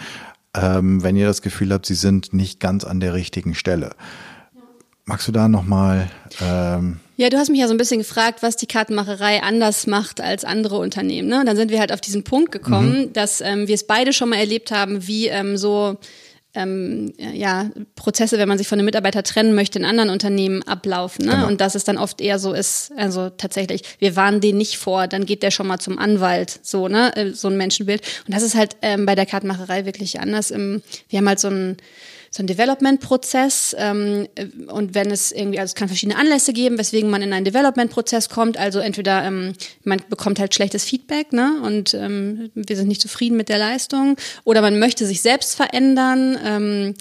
mhm. 0.54 0.60
ähm, 0.62 1.02
wenn 1.02 1.16
ihr 1.16 1.26
das 1.26 1.42
Gefühl 1.42 1.72
habt, 1.72 1.86
sie 1.86 1.94
sind 1.94 2.32
nicht 2.32 2.60
ganz 2.60 2.84
an 2.84 3.00
der 3.00 3.14
richtigen 3.14 3.54
Stelle. 3.54 3.90
Magst 5.04 5.26
du 5.26 5.32
da 5.32 5.48
nochmal? 5.48 6.08
Ähm 6.40 7.00
ja, 7.16 7.28
du 7.30 7.36
hast 7.36 7.50
mich 7.50 7.58
ja 7.58 7.66
so 7.66 7.74
ein 7.74 7.78
bisschen 7.78 7.98
gefragt, 7.98 8.42
was 8.42 8.56
die 8.56 8.66
Kartenmacherei 8.66 9.42
anders 9.42 9.86
macht 9.86 10.20
als 10.20 10.44
andere 10.44 10.78
Unternehmen. 10.78 11.28
Ne? 11.28 11.42
Dann 11.44 11.56
sind 11.56 11.70
wir 11.70 11.80
halt 11.80 11.92
auf 11.92 12.00
diesen 12.00 12.22
Punkt 12.22 12.52
gekommen, 12.52 13.06
mhm. 13.06 13.12
dass 13.12 13.40
ähm, 13.40 13.66
wir 13.66 13.74
es 13.74 13.86
beide 13.86 14.12
schon 14.12 14.28
mal 14.28 14.36
erlebt 14.36 14.70
haben, 14.70 15.06
wie 15.06 15.26
ähm, 15.26 15.56
so 15.56 15.98
ähm, 16.54 17.12
ja, 17.18 17.70
Prozesse, 17.94 18.38
wenn 18.38 18.48
man 18.48 18.58
sich 18.58 18.66
von 18.66 18.78
einem 18.78 18.86
Mitarbeiter 18.86 19.22
trennen 19.22 19.54
möchte, 19.54 19.78
in 19.78 19.84
anderen 19.84 20.10
Unternehmen 20.10 20.62
ablaufen. 20.64 21.24
Ne? 21.24 21.32
Genau. 21.32 21.46
Und 21.46 21.60
dass 21.60 21.74
es 21.74 21.84
dann 21.84 21.96
oft 21.96 22.20
eher 22.20 22.38
so 22.38 22.52
ist, 22.52 22.92
also 22.96 23.30
tatsächlich, 23.30 23.82
wir 23.98 24.16
warnen 24.16 24.40
den 24.40 24.56
nicht 24.56 24.78
vor, 24.78 25.06
dann 25.06 25.26
geht 25.26 25.42
der 25.42 25.52
schon 25.52 25.68
mal 25.68 25.78
zum 25.78 25.98
Anwalt, 25.98 26.58
so, 26.62 26.88
ne, 26.88 27.14
äh, 27.16 27.32
so 27.32 27.48
ein 27.48 27.56
Menschenbild. 27.56 28.02
Und 28.26 28.34
das 28.34 28.42
ist 28.42 28.56
halt 28.56 28.76
ähm, 28.82 29.06
bei 29.06 29.14
der 29.14 29.26
Kartenmacherei 29.26 29.84
wirklich 29.84 30.18
anders. 30.18 30.50
Im, 30.50 30.82
wir 31.08 31.18
haben 31.18 31.28
halt 31.28 31.40
so 31.40 31.48
ein 31.48 31.76
so 32.32 32.44
ein 32.44 32.46
Development-Prozess 32.46 33.74
ähm, 33.76 34.28
und 34.68 34.94
wenn 34.94 35.10
es 35.10 35.32
irgendwie, 35.32 35.58
also 35.58 35.72
es 35.72 35.74
kann 35.74 35.88
verschiedene 35.88 36.16
Anlässe 36.16 36.52
geben, 36.52 36.78
weswegen 36.78 37.10
man 37.10 37.22
in 37.22 37.32
einen 37.32 37.44
Development-Prozess 37.44 38.28
kommt. 38.28 38.56
Also 38.56 38.78
entweder 38.78 39.24
ähm, 39.24 39.54
man 39.82 40.00
bekommt 40.08 40.38
halt 40.38 40.54
schlechtes 40.54 40.84
Feedback, 40.84 41.32
ne, 41.32 41.60
und 41.64 41.92
ähm, 41.94 42.50
wir 42.54 42.76
sind 42.76 42.86
nicht 42.86 43.00
zufrieden 43.00 43.36
mit 43.36 43.48
der 43.48 43.58
Leistung, 43.58 44.16
oder 44.44 44.60
man 44.60 44.78
möchte 44.78 45.06
sich 45.06 45.22
selbst 45.22 45.56
verändern. 45.56 46.38
Ähm, 46.44 46.94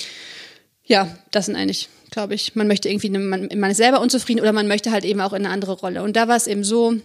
ja, 0.85 1.15
das 1.29 1.45
sind 1.45 1.55
eigentlich, 1.55 1.89
glaube 2.09 2.33
ich, 2.33 2.55
man 2.55 2.67
möchte 2.67 2.89
irgendwie, 2.89 3.09
man, 3.11 3.49
man 3.55 3.69
ist 3.69 3.77
selber 3.77 4.01
unzufrieden 4.01 4.41
oder 4.41 4.51
man 4.51 4.67
möchte 4.67 4.91
halt 4.91 5.05
eben 5.05 5.21
auch 5.21 5.33
in 5.33 5.45
eine 5.45 5.53
andere 5.53 5.73
Rolle. 5.73 6.01
Und 6.01 6.15
da 6.15 6.27
war 6.27 6.37
es 6.37 6.47
eben 6.47 6.63
so, 6.63 6.95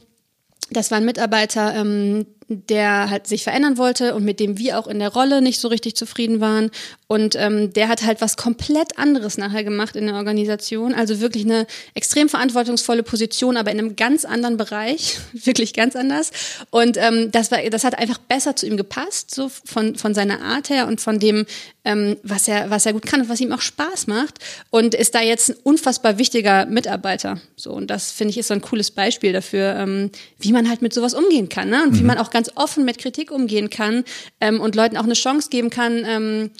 das 0.71 0.91
war 0.91 0.97
ein 0.97 1.05
Mitarbeiter, 1.05 1.75
ähm, 1.77 2.25
der 2.49 3.11
halt 3.11 3.27
sich 3.27 3.43
verändern 3.43 3.79
wollte 3.79 4.15
und 4.15 4.25
mit 4.25 4.41
dem 4.41 4.59
wir 4.59 4.79
auch 4.79 4.87
in 4.87 4.99
der 4.99 5.13
Rolle 5.13 5.41
nicht 5.41 5.61
so 5.61 5.69
richtig 5.69 5.97
zufrieden 5.97 6.41
waren. 6.41 6.71
Und 7.07 7.37
ähm, 7.37 7.73
der 7.73 7.89
hat 7.89 8.05
halt 8.05 8.21
was 8.21 8.37
komplett 8.37 8.99
anderes 8.99 9.39
nachher 9.39 9.65
gemacht 9.65 9.97
in 9.97 10.07
der 10.07 10.17
Organisation. 10.17 10.95
Also 10.95 11.21
wirklich 11.21 11.45
eine 11.45 11.67
extrem 11.95 12.29
verantwortungsvolle 12.29 13.03
Position, 13.03 13.57
aber 13.57 13.71
in 13.71 13.79
einem 13.79 13.97
ganz 13.97 14.25
anderen 14.25 14.57
Bereich, 14.57 15.19
wirklich 15.33 15.73
ganz 15.73 15.97
anders. 15.97 16.31
Und 16.71 16.97
ähm, 16.97 17.31
das 17.31 17.51
war, 17.51 17.59
das 17.71 17.85
hat 17.85 17.99
einfach 17.99 18.19
besser 18.19 18.57
zu 18.57 18.67
ihm 18.67 18.77
gepasst, 18.77 19.35
so 19.35 19.49
von 19.49 19.97
von 19.97 20.15
seiner 20.15 20.43
Art 20.43 20.71
her 20.71 20.87
und 20.87 21.01
von 21.01 21.19
dem, 21.19 21.47
ähm, 21.85 22.17
was 22.23 22.49
er 22.49 22.71
was 22.71 22.85
er 22.85 22.93
gut 22.93 23.07
kann 23.07 23.21
und 23.23 23.29
was 23.29 23.41
ihm 23.41 23.53
auch 23.53 23.61
Spaß 23.61 24.07
macht. 24.07 24.39
Und 24.71 24.95
ist 24.95 25.15
da 25.15 25.21
jetzt 25.21 25.51
ein 25.51 25.57
unfassbar 25.63 26.19
wichtiger 26.19 26.67
Mitarbeiter. 26.67 27.41
So 27.57 27.73
und 27.73 27.89
das 27.89 28.13
finde 28.13 28.31
ich 28.33 28.39
ist 28.39 28.49
so 28.49 28.55
ein 28.55 28.61
cooles 28.61 28.91
Beispiel 28.91 29.33
dafür, 29.33 29.77
ähm, 29.77 30.11
wie 30.39 30.53
man 30.53 30.69
halt 30.69 30.83
mit 30.83 30.93
sowas 30.93 31.15
umgehen 31.15 31.49
kann, 31.49 31.71
ne? 31.71 31.83
Und 31.83 31.93
mhm. 31.93 31.99
wie 32.01 32.03
man 32.05 32.19
auch 32.19 32.31
ganz 32.35 32.51
offen 32.57 32.85
mit 32.85 32.99
Kritik 32.99 33.31
umgehen 33.31 33.71
kann 33.71 34.05
ähm, 34.41 34.61
und 34.61 34.75
Leuten 34.75 34.99
auch 34.99 35.05
eine 35.05 35.15
Chance 35.15 35.49
geben 35.49 35.71
kann, 35.71 36.05
ähm, 36.07 36.51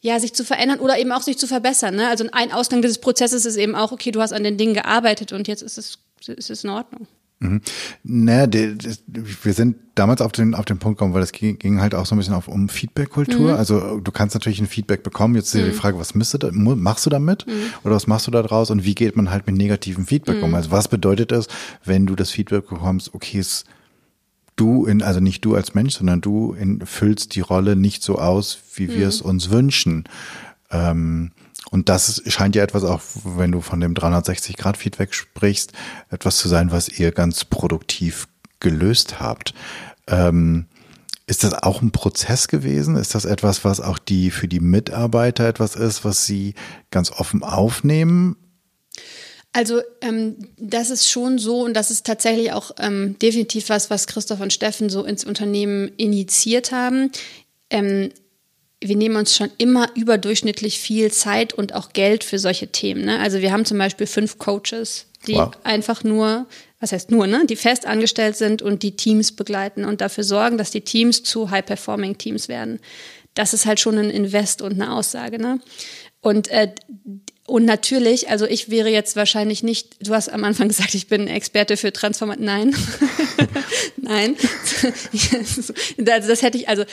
ja, 0.00 0.20
sich 0.20 0.34
zu 0.34 0.44
verändern 0.44 0.80
oder 0.80 0.98
eben 0.98 1.10
auch 1.12 1.22
sich 1.22 1.38
zu 1.38 1.46
verbessern. 1.46 1.96
Ne? 1.96 2.08
Also 2.08 2.26
ein 2.30 2.52
Ausgang 2.52 2.82
dieses 2.82 2.98
Prozesses 2.98 3.46
ist 3.46 3.56
eben 3.56 3.74
auch, 3.74 3.90
okay, 3.90 4.12
du 4.12 4.20
hast 4.20 4.32
an 4.32 4.44
den 4.44 4.58
Dingen 4.58 4.74
gearbeitet 4.74 5.32
und 5.32 5.48
jetzt 5.48 5.62
ist 5.62 5.78
es, 5.78 5.98
ist 6.28 6.50
es 6.50 6.62
in 6.62 6.70
Ordnung. 6.70 7.08
Mhm. 7.40 7.60
Naja, 8.04 8.46
die, 8.46 8.76
die, 8.76 8.94
wir 9.42 9.52
sind 9.52 9.76
damals 9.94 10.20
auf 10.20 10.32
den, 10.32 10.54
auf 10.54 10.64
den 10.64 10.78
Punkt 10.78 10.98
gekommen, 10.98 11.14
weil 11.14 11.22
es 11.22 11.32
ging, 11.32 11.58
ging 11.58 11.80
halt 11.80 11.94
auch 11.94 12.06
so 12.06 12.14
ein 12.14 12.18
bisschen 12.18 12.34
auf, 12.34 12.48
um 12.48 12.68
Feedback-Kultur. 12.68 13.52
Mhm. 13.52 13.58
Also 13.58 14.00
du 14.00 14.12
kannst 14.12 14.34
natürlich 14.34 14.60
ein 14.60 14.66
Feedback 14.66 15.02
bekommen. 15.02 15.34
Jetzt 15.34 15.54
ist 15.54 15.60
mhm. 15.60 15.70
die 15.70 15.76
Frage, 15.76 15.98
was 15.98 16.12
da, 16.12 16.50
machst 16.52 17.06
du 17.06 17.10
damit? 17.10 17.46
Mhm. 17.46 17.52
Oder 17.84 17.94
was 17.94 18.06
machst 18.06 18.26
du 18.26 18.30
da 18.30 18.42
draus? 18.42 18.70
Und 18.70 18.84
wie 18.84 18.94
geht 18.94 19.16
man 19.16 19.30
halt 19.30 19.46
mit 19.46 19.56
negativem 19.56 20.06
Feedback 20.06 20.42
um? 20.42 20.50
Mhm. 20.50 20.56
Also 20.56 20.70
was 20.70 20.88
bedeutet 20.88 21.32
es, 21.32 21.48
wenn 21.84 22.06
du 22.06 22.14
das 22.14 22.30
Feedback 22.30 22.68
bekommst, 22.68 23.14
okay, 23.14 23.38
es 23.38 23.64
du 24.56 24.86
in, 24.86 25.02
also 25.02 25.20
nicht 25.20 25.44
du 25.44 25.54
als 25.54 25.74
Mensch, 25.74 25.94
sondern 25.94 26.20
du 26.20 26.52
in, 26.52 26.84
füllst 26.86 27.34
die 27.34 27.40
Rolle 27.40 27.76
nicht 27.76 28.02
so 28.02 28.18
aus, 28.18 28.58
wie 28.74 28.88
wir 28.88 29.04
mhm. 29.04 29.08
es 29.08 29.20
uns 29.20 29.50
wünschen. 29.50 30.04
Ähm, 30.70 31.32
Und 31.70 31.88
das 31.88 32.22
scheint 32.26 32.54
ja 32.54 32.62
etwas 32.62 32.84
auch, 32.84 33.00
wenn 33.24 33.52
du 33.52 33.60
von 33.60 33.80
dem 33.80 33.94
360-Grad-Feedback 33.94 35.12
sprichst, 35.14 35.72
etwas 36.10 36.36
zu 36.36 36.48
sein, 36.48 36.70
was 36.70 36.88
ihr 36.88 37.10
ganz 37.10 37.44
produktiv 37.44 38.28
gelöst 38.60 39.18
habt. 39.18 39.54
Ähm, 40.06 40.66
ist 41.26 41.42
das 41.42 41.54
auch 41.54 41.80
ein 41.80 41.90
Prozess 41.90 42.48
gewesen? 42.48 42.96
Ist 42.96 43.14
das 43.14 43.24
etwas, 43.24 43.64
was 43.64 43.80
auch 43.80 43.98
die 43.98 44.30
für 44.30 44.46
die 44.46 44.60
Mitarbeiter 44.60 45.48
etwas 45.48 45.74
ist, 45.74 46.04
was 46.04 46.26
sie 46.26 46.54
ganz 46.90 47.10
offen 47.10 47.42
aufnehmen? 47.42 48.36
Also 49.54 49.82
ähm, 50.00 50.48
das 50.58 50.90
ist 50.90 51.08
schon 51.08 51.38
so 51.38 51.60
und 51.60 51.74
das 51.74 51.92
ist 51.92 52.04
tatsächlich 52.04 52.50
auch 52.50 52.72
ähm, 52.80 53.16
definitiv 53.20 53.68
was, 53.68 53.88
was 53.88 54.08
Christoph 54.08 54.40
und 54.40 54.52
Steffen 54.52 54.90
so 54.90 55.04
ins 55.04 55.24
Unternehmen 55.24 55.92
initiiert 55.96 56.72
haben. 56.72 57.12
Ähm, 57.70 58.10
wir 58.80 58.96
nehmen 58.96 59.14
uns 59.14 59.36
schon 59.36 59.50
immer 59.56 59.88
überdurchschnittlich 59.94 60.80
viel 60.80 61.12
Zeit 61.12 61.54
und 61.54 61.72
auch 61.72 61.92
Geld 61.92 62.24
für 62.24 62.40
solche 62.40 62.66
Themen. 62.66 63.04
Ne? 63.04 63.20
Also 63.20 63.40
wir 63.42 63.52
haben 63.52 63.64
zum 63.64 63.78
Beispiel 63.78 64.08
fünf 64.08 64.38
Coaches, 64.38 65.06
die 65.28 65.34
wow. 65.34 65.52
einfach 65.62 66.02
nur, 66.02 66.46
was 66.80 66.90
heißt 66.90 67.12
nur, 67.12 67.28
ne, 67.28 67.46
die 67.48 67.54
fest 67.54 67.86
angestellt 67.86 68.36
sind 68.36 68.60
und 68.60 68.82
die 68.82 68.96
Teams 68.96 69.30
begleiten 69.30 69.84
und 69.84 70.00
dafür 70.00 70.24
sorgen, 70.24 70.58
dass 70.58 70.72
die 70.72 70.80
Teams 70.82 71.22
zu 71.22 71.52
High-Performing-Teams 71.52 72.48
werden. 72.48 72.80
Das 73.34 73.54
ist 73.54 73.66
halt 73.66 73.78
schon 73.78 73.98
ein 73.98 74.10
Invest 74.10 74.62
und 74.62 74.72
eine 74.72 74.92
Aussage. 74.92 75.38
Ne? 75.38 75.60
Und 76.20 76.48
äh, 76.48 76.74
und 77.46 77.66
natürlich, 77.66 78.30
also 78.30 78.46
ich 78.46 78.70
wäre 78.70 78.88
jetzt 78.88 79.16
wahrscheinlich 79.16 79.62
nicht, 79.62 80.06
du 80.06 80.14
hast 80.14 80.30
am 80.30 80.44
Anfang 80.44 80.68
gesagt, 80.68 80.94
ich 80.94 81.08
bin 81.08 81.28
Experte 81.28 81.76
für 81.76 81.92
Transformation. 81.92 82.46
Nein. 82.46 82.74
Nein. 83.96 84.36
das 85.98 86.42
hätte 86.42 86.56
ich, 86.56 86.68
also 86.68 86.84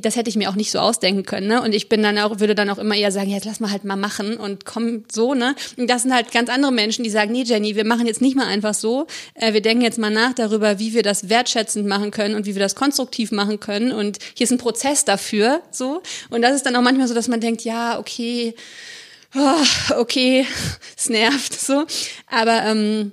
das 0.00 0.16
hätte 0.16 0.30
ich 0.30 0.36
mir 0.36 0.48
auch 0.48 0.54
nicht 0.54 0.70
so 0.70 0.78
ausdenken 0.78 1.24
können, 1.24 1.46
ne? 1.46 1.62
Und 1.62 1.74
ich 1.74 1.88
bin 1.88 2.02
dann 2.02 2.18
auch, 2.18 2.40
würde 2.40 2.54
dann 2.54 2.70
auch 2.70 2.78
immer 2.78 2.94
eher 2.94 3.12
sagen, 3.12 3.30
jetzt 3.30 3.44
lass 3.44 3.60
mal 3.60 3.70
halt 3.70 3.84
mal 3.84 3.96
machen 3.96 4.36
und 4.36 4.64
komm 4.64 5.04
so, 5.10 5.34
ne? 5.34 5.54
Und 5.76 5.90
das 5.90 6.02
sind 6.02 6.14
halt 6.14 6.32
ganz 6.32 6.48
andere 6.48 6.72
Menschen, 6.72 7.02
die 7.02 7.10
sagen, 7.10 7.32
nee, 7.32 7.42
Jenny, 7.42 7.76
wir 7.76 7.84
machen 7.84 8.06
jetzt 8.06 8.22
nicht 8.22 8.36
mal 8.36 8.46
einfach 8.46 8.74
so. 8.74 9.06
Äh, 9.34 9.52
wir 9.52 9.60
denken 9.60 9.82
jetzt 9.82 9.98
mal 9.98 10.10
nach 10.10 10.32
darüber, 10.32 10.78
wie 10.78 10.94
wir 10.94 11.02
das 11.02 11.28
wertschätzend 11.28 11.86
machen 11.86 12.10
können 12.10 12.34
und 12.34 12.46
wie 12.46 12.54
wir 12.54 12.62
das 12.62 12.76
konstruktiv 12.76 13.30
machen 13.30 13.60
können. 13.60 13.92
Und 13.92 14.18
hier 14.34 14.44
ist 14.44 14.52
ein 14.52 14.58
Prozess 14.58 15.04
dafür, 15.04 15.62
so. 15.70 16.02
Und 16.30 16.42
das 16.42 16.54
ist 16.54 16.64
dann 16.64 16.76
auch 16.76 16.82
manchmal 16.82 17.08
so, 17.08 17.14
dass 17.14 17.28
man 17.28 17.40
denkt, 17.40 17.62
ja, 17.62 17.98
okay, 17.98 18.54
oh, 19.34 19.94
okay, 19.96 20.46
es 20.96 21.08
nervt, 21.08 21.52
so. 21.58 21.86
Aber 22.26 22.64
ähm, 22.64 23.12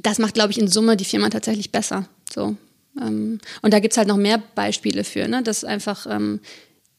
das 0.00 0.18
macht, 0.18 0.34
glaube 0.34 0.52
ich, 0.52 0.58
in 0.58 0.68
Summe 0.68 0.96
die 0.96 1.04
Firma 1.04 1.30
tatsächlich 1.30 1.72
besser, 1.72 2.06
so. 2.32 2.56
Ähm, 3.00 3.38
und 3.62 3.72
da 3.72 3.80
gibt's 3.80 3.96
halt 3.96 4.08
noch 4.08 4.16
mehr 4.16 4.42
Beispiele 4.54 5.04
für, 5.04 5.28
ne? 5.28 5.42
dass 5.42 5.64
einfach, 5.64 6.06
ähm, 6.08 6.40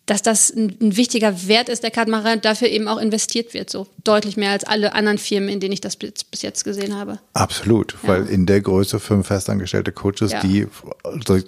dass 0.05 0.21
das 0.21 0.49
ein, 0.49 0.77
ein, 0.81 0.97
wichtiger 0.97 1.47
Wert 1.47 1.69
ist 1.69 1.83
der 1.83 1.91
Kartenmacher 1.91 2.33
und 2.33 2.45
dafür 2.45 2.69
eben 2.69 2.87
auch 2.87 2.97
investiert 2.97 3.53
wird, 3.53 3.69
so 3.69 3.87
deutlich 4.03 4.37
mehr 4.37 4.51
als 4.51 4.63
alle 4.63 4.93
anderen 4.93 5.17
Firmen, 5.17 5.49
in 5.49 5.59
denen 5.59 5.73
ich 5.73 5.81
das 5.81 5.95
bis, 5.95 6.23
bis 6.23 6.41
jetzt 6.41 6.63
gesehen 6.63 6.95
habe. 6.95 7.19
Absolut, 7.33 7.97
ja. 8.03 8.09
weil 8.09 8.27
in 8.27 8.45
der 8.45 8.61
Größe 8.61 8.99
fünf 8.99 9.27
festangestellte 9.27 9.91
Coaches, 9.91 10.31
ja. 10.31 10.39
die 10.41 10.67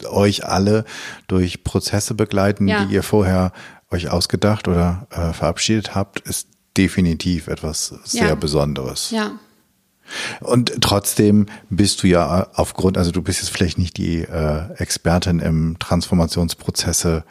euch 0.06 0.46
alle 0.46 0.86
durch 1.28 1.64
Prozesse 1.64 2.14
begleiten, 2.14 2.68
ja. 2.68 2.86
die 2.86 2.94
ihr 2.94 3.04
vorher 3.04 3.54
euch 3.92 4.10
ausgedacht 4.10 4.68
oder 4.68 5.08
äh, 5.12 5.34
verabschiedet 5.34 5.96
habt, 5.96 6.20
ist 6.22 6.48
definitiv 6.78 7.48
etwas 7.48 7.94
sehr 8.04 8.36
Besonderes. 8.36 9.12
Ja. 9.12 9.40
Und 10.42 10.82
trotzdem 10.82 11.48
bist 11.70 12.04
du 12.04 12.08
ja 12.08 12.48
aufgrund, 12.54 12.98
also 12.98 13.12
du 13.12 13.22
bist 13.22 13.40
jetzt 13.40 13.52
vielleicht 13.52 13.78
nicht 13.78 13.98
die 13.98 14.22
äh, 14.22 14.74
Expertin 14.76 15.40
im 15.40 15.78
Transformationsprozesse 15.80 17.24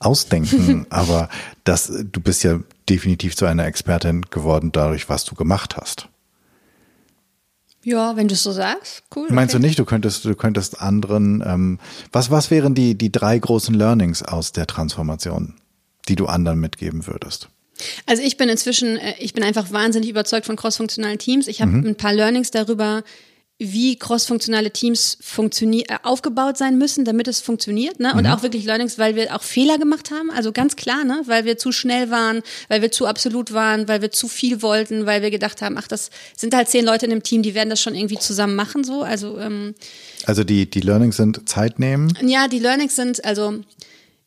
ausdenken, 0.00 0.86
aber 0.90 1.28
das, 1.64 1.86
du 1.86 2.20
bist 2.20 2.42
ja 2.44 2.60
definitiv 2.88 3.36
zu 3.36 3.46
einer 3.46 3.66
Expertin 3.66 4.22
geworden 4.30 4.72
dadurch, 4.72 5.08
was 5.08 5.24
du 5.24 5.34
gemacht 5.34 5.76
hast. 5.76 6.08
Ja, 7.84 8.16
wenn 8.16 8.28
du 8.28 8.34
es 8.34 8.42
so 8.42 8.52
sagst, 8.52 9.04
cool. 9.14 9.28
Meinst 9.30 9.54
okay. 9.54 9.62
du 9.62 9.66
nicht, 9.66 9.78
du 9.78 9.84
könntest, 9.84 10.24
du 10.24 10.34
könntest 10.34 10.82
anderen, 10.82 11.42
ähm, 11.46 11.78
was, 12.12 12.30
was 12.30 12.50
wären 12.50 12.74
die, 12.74 12.96
die 12.96 13.12
drei 13.12 13.38
großen 13.38 13.74
Learnings 13.74 14.22
aus 14.22 14.52
der 14.52 14.66
Transformation, 14.66 15.54
die 16.08 16.16
du 16.16 16.26
anderen 16.26 16.58
mitgeben 16.58 17.06
würdest? 17.06 17.48
Also 18.06 18.22
ich 18.22 18.36
bin 18.36 18.48
inzwischen, 18.48 18.96
äh, 18.96 19.14
ich 19.18 19.34
bin 19.34 19.44
einfach 19.44 19.72
wahnsinnig 19.72 20.10
überzeugt 20.10 20.46
von 20.46 20.56
crossfunktionalen 20.56 21.18
Teams. 21.18 21.46
Ich 21.46 21.60
habe 21.60 21.72
mhm. 21.72 21.86
ein 21.86 21.96
paar 21.96 22.12
Learnings 22.12 22.50
darüber, 22.50 23.02
wie 23.60 23.98
crossfunktionale 23.98 24.70
Teams 24.70 25.18
funktioniert, 25.20 25.90
äh, 25.90 25.96
aufgebaut 26.04 26.56
sein 26.56 26.78
müssen, 26.78 27.04
damit 27.04 27.26
es 27.26 27.40
funktioniert, 27.40 27.98
ne? 27.98 28.14
Und 28.14 28.24
mhm. 28.24 28.30
auch 28.30 28.42
wirklich 28.42 28.64
Learnings, 28.64 28.98
weil 28.98 29.16
wir 29.16 29.34
auch 29.34 29.42
Fehler 29.42 29.78
gemacht 29.78 30.12
haben, 30.12 30.30
also 30.30 30.52
ganz 30.52 30.76
klar, 30.76 31.04
ne? 31.04 31.22
Weil 31.26 31.44
wir 31.44 31.58
zu 31.58 31.72
schnell 31.72 32.08
waren, 32.10 32.42
weil 32.68 32.82
wir 32.82 32.92
zu 32.92 33.06
absolut 33.06 33.52
waren, 33.52 33.88
weil 33.88 34.00
wir 34.00 34.12
zu 34.12 34.28
viel 34.28 34.62
wollten, 34.62 35.06
weil 35.06 35.22
wir 35.22 35.32
gedacht 35.32 35.60
haben, 35.60 35.76
ach, 35.76 35.88
das 35.88 36.10
sind 36.36 36.54
halt 36.54 36.68
zehn 36.68 36.84
Leute 36.84 37.06
in 37.06 37.12
einem 37.12 37.24
Team, 37.24 37.42
die 37.42 37.54
werden 37.54 37.70
das 37.70 37.80
schon 37.80 37.96
irgendwie 37.96 38.18
zusammen 38.18 38.54
machen, 38.54 38.84
so. 38.84 39.02
Also 39.02 39.38
ähm, 39.38 39.74
also 40.24 40.44
die 40.44 40.70
die 40.70 40.80
Learnings 40.80 41.16
sind 41.16 41.48
Zeit 41.48 41.80
nehmen. 41.80 42.16
Ja, 42.22 42.46
die 42.46 42.60
Learnings 42.60 42.94
sind 42.94 43.24
also 43.24 43.60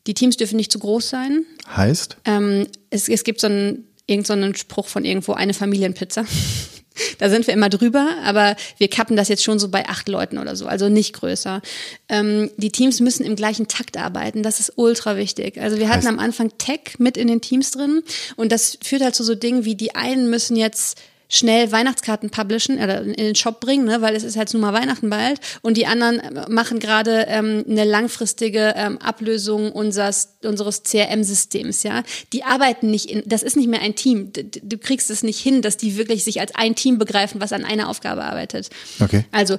die 0.07 0.13
Teams 0.13 0.37
dürfen 0.37 0.55
nicht 0.55 0.71
zu 0.71 0.79
groß 0.79 1.09
sein. 1.09 1.45
Heißt? 1.75 2.17
Ähm, 2.25 2.67
es, 2.89 3.07
es 3.07 3.23
gibt 3.23 3.41
so 3.41 3.47
einen, 3.47 3.87
irgend 4.07 4.27
so 4.27 4.33
einen 4.33 4.55
Spruch 4.55 4.87
von 4.87 5.05
irgendwo, 5.05 5.33
eine 5.33 5.53
Familienpizza. 5.53 6.25
da 7.19 7.29
sind 7.29 7.47
wir 7.47 7.53
immer 7.53 7.69
drüber, 7.69 8.15
aber 8.23 8.55
wir 8.77 8.89
kappen 8.89 9.15
das 9.15 9.29
jetzt 9.29 9.43
schon 9.43 9.59
so 9.59 9.69
bei 9.69 9.87
acht 9.87 10.09
Leuten 10.09 10.37
oder 10.37 10.55
so, 10.55 10.67
also 10.67 10.89
nicht 10.89 11.13
größer. 11.13 11.61
Ähm, 12.09 12.49
die 12.57 12.71
Teams 12.71 12.99
müssen 12.99 13.25
im 13.25 13.35
gleichen 13.35 13.67
Takt 13.67 13.97
arbeiten, 13.97 14.43
das 14.43 14.59
ist 14.59 14.73
ultra 14.75 15.17
wichtig. 15.17 15.59
Also 15.59 15.77
wir 15.77 15.87
hatten 15.87 15.99
heißt, 15.99 16.07
am 16.07 16.19
Anfang 16.19 16.51
Tech 16.57 16.95
mit 16.97 17.17
in 17.17 17.27
den 17.27 17.41
Teams 17.41 17.71
drin 17.71 18.03
und 18.35 18.51
das 18.51 18.77
führt 18.83 19.03
halt 19.03 19.15
zu 19.15 19.23
so 19.23 19.35
Dingen 19.35 19.65
wie 19.65 19.75
die 19.75 19.95
einen 19.95 20.29
müssen 20.29 20.55
jetzt 20.55 20.99
schnell 21.33 21.71
Weihnachtskarten 21.71 22.29
publishen 22.29 22.77
oder 22.77 23.01
in 23.03 23.13
den 23.13 23.35
Shop 23.35 23.61
bringen, 23.61 23.85
ne, 23.85 24.01
weil 24.01 24.15
es 24.17 24.23
ist 24.23 24.35
halt 24.35 24.53
nun 24.53 24.61
mal 24.61 24.73
Weihnachten 24.73 25.09
bald. 25.09 25.39
Und 25.61 25.77
die 25.77 25.85
anderen 25.85 26.21
machen 26.49 26.79
gerade 26.79 27.25
ähm, 27.29 27.63
eine 27.67 27.85
langfristige 27.85 28.73
ähm, 28.75 28.97
Ablösung 28.97 29.71
unseres, 29.71 30.33
unseres 30.43 30.83
CRM-Systems, 30.83 31.83
ja. 31.83 32.03
Die 32.33 32.43
arbeiten 32.43 32.91
nicht 32.91 33.09
in, 33.09 33.23
das 33.25 33.43
ist 33.43 33.55
nicht 33.55 33.69
mehr 33.69 33.81
ein 33.81 33.95
Team. 33.95 34.33
Du, 34.33 34.43
du 34.43 34.77
kriegst 34.77 35.09
es 35.09 35.23
nicht 35.23 35.39
hin, 35.39 35.61
dass 35.61 35.77
die 35.77 35.95
wirklich 35.95 36.25
sich 36.25 36.41
als 36.41 36.53
ein 36.53 36.75
Team 36.75 36.97
begreifen, 36.97 37.39
was 37.39 37.53
an 37.53 37.63
einer 37.63 37.87
Aufgabe 37.87 38.25
arbeitet. 38.25 38.69
Okay. 38.99 39.23
Also 39.31 39.57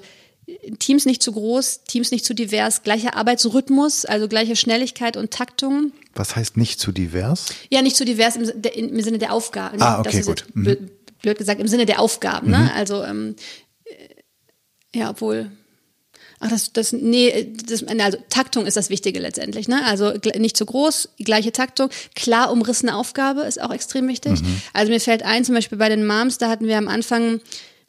Teams 0.79 1.07
nicht 1.07 1.23
zu 1.23 1.33
groß, 1.33 1.85
Teams 1.85 2.11
nicht 2.11 2.27
zu 2.27 2.35
divers, 2.35 2.83
gleicher 2.83 3.17
Arbeitsrhythmus, 3.17 4.05
also 4.05 4.29
gleiche 4.29 4.57
Schnelligkeit 4.57 5.17
und 5.17 5.31
Taktung. 5.31 5.93
Was 6.15 6.37
heißt 6.37 6.59
nicht 6.59 6.81
zu 6.81 6.93
divers? 6.93 7.47
Ja, 7.71 7.81
nicht 7.81 7.97
zu 7.97 8.05
divers 8.05 8.37
im, 8.37 8.51
im 8.75 9.03
Sinne 9.03 9.17
der 9.17 9.33
Aufgabe. 9.33 9.81
Ah, 9.81 10.01
okay, 10.01 10.21
gut. 10.21 10.45
Mhm 10.53 10.91
blöd 11.23 11.39
gesagt, 11.39 11.61
im 11.61 11.69
Sinne 11.69 11.87
der 11.87 12.01
Aufgaben. 12.01 12.51
Ne? 12.51 12.59
Mhm. 12.59 12.65
Ne? 12.65 12.75
Also, 12.75 13.03
ähm, 13.05 13.37
äh, 13.85 14.99
ja, 14.99 15.11
obwohl. 15.11 15.51
Ach, 16.41 16.51
das, 16.51 16.73
das, 16.73 16.93
nee, 16.93 17.55
das, 17.67 17.85
also 17.85 18.19
Taktung 18.29 18.67
ist 18.67 18.77
das 18.77 18.91
Wichtige 18.91 19.21
letztendlich, 19.21 19.69
ne? 19.69 19.85
Also 19.87 20.13
nicht 20.37 20.57
zu 20.57 20.67
groß, 20.67 21.11
gleiche 21.21 21.53
Taktung, 21.53 21.89
klar 22.17 22.51
umrissene 22.51 22.97
Aufgabe 22.97 23.43
ist 23.43 23.63
auch 23.63 23.73
extrem 23.73 24.09
wichtig. 24.09 24.43
Mhm. 24.43 24.61
Also 24.73 24.91
mir 24.91 24.99
fällt 24.99 25.23
ein, 25.23 25.45
zum 25.45 25.55
Beispiel 25.55 25.79
bei 25.79 25.89
den 25.89 26.05
Moms, 26.05 26.39
da 26.39 26.49
hatten 26.49 26.67
wir 26.67 26.79
am 26.79 26.89
Anfang 26.89 27.41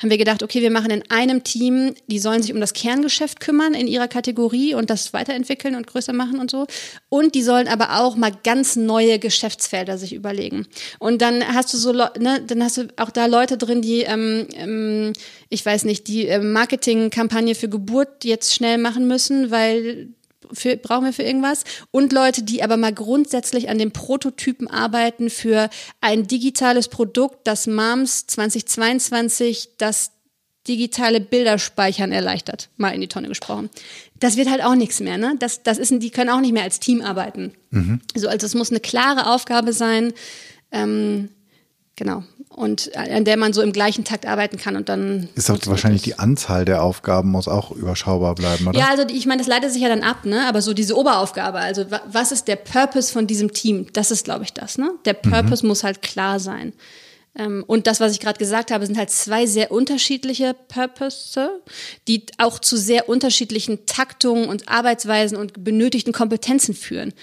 haben 0.03 0.09
wir 0.09 0.17
gedacht, 0.17 0.43
okay, 0.43 0.61
wir 0.61 0.69
machen 0.69 0.91
in 0.91 1.09
einem 1.09 1.43
Team, 1.43 1.95
die 2.07 2.19
sollen 2.19 2.41
sich 2.41 2.53
um 2.53 2.59
das 2.59 2.73
Kerngeschäft 2.73 3.39
kümmern 3.39 3.73
in 3.73 3.87
ihrer 3.87 4.09
Kategorie 4.09 4.75
und 4.75 4.89
das 4.89 5.13
weiterentwickeln 5.13 5.75
und 5.75 5.87
größer 5.87 6.11
machen 6.11 6.39
und 6.39 6.51
so. 6.51 6.67
Und 7.07 7.35
die 7.35 7.41
sollen 7.41 7.69
aber 7.69 8.01
auch 8.01 8.17
mal 8.17 8.33
ganz 8.43 8.75
neue 8.75 9.17
Geschäftsfelder 9.17 9.97
sich 9.97 10.13
überlegen. 10.13 10.67
Und 10.99 11.21
dann 11.21 11.47
hast 11.53 11.73
du 11.73 11.77
so, 11.77 11.93
ne, 11.93 12.43
dann 12.45 12.61
hast 12.61 12.75
du 12.75 12.87
auch 12.97 13.11
da 13.11 13.27
Leute 13.27 13.57
drin, 13.57 13.81
die, 13.81 14.01
ähm, 14.01 14.45
ähm, 14.55 15.13
ich 15.47 15.65
weiß 15.65 15.85
nicht, 15.85 16.09
die 16.09 16.27
äh, 16.27 16.39
Marketingkampagne 16.39 17.55
für 17.55 17.69
Geburt 17.69 18.25
jetzt 18.25 18.53
schnell 18.53 18.79
machen 18.79 19.07
müssen, 19.07 19.51
weil 19.51 20.09
für, 20.53 20.77
brauchen 20.77 21.05
wir 21.05 21.13
für 21.13 21.23
irgendwas 21.23 21.63
und 21.91 22.13
Leute, 22.13 22.43
die 22.43 22.63
aber 22.63 22.77
mal 22.77 22.93
grundsätzlich 22.93 23.69
an 23.69 23.77
den 23.77 23.91
Prototypen 23.91 24.67
arbeiten 24.67 25.29
für 25.29 25.69
ein 26.01 26.27
digitales 26.27 26.87
Produkt, 26.87 27.47
das 27.47 27.67
MAMS 27.67 28.27
2022 28.27 29.69
das 29.77 30.11
digitale 30.67 31.19
Bilderspeichern 31.19 32.11
erleichtert, 32.11 32.69
mal 32.77 32.93
in 32.93 33.01
die 33.01 33.07
Tonne 33.07 33.27
gesprochen. 33.27 33.69
Das 34.19 34.37
wird 34.37 34.49
halt 34.49 34.63
auch 34.63 34.75
nichts 34.75 35.01
mehr, 35.01 35.17
ne? 35.17 35.35
Das, 35.39 35.63
das 35.63 35.77
ist, 35.77 35.91
die 35.91 36.09
können 36.09 36.29
auch 36.29 36.39
nicht 36.39 36.53
mehr 36.53 36.63
als 36.63 36.79
Team 36.79 37.01
arbeiten. 37.01 37.53
Mhm. 37.71 37.99
So, 38.15 38.29
also 38.29 38.45
es 38.45 38.55
muss 38.55 38.69
eine 38.69 38.79
klare 38.79 39.29
Aufgabe 39.29 39.73
sein. 39.73 40.13
Ähm, 40.71 41.29
genau 41.95 42.23
und 42.55 42.95
an 42.95 43.25
der 43.25 43.37
man 43.37 43.53
so 43.53 43.61
im 43.61 43.73
gleichen 43.73 44.03
Takt 44.03 44.25
arbeiten 44.25 44.57
kann 44.57 44.75
und 44.75 44.89
dann 44.89 45.29
ist 45.35 45.49
auch 45.49 45.57
wahrscheinlich 45.65 46.03
die 46.03 46.19
Anzahl 46.19 46.65
der 46.65 46.83
Aufgaben 46.83 47.31
muss 47.31 47.47
auch 47.47 47.71
überschaubar 47.71 48.35
bleiben, 48.35 48.67
oder? 48.67 48.79
Ja, 48.79 48.89
also 48.89 49.03
ich 49.07 49.25
meine, 49.25 49.39
das 49.39 49.47
leitet 49.47 49.71
sich 49.71 49.81
ja 49.81 49.89
dann 49.89 50.03
ab, 50.03 50.25
ne? 50.25 50.47
Aber 50.47 50.61
so 50.61 50.73
diese 50.73 50.95
Oberaufgabe, 50.97 51.57
also 51.57 51.85
was 52.11 52.31
ist 52.31 52.47
der 52.47 52.57
Purpose 52.57 53.11
von 53.11 53.27
diesem 53.27 53.53
Team? 53.53 53.87
Das 53.93 54.11
ist, 54.11 54.25
glaube 54.25 54.43
ich, 54.43 54.53
das, 54.53 54.77
ne? 54.77 54.91
Der 55.05 55.15
mhm. 55.15 55.31
Purpose 55.31 55.65
mhm. 55.65 55.69
muss 55.69 55.83
halt 55.83 56.01
klar 56.01 56.39
sein. 56.39 56.73
Ähm, 57.35 57.63
und 57.65 57.87
das, 57.87 57.99
was 57.99 58.11
ich 58.11 58.19
gerade 58.19 58.37
gesagt 58.37 58.71
habe, 58.71 58.85
sind 58.85 58.97
halt 58.97 59.09
zwei 59.09 59.45
sehr 59.47 59.71
unterschiedliche 59.71 60.55
Purpose, 60.67 61.61
die 62.07 62.25
auch 62.37 62.59
zu 62.59 62.77
sehr 62.77 63.09
unterschiedlichen 63.09 63.85
Taktungen 63.85 64.47
und 64.47 64.69
Arbeitsweisen 64.69 65.37
und 65.37 65.63
benötigten 65.63 66.13
Kompetenzen 66.13 66.75
führen. 66.75 67.13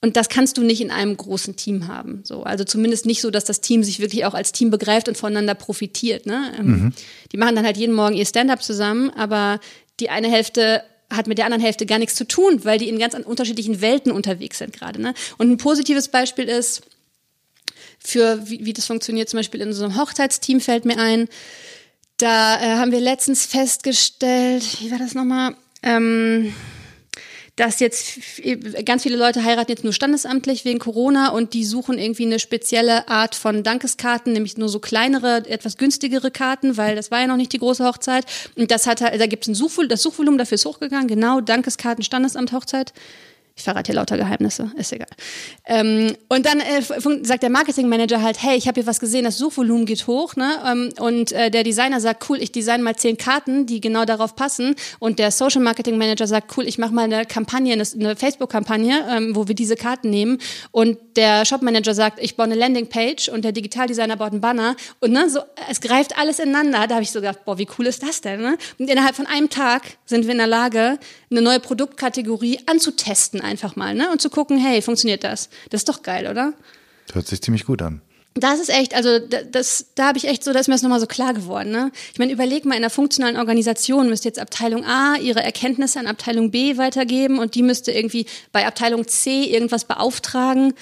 Und 0.00 0.16
das 0.16 0.28
kannst 0.28 0.56
du 0.56 0.62
nicht 0.62 0.80
in 0.80 0.92
einem 0.92 1.16
großen 1.16 1.56
Team 1.56 1.88
haben. 1.88 2.20
So, 2.22 2.44
also 2.44 2.62
zumindest 2.62 3.04
nicht 3.04 3.20
so, 3.20 3.30
dass 3.30 3.44
das 3.44 3.60
Team 3.60 3.82
sich 3.82 3.98
wirklich 3.98 4.24
auch 4.26 4.34
als 4.34 4.52
Team 4.52 4.70
begreift 4.70 5.08
und 5.08 5.16
voneinander 5.16 5.54
profitiert. 5.54 6.24
Ne? 6.24 6.52
Ähm, 6.56 6.66
mhm. 6.66 6.92
Die 7.32 7.36
machen 7.36 7.56
dann 7.56 7.64
halt 7.64 7.76
jeden 7.76 7.94
Morgen 7.94 8.14
ihr 8.14 8.26
Stand-up 8.26 8.62
zusammen, 8.62 9.10
aber 9.10 9.58
die 9.98 10.10
eine 10.10 10.30
Hälfte 10.30 10.84
hat 11.10 11.26
mit 11.26 11.38
der 11.38 11.46
anderen 11.46 11.62
Hälfte 11.62 11.86
gar 11.86 11.98
nichts 11.98 12.14
zu 12.14 12.28
tun, 12.28 12.64
weil 12.64 12.78
die 12.78 12.88
in 12.88 12.98
ganz 12.98 13.14
unterschiedlichen 13.14 13.80
Welten 13.80 14.12
unterwegs 14.12 14.58
sind 14.58 14.72
gerade. 14.72 15.00
Ne? 15.00 15.14
Und 15.36 15.50
ein 15.50 15.56
positives 15.56 16.08
Beispiel 16.08 16.44
ist, 16.44 16.82
für 17.98 18.48
wie, 18.48 18.64
wie 18.64 18.72
das 18.72 18.86
funktioniert, 18.86 19.28
zum 19.28 19.38
Beispiel 19.38 19.60
in 19.60 19.72
so 19.72 19.84
einem 19.84 19.98
Hochzeitsteam 19.98 20.60
fällt 20.60 20.84
mir 20.84 20.98
ein, 20.98 21.28
da 22.18 22.60
äh, 22.60 22.76
haben 22.76 22.92
wir 22.92 23.00
letztens 23.00 23.46
festgestellt, 23.46 24.80
wie 24.80 24.90
war 24.90 24.98
das 24.98 25.14
nochmal? 25.14 25.56
Ähm, 25.82 26.52
dass 27.58 27.80
jetzt 27.80 28.20
ganz 28.84 29.02
viele 29.02 29.16
Leute 29.16 29.42
heiraten 29.42 29.70
jetzt 29.70 29.82
nur 29.82 29.92
standesamtlich 29.92 30.64
wegen 30.64 30.78
Corona 30.78 31.30
und 31.30 31.54
die 31.54 31.64
suchen 31.64 31.98
irgendwie 31.98 32.24
eine 32.24 32.38
spezielle 32.38 33.08
Art 33.08 33.34
von 33.34 33.64
Dankeskarten, 33.64 34.32
nämlich 34.32 34.56
nur 34.56 34.68
so 34.68 34.78
kleinere, 34.78 35.44
etwas 35.48 35.76
günstigere 35.76 36.30
Karten, 36.30 36.76
weil 36.76 36.94
das 36.94 37.10
war 37.10 37.20
ja 37.20 37.26
noch 37.26 37.36
nicht 37.36 37.52
die 37.52 37.58
große 37.58 37.84
Hochzeit. 37.84 38.26
Und 38.56 38.70
das 38.70 38.86
hat 38.86 39.00
halt, 39.00 39.20
da 39.20 39.26
gibt 39.26 39.44
es 39.44 39.48
ein 39.48 39.54
Suchvolumen, 39.54 39.88
das 39.88 40.02
Suchvolumen 40.02 40.38
dafür 40.38 40.54
ist 40.54 40.66
hochgegangen, 40.66 41.08
genau, 41.08 41.40
Dankeskarten, 41.40 42.04
Standesamt, 42.04 42.52
Hochzeit. 42.52 42.92
Ich 43.58 43.64
verrate 43.64 43.88
hier 43.88 43.96
lauter 43.96 44.16
Geheimnisse, 44.16 44.70
ist 44.76 44.92
egal. 44.92 45.08
Ähm, 45.66 46.14
und 46.28 46.46
dann 46.46 46.60
äh, 46.60 46.80
sagt 47.24 47.42
der 47.42 47.50
Marketingmanager 47.50 48.22
halt, 48.22 48.40
hey, 48.40 48.56
ich 48.56 48.68
habe 48.68 48.80
hier 48.80 48.86
was 48.86 49.00
gesehen, 49.00 49.24
das 49.24 49.36
Suchvolumen 49.36 49.84
geht 49.84 50.06
hoch, 50.06 50.36
ne? 50.36 50.60
Ähm, 50.64 50.92
und 51.00 51.32
äh, 51.32 51.50
der 51.50 51.64
Designer 51.64 52.00
sagt, 52.00 52.30
cool, 52.30 52.40
ich 52.40 52.52
design 52.52 52.82
mal 52.82 52.94
zehn 52.94 53.16
Karten, 53.16 53.66
die 53.66 53.80
genau 53.80 54.04
darauf 54.04 54.36
passen. 54.36 54.76
Und 55.00 55.18
der 55.18 55.32
Social 55.32 55.60
Marketing 55.60 55.98
Manager 55.98 56.28
sagt, 56.28 56.56
cool, 56.56 56.68
ich 56.68 56.78
mache 56.78 56.94
mal 56.94 57.02
eine 57.02 57.26
Kampagne, 57.26 57.72
eine, 57.72 58.14
Facebook-Kampagne, 58.14 59.04
ähm, 59.10 59.34
wo 59.34 59.48
wir 59.48 59.56
diese 59.56 59.74
Karten 59.74 60.08
nehmen. 60.08 60.38
Und 60.70 60.96
der 61.16 61.44
Shop-Manager 61.44 61.94
sagt, 61.94 62.22
ich 62.22 62.36
baue 62.36 62.46
eine 62.46 62.54
Landingpage 62.54 63.28
und 63.28 63.44
der 63.44 63.50
Digitaldesigner 63.50 64.14
baut 64.14 64.30
einen 64.30 64.40
Banner. 64.40 64.76
Und 65.00 65.10
ne, 65.10 65.28
so, 65.28 65.40
es 65.68 65.80
greift 65.80 66.16
alles 66.16 66.38
ineinander. 66.38 66.86
Da 66.86 66.94
habe 66.94 67.02
ich 67.02 67.10
so 67.10 67.20
gedacht, 67.20 67.44
boah, 67.44 67.58
wie 67.58 67.66
cool 67.76 67.86
ist 67.86 68.04
das 68.04 68.20
denn? 68.20 68.40
Ne? 68.40 68.56
Und 68.78 68.88
innerhalb 68.88 69.16
von 69.16 69.26
einem 69.26 69.50
Tag 69.50 69.82
sind 70.04 70.26
wir 70.26 70.30
in 70.30 70.38
der 70.38 70.46
Lage, 70.46 71.00
eine 71.30 71.42
neue 71.42 71.60
Produktkategorie 71.60 72.60
anzutesten 72.66 73.40
einfach 73.40 73.76
mal 73.76 73.94
ne? 73.94 74.10
und 74.10 74.20
zu 74.20 74.30
gucken, 74.30 74.58
hey, 74.58 74.82
funktioniert 74.82 75.24
das? 75.24 75.48
Das 75.70 75.82
ist 75.82 75.88
doch 75.88 76.02
geil, 76.02 76.26
oder? 76.26 76.54
Hört 77.12 77.26
sich 77.26 77.42
ziemlich 77.42 77.64
gut 77.64 77.82
an. 77.82 78.00
Das 78.34 78.60
ist 78.60 78.68
echt, 78.68 78.94
also 78.94 79.18
das, 79.18 79.86
da 79.96 80.08
habe 80.08 80.18
ich 80.18 80.26
echt 80.26 80.44
so, 80.44 80.52
da 80.52 80.60
ist 80.60 80.68
mir 80.68 80.74
das 80.74 80.82
nochmal 80.82 81.00
so 81.00 81.06
klar 81.06 81.34
geworden. 81.34 81.70
Ne? 81.70 81.90
Ich 82.12 82.18
meine, 82.18 82.32
überleg 82.32 82.64
mal, 82.64 82.74
in 82.74 82.82
einer 82.82 82.90
funktionalen 82.90 83.36
Organisation 83.36 84.08
müsste 84.08 84.28
jetzt 84.28 84.38
Abteilung 84.38 84.84
A 84.84 85.16
ihre 85.16 85.42
Erkenntnisse 85.42 85.98
an 85.98 86.06
Abteilung 86.06 86.50
B 86.50 86.76
weitergeben 86.76 87.38
und 87.38 87.54
die 87.56 87.62
müsste 87.62 87.90
irgendwie 87.90 88.26
bei 88.52 88.66
Abteilung 88.66 89.08
C 89.08 89.44
irgendwas 89.44 89.84
beauftragen. 89.86 90.74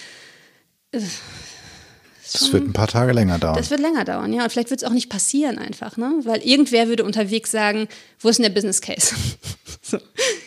Das 2.32 2.52
wird 2.52 2.64
ein 2.64 2.72
paar 2.72 2.88
Tage 2.88 3.12
länger 3.12 3.38
dauern. 3.38 3.56
Das 3.56 3.70
wird 3.70 3.80
länger 3.80 4.04
dauern, 4.04 4.32
ja. 4.32 4.44
Und 4.44 4.50
vielleicht 4.50 4.70
wird 4.70 4.82
es 4.82 4.88
auch 4.88 4.92
nicht 4.92 5.08
passieren 5.08 5.58
einfach, 5.58 5.96
ne? 5.96 6.12
Weil 6.24 6.42
irgendwer 6.42 6.88
würde 6.88 7.04
unterwegs 7.04 7.50
sagen, 7.50 7.88
wo 8.20 8.28
ist 8.28 8.38
denn 8.38 8.44
der 8.44 8.50
Business 8.50 8.80
Case? 8.80 9.14
so. 9.82 9.98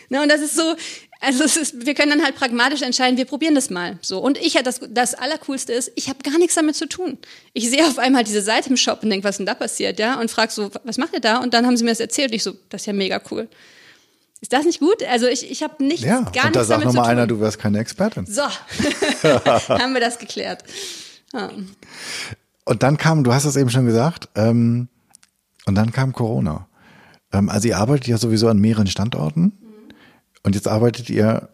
Ne, 0.10 0.22
und 0.22 0.30
das 0.30 0.42
ist 0.42 0.56
so, 0.56 0.76
also 1.22 1.44
ist, 1.44 1.86
wir 1.86 1.94
können 1.96 2.12
dann 2.12 2.24
halt 2.24 2.36
pragmatisch 2.36 2.82
entscheiden, 2.82 3.18
wir 3.18 3.26
probieren 3.26 3.56
das 3.56 3.70
mal. 3.70 4.00
So. 4.02 4.20
Und 4.20 4.38
ich 4.38 4.54
das, 4.54 4.80
das 4.90 5.14
Allercoolste 5.14 5.74
ist, 5.74 5.92
ich 5.96 6.10
habe 6.10 6.20
gar 6.24 6.38
nichts 6.38 6.56
damit 6.56 6.76
zu 6.76 6.88
tun. 6.88 7.18
Ich 7.54 7.70
sehe 7.70 7.86
auf 7.86 8.00
einmal 8.00 8.24
diese 8.24 8.42
Seite 8.42 8.70
im 8.70 8.78
Shop 8.78 9.04
und 9.04 9.10
denke, 9.10 9.26
was 9.26 9.32
ist 9.32 9.38
denn 9.40 9.46
da 9.46 9.54
passiert, 9.54 10.00
ja? 10.00 10.20
Und 10.20 10.32
frage 10.32 10.52
so, 10.52 10.72
was 10.84 10.98
macht 10.98 11.14
ihr 11.14 11.20
da? 11.20 11.38
Und 11.38 11.54
dann 11.54 11.66
haben 11.66 11.76
sie 11.76 11.84
mir 11.84 11.92
das 11.92 12.00
erzählt 12.00 12.30
und 12.30 12.36
ich 12.36 12.44
so, 12.44 12.54
das 12.70 12.82
ist 12.82 12.86
ja 12.86 12.94
mega 12.94 13.22
cool. 13.32 13.48
Ist 14.42 14.54
das 14.54 14.64
nicht 14.66 14.80
gut? 14.80 15.04
Also 15.04 15.28
ich, 15.28 15.52
ich 15.52 15.64
habe 15.64 15.84
nichts, 15.84 16.06
ja, 16.06 16.22
gar 16.22 16.22
und 16.22 16.36
da 16.36 16.42
nichts 16.44 16.54
sagt 16.54 16.70
damit 16.70 16.90
zu 16.92 16.96
nochmal 16.96 17.12
einer, 17.12 17.28
du 17.28 17.42
wärst 17.42 17.60
keine 17.60 17.80
Expertin. 17.80 18.26
So, 18.26 18.44
haben 19.68 19.94
wir 19.94 20.00
das 20.00 20.18
geklärt. 20.18 20.64
Ja. 21.34 21.52
Und 22.66 22.84
dann 22.84 22.98
kam, 22.98 23.24
du 23.24 23.34
hast 23.34 23.46
es 23.46 23.56
eben 23.56 23.70
schon 23.70 23.86
gesagt, 23.86 24.30
ähm, 24.36 24.90
und 25.66 25.76
dann 25.76 25.92
kam 25.92 26.14
Corona. 26.14 26.68
Ähm, 27.32 27.50
also 27.50 27.68
ihr 27.68 27.78
arbeitet 27.78 28.08
ja 28.08 28.18
sowieso 28.18 28.48
an 28.48 28.60
mehreren 28.60 28.88
Standorten 28.88 29.54
und 30.44 30.56
jetzt 30.56 30.68
arbeitet 30.68 31.10
ihr 31.10 31.50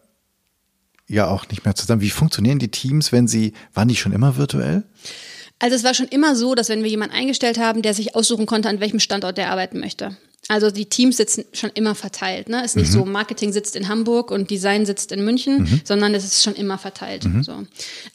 ja 1.08 1.28
auch 1.28 1.48
nicht 1.50 1.66
mehr 1.66 1.76
zusammen. 1.76 2.02
Wie 2.02 2.10
funktionieren 2.10 2.60
die 2.60 2.72
Teams, 2.72 3.12
wenn 3.12 3.28
sie, 3.28 3.54
waren 3.74 3.88
die 3.88 3.96
schon 3.96 4.12
immer 4.12 4.38
virtuell? 4.38 4.84
Also 5.60 5.76
es 5.76 5.84
war 5.84 5.94
schon 5.94 6.08
immer 6.08 6.36
so, 6.36 6.56
dass 6.56 6.70
wenn 6.70 6.84
wir 6.84 6.90
jemanden 6.90 7.16
eingestellt 7.16 7.60
haben, 7.60 7.82
der 7.82 7.94
sich 7.94 8.16
aussuchen 8.16 8.46
konnte, 8.46 8.70
an 8.70 8.80
welchem 8.80 9.00
Standort 9.00 9.38
der 9.38 9.52
arbeiten 9.52 9.80
möchte. 9.80 10.18
Also 10.48 10.70
die 10.70 10.86
Teams 10.86 11.18
sitzen 11.18 11.46
schon 11.54 11.72
immer 11.74 11.96
verteilt. 11.96 12.50
Ne? 12.50 12.60
Es 12.60 12.72
ist 12.72 12.76
nicht 12.76 12.92
so, 12.92 13.04
Marketing 13.04 13.52
sitzt 13.52 13.76
in 13.76 13.88
Hamburg 13.88 14.30
und 14.30 14.52
Design 14.52 14.86
sitzt 14.86 15.12
in 15.12 15.26
München, 15.26 15.82
sondern 15.84 16.14
es 16.14 16.24
ist 16.24 16.44
schon 16.44 16.54
immer 16.54 16.78
verteilt. 16.78 17.28
So. 17.42 17.64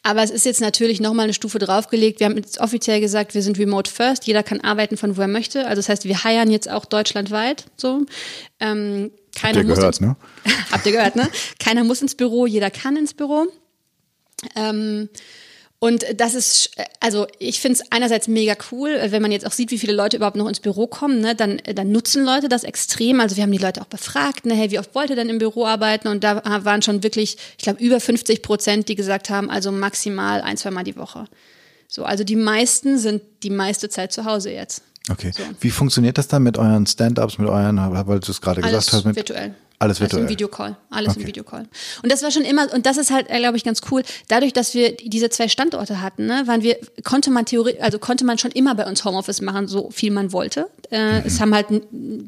Aber 0.03 0.23
es 0.23 0.29
ist 0.29 0.45
jetzt 0.45 0.61
natürlich 0.61 1.01
nochmal 1.01 1.25
eine 1.25 1.33
Stufe 1.33 1.59
draufgelegt. 1.59 2.21
Wir 2.21 2.27
haben 2.27 2.37
jetzt 2.37 2.61
offiziell 2.61 3.01
gesagt, 3.01 3.33
wir 3.33 3.41
sind 3.41 3.59
remote 3.59 3.91
first. 3.91 4.27
Jeder 4.27 4.43
kann 4.43 4.61
arbeiten 4.61 4.95
von 4.95 5.17
wo 5.17 5.21
er 5.21 5.27
möchte. 5.27 5.67
Also 5.67 5.81
das 5.81 5.89
heißt, 5.89 6.05
wir 6.05 6.23
heiern 6.23 6.49
jetzt 6.49 6.69
auch 6.69 6.85
deutschlandweit. 6.85 7.65
So. 7.75 8.05
Ähm, 8.61 9.11
keiner 9.35 9.59
Habt 9.59 9.65
ihr 9.65 9.69
muss 9.69 9.77
gehört, 9.77 9.95
ins, 9.95 10.01
ne? 10.01 10.15
Habt 10.71 10.85
ihr 10.85 10.91
gehört, 10.93 11.15
ne? 11.17 11.29
Keiner 11.59 11.83
muss 11.83 12.01
ins 12.01 12.15
Büro, 12.15 12.45
jeder 12.45 12.71
kann 12.71 12.95
ins 12.95 13.13
Büro. 13.13 13.47
Ähm, 14.55 15.09
und 15.83 16.05
das 16.15 16.35
ist, 16.35 16.69
also 16.99 17.25
ich 17.39 17.59
finde 17.59 17.79
es 17.79 17.91
einerseits 17.91 18.27
mega 18.27 18.53
cool, 18.71 18.99
wenn 19.09 19.19
man 19.23 19.31
jetzt 19.31 19.47
auch 19.47 19.51
sieht, 19.51 19.71
wie 19.71 19.79
viele 19.79 19.93
Leute 19.93 20.15
überhaupt 20.15 20.35
noch 20.35 20.47
ins 20.47 20.59
Büro 20.59 20.85
kommen, 20.85 21.21
ne, 21.21 21.33
dann, 21.33 21.59
dann 21.73 21.91
nutzen 21.91 22.23
Leute 22.23 22.49
das 22.49 22.63
extrem. 22.63 23.19
Also 23.19 23.35
wir 23.35 23.41
haben 23.41 23.51
die 23.51 23.57
Leute 23.57 23.81
auch 23.81 23.87
befragt, 23.87 24.45
ne, 24.45 24.53
hey, 24.53 24.69
wie 24.69 24.77
oft 24.77 24.93
wollt 24.93 25.09
ihr 25.09 25.15
denn 25.15 25.29
im 25.29 25.39
Büro 25.39 25.65
arbeiten? 25.65 26.07
Und 26.07 26.23
da 26.23 26.43
waren 26.63 26.83
schon 26.83 27.01
wirklich, 27.01 27.35
ich 27.57 27.63
glaube, 27.63 27.83
über 27.83 27.99
50 27.99 28.43
Prozent, 28.43 28.89
die 28.89 28.95
gesagt 28.95 29.31
haben, 29.31 29.49
also 29.49 29.71
maximal 29.71 30.41
ein, 30.41 30.55
zwei 30.55 30.69
Mal 30.69 30.83
die 30.83 30.95
Woche. 30.97 31.25
So, 31.87 32.03
also 32.03 32.23
die 32.23 32.35
meisten 32.35 32.99
sind 32.99 33.23
die 33.41 33.49
meiste 33.49 33.89
Zeit 33.89 34.13
zu 34.13 34.25
Hause 34.25 34.51
jetzt. 34.51 34.83
Okay. 35.09 35.31
Wie 35.61 35.71
funktioniert 35.71 36.19
das 36.19 36.27
dann 36.27 36.43
mit 36.43 36.59
euren 36.59 36.85
Stand-ups, 36.85 37.39
mit 37.39 37.49
euren, 37.49 37.77
weil 38.07 38.19
du 38.19 38.31
es 38.31 38.39
gerade 38.39 38.61
gesagt 38.61 38.93
hast, 38.93 39.03
mit 39.03 39.15
virtuell. 39.15 39.55
Alles 39.81 39.99
virtuell. 39.99 40.21
Also 40.21 40.27
im 40.27 40.29
Videocall. 40.29 40.77
Alles 40.91 41.11
Okay. 41.13 41.21
im 41.21 41.27
Videocall. 41.27 41.65
Und 42.03 42.11
das 42.11 42.21
war 42.21 42.29
schon 42.29 42.43
immer, 42.43 42.71
und 42.73 42.85
das 42.85 42.97
ist 42.97 43.09
halt, 43.09 43.27
glaube 43.29 43.57
ich, 43.57 43.63
ganz 43.63 43.81
cool. 43.89 44.03
Dadurch, 44.27 44.53
dass 44.53 44.73
wir 44.75 44.95
diese 44.95 45.29
zwei 45.29 45.47
Standorte 45.47 46.01
hatten, 46.01 46.27
ne, 46.27 46.43
waren 46.45 46.61
wir, 46.61 46.77
konnte 47.03 47.31
man 47.31 47.45
Theorie, 47.45 47.79
also 47.79 47.97
konnte 47.97 48.23
man 48.23 48.37
schon 48.37 48.51
immer 48.51 48.75
bei 48.75 48.85
uns 48.87 49.03
Homeoffice 49.03 49.41
machen, 49.41 49.67
so 49.67 49.89
viel 49.89 50.11
man 50.11 50.31
wollte. 50.33 50.67
Äh, 50.91 51.21
Es 51.25 51.39
haben 51.41 51.55
halt 51.55 51.67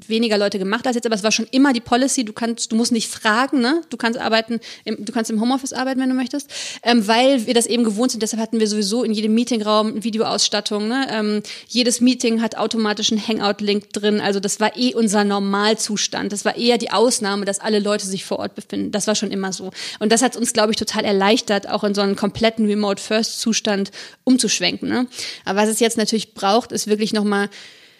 weniger 0.08 0.38
Leute 0.38 0.58
gemacht 0.58 0.88
als 0.88 0.96
jetzt, 0.96 1.06
aber 1.06 1.16
es 1.16 1.22
war 1.24 1.32
schon 1.32 1.46
immer 1.52 1.74
die 1.74 1.80
Policy, 1.82 2.26
du 2.26 2.34
kannst, 2.34 2.72
du 2.72 2.76
musst 2.76 2.92
nicht 2.92 3.08
fragen, 3.08 3.62
ne? 3.62 3.82
Du 3.90 3.98
kannst 3.98 4.20
arbeiten, 4.20 4.60
im, 4.84 5.06
du 5.06 5.12
kannst 5.14 5.30
im 5.30 5.40
Homeoffice 5.40 5.74
arbeiten, 5.74 6.00
wenn 6.02 6.10
du 6.10 6.16
möchtest. 6.16 6.50
Ähm, 6.82 7.08
weil 7.08 7.46
wir 7.46 7.54
das 7.54 7.68
eben 7.68 7.84
gewohnt 7.84 8.12
sind, 8.12 8.24
deshalb 8.24 8.42
hatten 8.42 8.60
wir 8.60 8.68
sowieso 8.68 9.04
in 9.04 9.12
jedem 9.14 9.34
Meetingraum 9.36 10.04
Videoausstattung, 10.04 10.88
ne? 10.88 11.08
Ähm, 11.12 11.44
jedes 11.68 12.02
Meeting 12.02 12.42
hat 12.42 12.58
automatisch 12.58 13.12
einen 13.12 13.26
Hangout-Link 13.28 13.94
drin. 13.94 14.22
Also 14.22 14.40
das 14.40 14.60
war 14.60 14.76
eh 14.76 14.96
unser 14.96 15.24
Normalzustand. 15.24 16.32
Das 16.32 16.46
war 16.46 16.56
eher 16.58 16.78
die 16.78 16.90
Ausnahme, 16.92 17.43
dass 17.46 17.60
alle 17.60 17.80
Leute 17.80 18.06
sich 18.06 18.26
vor 18.26 18.40
Ort 18.40 18.56
befinden. 18.56 18.92
Das 18.92 19.08
war 19.08 19.16
schon 19.16 19.32
immer 19.32 19.54
so. 19.54 19.72
Und 20.00 20.12
das 20.12 20.22
hat 20.22 20.36
uns, 20.36 20.54
glaube 20.54 20.72
ich, 20.72 20.78
total 20.78 21.06
erleichtert, 21.06 21.70
auch 21.70 21.84
in 21.84 21.96
so 21.96 22.02
einen 22.02 22.16
kompletten 22.16 22.66
Remote-First-Zustand 22.66 23.92
umzuschwenken. 24.24 24.90
Ne? 24.90 25.08
Aber 25.46 25.62
was 25.62 25.70
es 25.70 25.80
jetzt 25.80 25.98
natürlich 25.98 26.34
braucht, 26.34 26.72
ist 26.72 26.88
wirklich 26.88 27.14
nochmal 27.14 27.50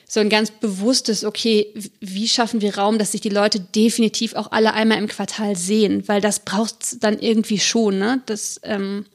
so 0.08 0.20
ein 0.20 0.30
ganz 0.30 0.52
bewusstes, 0.52 1.26
okay, 1.26 1.74
wie 2.00 2.28
schaffen 2.28 2.62
wir 2.62 2.78
Raum, 2.78 3.00
dass 3.00 3.14
sich 3.14 3.22
die 3.22 3.30
Leute 3.30 3.60
definitiv 3.60 4.36
auch 4.36 4.52
alle 4.52 4.74
einmal 4.74 5.00
im 5.00 5.08
Quartal 5.08 5.56
sehen, 5.56 6.04
weil 6.08 6.22
das 6.22 6.42
braucht 6.42 7.04
dann 7.04 7.18
irgendwie 7.20 7.60
schon, 7.60 7.98
ne? 7.98 8.22
Das, 8.26 8.60
ähm, 8.64 9.06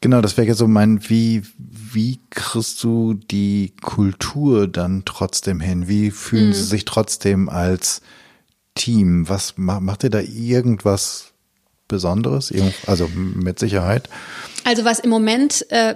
Genau, 0.00 0.20
das 0.20 0.36
wäre 0.36 0.46
jetzt 0.46 0.58
so 0.58 0.68
mein, 0.68 1.08
wie, 1.10 1.42
wie 1.58 2.20
kriegst 2.30 2.82
du 2.82 3.14
die 3.14 3.72
Kultur 3.82 4.66
dann 4.66 5.02
trotzdem 5.04 5.60
hin? 5.60 5.88
Wie 5.88 6.10
fühlen 6.10 6.52
sie 6.52 6.62
sich 6.62 6.84
trotzdem 6.84 7.48
als 7.48 8.00
Team? 8.78 9.28
Was 9.28 9.54
ma- 9.58 9.80
macht 9.80 10.04
ihr 10.04 10.10
da 10.10 10.20
irgendwas 10.20 11.32
Besonderes? 11.88 12.50
Also 12.86 13.08
mit 13.14 13.58
Sicherheit. 13.58 14.08
Also 14.64 14.84
was 14.84 14.98
im 15.00 15.10
Moment 15.10 15.66
äh, 15.70 15.94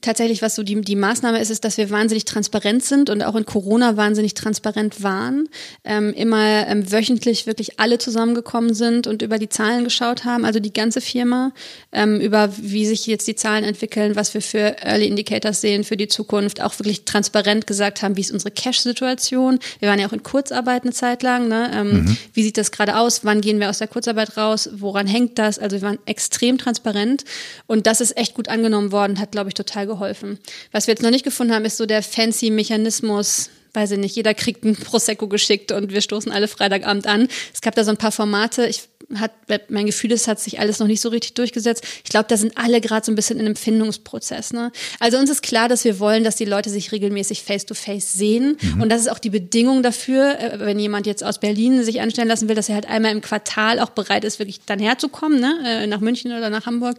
tatsächlich, 0.00 0.42
was 0.42 0.54
so 0.54 0.62
die, 0.62 0.80
die 0.80 0.96
Maßnahme 0.96 1.40
ist, 1.40 1.50
ist, 1.50 1.64
dass 1.64 1.76
wir 1.76 1.90
wahnsinnig 1.90 2.24
transparent 2.24 2.84
sind 2.84 3.10
und 3.10 3.22
auch 3.22 3.36
in 3.36 3.44
Corona 3.44 3.96
wahnsinnig 3.96 4.34
transparent 4.34 5.02
waren. 5.02 5.48
Ähm, 5.84 6.14
immer 6.14 6.66
ähm, 6.66 6.90
wöchentlich 6.90 7.46
wirklich 7.46 7.78
alle 7.78 7.98
zusammengekommen 7.98 8.74
sind 8.74 9.06
und 9.06 9.22
über 9.22 9.38
die 9.38 9.48
Zahlen 9.48 9.84
geschaut 9.84 10.24
haben, 10.24 10.44
also 10.44 10.60
die 10.60 10.72
ganze 10.72 11.00
Firma, 11.00 11.52
ähm, 11.92 12.20
über 12.20 12.50
wie 12.58 12.86
sich 12.86 13.06
jetzt 13.06 13.26
die 13.28 13.34
Zahlen 13.34 13.64
entwickeln, 13.64 14.16
was 14.16 14.34
wir 14.34 14.42
für 14.42 14.76
Early 14.82 15.06
Indicators 15.06 15.60
sehen 15.60 15.84
für 15.84 15.96
die 15.96 16.08
Zukunft, 16.08 16.60
auch 16.60 16.78
wirklich 16.78 17.04
transparent 17.04 17.66
gesagt 17.66 18.02
haben, 18.02 18.16
wie 18.16 18.22
ist 18.22 18.32
unsere 18.32 18.50
Cash-Situation. 18.50 19.58
Wir 19.78 19.88
waren 19.88 19.98
ja 19.98 20.06
auch 20.06 20.12
in 20.12 20.22
Kurzarbeit 20.22 20.82
eine 20.82 20.92
Zeit 20.92 21.22
lang. 21.22 21.48
Ne? 21.48 21.70
Ähm, 21.74 22.16
Wie 22.32 22.42
sieht 22.42 22.56
das 22.56 22.70
gerade 22.72 22.96
aus? 22.96 23.24
Wann 23.24 23.40
gehen 23.40 23.60
wir 23.60 23.70
aus 23.70 23.78
der 23.78 23.88
Kurzarbeit 23.88 24.36
raus? 24.36 24.68
Woran 24.72 25.06
hängt 25.06 25.38
das? 25.38 25.58
Also 25.58 25.76
wir 25.76 25.82
waren 25.82 25.98
extrem 26.06 26.58
transparent 26.58 27.24
und 27.66 27.86
das 27.86 28.00
ist 28.00 28.16
echt 28.16 28.34
gut 28.34 28.48
angenommen 28.48 28.92
worden, 28.92 29.18
hat, 29.18 29.32
glaube 29.32 29.49
ich, 29.49 29.49
total 29.52 29.86
geholfen. 29.86 30.38
Was 30.72 30.86
wir 30.86 30.92
jetzt 30.92 31.02
noch 31.02 31.10
nicht 31.10 31.24
gefunden 31.24 31.54
haben, 31.54 31.64
ist 31.64 31.76
so 31.76 31.86
der 31.86 32.02
fancy 32.02 32.50
Mechanismus, 32.50 33.50
weiß 33.72 33.92
ich 33.92 33.98
nicht, 33.98 34.16
jeder 34.16 34.34
kriegt 34.34 34.64
ein 34.64 34.76
Prosecco 34.76 35.28
geschickt 35.28 35.72
und 35.72 35.92
wir 35.92 36.00
stoßen 36.00 36.32
alle 36.32 36.48
Freitagabend 36.48 37.06
an. 37.06 37.28
Es 37.52 37.60
gab 37.60 37.74
da 37.74 37.84
so 37.84 37.90
ein 37.90 37.96
paar 37.96 38.12
Formate. 38.12 38.66
Ich 38.66 38.88
hat 39.18 39.32
mein 39.70 39.86
Gefühl, 39.86 40.12
es 40.12 40.28
hat 40.28 40.38
sich 40.38 40.60
alles 40.60 40.78
noch 40.78 40.86
nicht 40.86 41.00
so 41.00 41.08
richtig 41.08 41.34
durchgesetzt. 41.34 41.84
Ich 42.04 42.10
glaube, 42.10 42.26
da 42.28 42.36
sind 42.36 42.56
alle 42.56 42.80
gerade 42.80 43.04
so 43.04 43.10
ein 43.10 43.16
bisschen 43.16 43.40
in 43.40 43.46
einem 43.46 43.56
Findungsprozess. 43.56 44.52
Ne? 44.52 44.70
Also 45.00 45.18
uns 45.18 45.30
ist 45.30 45.42
klar, 45.42 45.68
dass 45.68 45.84
wir 45.84 45.98
wollen, 45.98 46.22
dass 46.22 46.36
die 46.36 46.44
Leute 46.44 46.70
sich 46.70 46.92
regelmäßig 46.92 47.42
face-to-face 47.42 48.04
-face 48.04 48.16
sehen. 48.16 48.56
Mhm. 48.60 48.82
Und 48.82 48.88
das 48.88 49.00
ist 49.00 49.10
auch 49.10 49.18
die 49.18 49.30
Bedingung 49.30 49.82
dafür, 49.82 50.38
äh, 50.38 50.60
wenn 50.60 50.78
jemand 50.78 51.06
jetzt 51.06 51.24
aus 51.24 51.40
Berlin 51.40 51.82
sich 51.82 52.00
anstellen 52.00 52.28
lassen 52.28 52.48
will, 52.48 52.54
dass 52.54 52.68
er 52.68 52.76
halt 52.76 52.88
einmal 52.88 53.12
im 53.12 53.20
Quartal 53.20 53.80
auch 53.80 53.90
bereit 53.90 54.24
ist, 54.24 54.38
wirklich 54.38 54.60
dann 54.64 54.78
herzukommen, 54.78 55.40
ne? 55.40 55.58
Äh, 55.64 55.86
nach 55.86 56.00
München 56.00 56.30
oder 56.32 56.50
nach 56.50 56.66
Hamburg. 56.66 56.96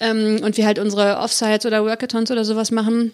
Ähm, 0.00 0.40
und 0.42 0.56
wir 0.56 0.66
halt 0.66 0.78
unsere 0.78 1.18
Offsites 1.18 1.66
oder 1.66 1.84
Workathons 1.84 2.30
oder 2.30 2.44
sowas 2.44 2.70
machen. 2.72 3.12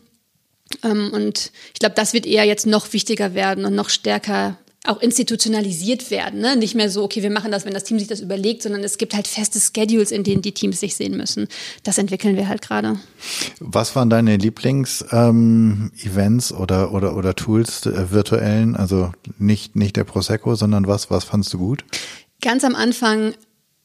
Ähm, 0.85 1.11
und 1.12 1.51
ich 1.73 1.81
glaube, 1.81 1.95
das 1.95 2.12
wird 2.12 2.27
eher 2.27 2.45
jetzt 2.45 2.66
noch 2.66 2.93
wichtiger 2.93 3.35
werden 3.35 3.64
und 3.64 3.75
noch 3.75 3.89
stärker 3.89 4.59
auch 4.87 5.03
institutionalisiert 5.03 6.11
werden. 6.11 6.41
Ne? 6.41 6.57
Nicht 6.57 6.75
mehr 6.75 6.89
so, 6.89 7.05
okay, 7.05 7.23
wir 7.23 7.29
machen 7.31 7.53
das, 7.53 7.66
wenn 7.66 7.75
das 7.75 7.85
Team 7.85 7.99
sich 7.99 8.09
das 8.09 8.21
überlegt, 8.21 8.62
sondern 8.62 8.83
es 8.83 8.97
gibt 8.97 9.12
halt 9.14 9.29
feste 9.29 9.61
Schedules, 9.61 10.11
in 10.11 10.25
denen 10.25 10.41
die 10.41 10.53
Teams 10.53 10.81
sich 10.81 10.97
sehen 10.97 11.18
müssen. 11.18 11.49
Das 11.83 11.99
entwickeln 11.99 12.37
wir 12.37 12.49
halt 12.49 12.62
gerade. 12.62 12.99
Was 13.59 13.95
waren 13.95 14.09
deine 14.09 14.39
Lieblings-Events 14.39 16.51
ähm, 16.51 16.57
oder, 16.57 16.95
oder, 16.95 17.14
oder 17.14 17.37
Tools 17.37 17.85
äh, 17.85 18.11
virtuellen? 18.11 18.75
Also 18.75 19.12
nicht, 19.39 19.77
nicht 19.77 19.97
der 19.97 20.05
Prosecco, 20.05 20.55
sondern 20.55 20.87
was, 20.87 21.11
was 21.11 21.25
fandst 21.25 21.53
du 21.53 21.59
gut? 21.59 21.85
Ganz 22.41 22.64
am 22.64 22.75
Anfang 22.75 23.35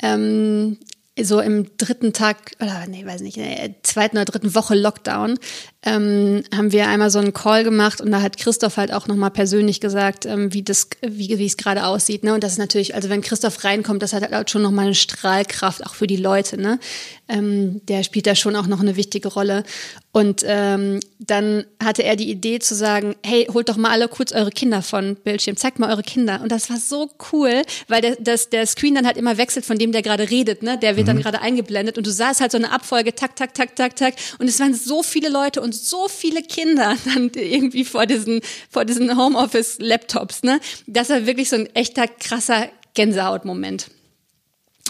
ähm, 0.01 0.77
so 1.21 1.39
im 1.39 1.77
dritten 1.77 2.13
Tag, 2.13 2.51
oder 2.59 2.85
nee, 2.87 3.05
weiß 3.05 3.21
nicht, 3.21 3.37
in 3.37 3.43
der 3.43 3.83
zweiten 3.83 4.17
oder 4.17 4.25
dritten 4.25 4.53
Woche 4.53 4.75
Lockdown, 4.75 5.39
ähm, 5.85 6.43
haben 6.53 6.71
wir 6.71 6.87
einmal 6.87 7.11
so 7.11 7.19
einen 7.19 7.31
Call 7.31 7.63
gemacht 7.63 8.01
und 8.01 8.11
da 8.11 8.21
hat 8.21 8.37
Christoph 8.37 8.77
halt 8.77 8.91
auch 8.91 9.07
nochmal 9.07 9.29
persönlich 9.29 9.79
gesagt, 9.79 10.25
ähm, 10.25 10.51
wie 10.51 10.63
das, 10.63 10.89
wie, 11.01 11.37
wie 11.37 11.45
es 11.45 11.57
gerade 11.57 11.85
aussieht. 11.85 12.23
Ne? 12.23 12.33
Und 12.33 12.43
das 12.43 12.53
ist 12.53 12.57
natürlich, 12.57 12.95
also 12.95 13.09
wenn 13.09 13.21
Christoph 13.21 13.63
reinkommt, 13.63 14.01
das 14.01 14.11
hat 14.11 14.29
halt 14.31 14.49
schon 14.49 14.63
nochmal 14.63 14.85
eine 14.85 14.95
Strahlkraft, 14.95 15.85
auch 15.85 15.93
für 15.93 16.07
die 16.07 16.17
Leute. 16.17 16.59
Ne? 16.59 16.79
Ähm, 17.27 17.85
der 17.85 18.03
spielt 18.03 18.25
da 18.25 18.33
schon 18.33 18.55
auch 18.55 18.65
noch 18.65 18.79
eine 18.79 18.95
wichtige 18.95 19.27
Rolle. 19.27 19.63
Und 20.11 20.43
ähm, 20.47 21.01
dann 21.19 21.65
hatte 21.83 22.03
er 22.03 22.15
die 22.15 22.31
Idee 22.31 22.59
zu 22.59 22.73
sagen, 22.73 23.15
hey, 23.23 23.47
holt 23.53 23.69
doch 23.69 23.77
mal 23.77 23.91
alle 23.91 24.07
kurz 24.07 24.31
eure 24.31 24.49
Kinder 24.49 24.81
von 24.81 25.15
Bildschirm, 25.17 25.55
zeigt 25.55 25.77
mal 25.77 25.91
eure 25.91 26.03
Kinder. 26.03 26.41
Und 26.41 26.51
das 26.51 26.69
war 26.69 26.77
so 26.77 27.11
cool, 27.31 27.61
weil 27.87 28.01
der, 28.01 28.15
das, 28.19 28.49
der 28.49 28.65
Screen 28.65 28.95
dann 28.95 29.05
halt 29.05 29.17
immer 29.17 29.37
wechselt 29.37 29.65
von 29.65 29.77
dem, 29.77 29.91
der 29.91 30.01
gerade 30.01 30.31
redet. 30.31 30.63
Ne? 30.63 30.79
Der 30.79 30.95
wird 30.95 31.05
mhm. 31.05 31.09
dann 31.09 31.21
gerade 31.21 31.41
eingeblendet 31.41 31.97
und 31.99 32.07
du 32.07 32.11
sahst 32.11 32.41
halt 32.41 32.51
so 32.51 32.57
eine 32.57 32.71
Abfolge, 32.71 33.13
tak, 33.13 33.35
tak, 33.35 33.53
tak, 33.53 33.75
tak, 33.75 33.95
tak. 33.95 34.15
Und 34.39 34.47
es 34.47 34.59
waren 34.59 34.73
so 34.73 35.03
viele 35.03 35.29
Leute 35.29 35.61
und 35.61 35.74
so 35.75 36.07
viele 36.07 36.41
Kinder 36.41 36.95
dann 37.05 37.31
irgendwie 37.33 37.85
vor 37.85 38.05
diesen, 38.05 38.41
vor 38.69 38.85
diesen 38.85 39.17
Homeoffice-Laptops, 39.17 40.43
ne? 40.43 40.59
Das 40.87 41.09
war 41.09 41.25
wirklich 41.25 41.49
so 41.49 41.57
ein 41.57 41.67
echter 41.75 42.07
krasser 42.07 42.69
Gänsehautmoment. 42.93 43.89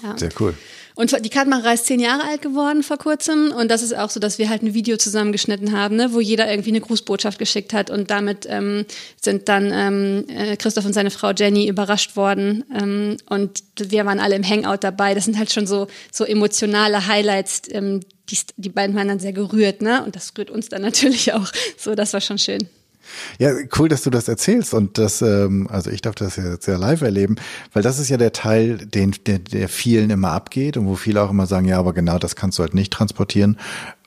Ja. 0.03 0.17
Sehr 0.17 0.31
cool. 0.39 0.55
Und 0.95 1.25
die 1.25 1.29
Kartmacher 1.29 1.73
ist 1.73 1.85
zehn 1.85 1.99
Jahre 1.99 2.23
alt 2.23 2.41
geworden 2.41 2.81
vor 2.81 2.97
kurzem. 2.97 3.51
Und 3.51 3.69
das 3.69 3.81
ist 3.81 3.95
auch 3.95 4.09
so, 4.09 4.19
dass 4.19 4.39
wir 4.39 4.49
halt 4.49 4.63
ein 4.63 4.73
Video 4.73 4.95
zusammengeschnitten 4.95 5.73
haben, 5.73 5.97
ne, 5.97 6.13
wo 6.13 6.21
jeder 6.21 6.49
irgendwie 6.49 6.69
eine 6.69 6.79
Grußbotschaft 6.79 7.37
geschickt 7.37 7.73
hat. 7.73 7.89
Und 7.89 8.09
damit 8.09 8.47
ähm, 8.49 8.85
sind 9.21 9.49
dann 9.49 9.71
ähm, 9.73 10.25
äh, 10.29 10.55
Christoph 10.55 10.85
und 10.85 10.93
seine 10.93 11.11
Frau 11.11 11.31
Jenny 11.31 11.67
überrascht 11.67 12.15
worden. 12.15 12.63
Ähm, 12.73 13.17
und 13.29 13.63
wir 13.77 14.05
waren 14.05 14.19
alle 14.19 14.35
im 14.35 14.47
Hangout 14.47 14.77
dabei. 14.81 15.13
Das 15.13 15.25
sind 15.25 15.37
halt 15.37 15.51
schon 15.51 15.67
so, 15.67 15.87
so 16.11 16.23
emotionale 16.23 17.07
Highlights, 17.07 17.63
ähm, 17.71 17.99
die, 18.29 18.37
die 18.57 18.69
beiden 18.69 18.95
waren 18.95 19.07
dann 19.07 19.19
sehr 19.19 19.33
gerührt, 19.33 19.81
ne? 19.81 20.03
Und 20.03 20.15
das 20.15 20.33
rührt 20.37 20.49
uns 20.49 20.69
dann 20.69 20.81
natürlich 20.81 21.33
auch. 21.33 21.51
So, 21.77 21.93
das 21.93 22.13
war 22.13 22.21
schon 22.21 22.39
schön. 22.39 22.67
Ja, 23.39 23.51
cool, 23.77 23.89
dass 23.89 24.03
du 24.03 24.09
das 24.09 24.27
erzählst 24.27 24.73
und 24.73 24.97
das, 24.97 25.21
ähm, 25.21 25.67
also 25.69 25.89
ich 25.89 26.01
darf 26.01 26.15
das 26.15 26.35
jetzt 26.35 26.65
sehr 26.65 26.77
live 26.77 27.01
erleben, 27.01 27.35
weil 27.73 27.83
das 27.83 27.99
ist 27.99 28.09
ja 28.09 28.17
der 28.17 28.31
Teil, 28.31 28.77
den 28.77 29.15
der, 29.25 29.39
der 29.39 29.69
vielen 29.69 30.09
immer 30.09 30.31
abgeht 30.31 30.77
und 30.77 30.87
wo 30.87 30.95
viele 30.95 31.21
auch 31.21 31.29
immer 31.29 31.45
sagen, 31.47 31.67
ja, 31.67 31.79
aber 31.79 31.93
genau 31.93 32.17
das 32.17 32.35
kannst 32.35 32.59
du 32.59 32.63
halt 32.63 32.73
nicht 32.73 32.91
transportieren 32.91 33.57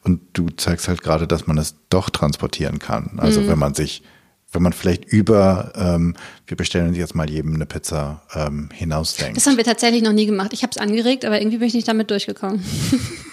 und 0.05 0.21
du 0.33 0.49
zeigst 0.51 0.89
halt 0.89 1.03
gerade, 1.03 1.27
dass 1.27 1.47
man 1.47 1.59
es 1.59 1.75
doch 1.91 2.11
transportieren 2.11 2.79
kann. 2.79 3.19
Also 3.19 3.41
mhm. 3.41 3.49
wenn 3.49 3.59
man 3.59 3.75
sich 3.75 4.03
wenn 4.53 4.63
man 4.63 4.73
vielleicht 4.73 5.05
über, 5.05 5.73
ähm, 5.77 6.17
wir 6.47 6.57
bestellen 6.57 6.89
uns 6.89 6.97
jetzt 6.97 7.15
mal 7.15 7.29
jedem 7.29 7.55
eine 7.55 7.67
Pizza 7.67 8.23
ähm, 8.35 8.71
hinausdenkt. 8.73 9.37
Das 9.37 9.47
haben 9.47 9.59
wir 9.59 9.65
tatsächlich 9.65 10.03
noch 10.03 10.13
nie 10.13 10.27
gemacht. 10.27 10.53
Ich 10.53 10.63
habe 10.63 10.71
es 10.71 10.79
angeregt, 10.79 11.25
aber 11.25 11.41
irgendwie 11.41 11.59
bin 11.59 11.69
ich 11.69 11.75
nicht 11.75 11.89
damit 11.89 12.11
durchgekommen. 12.11 12.65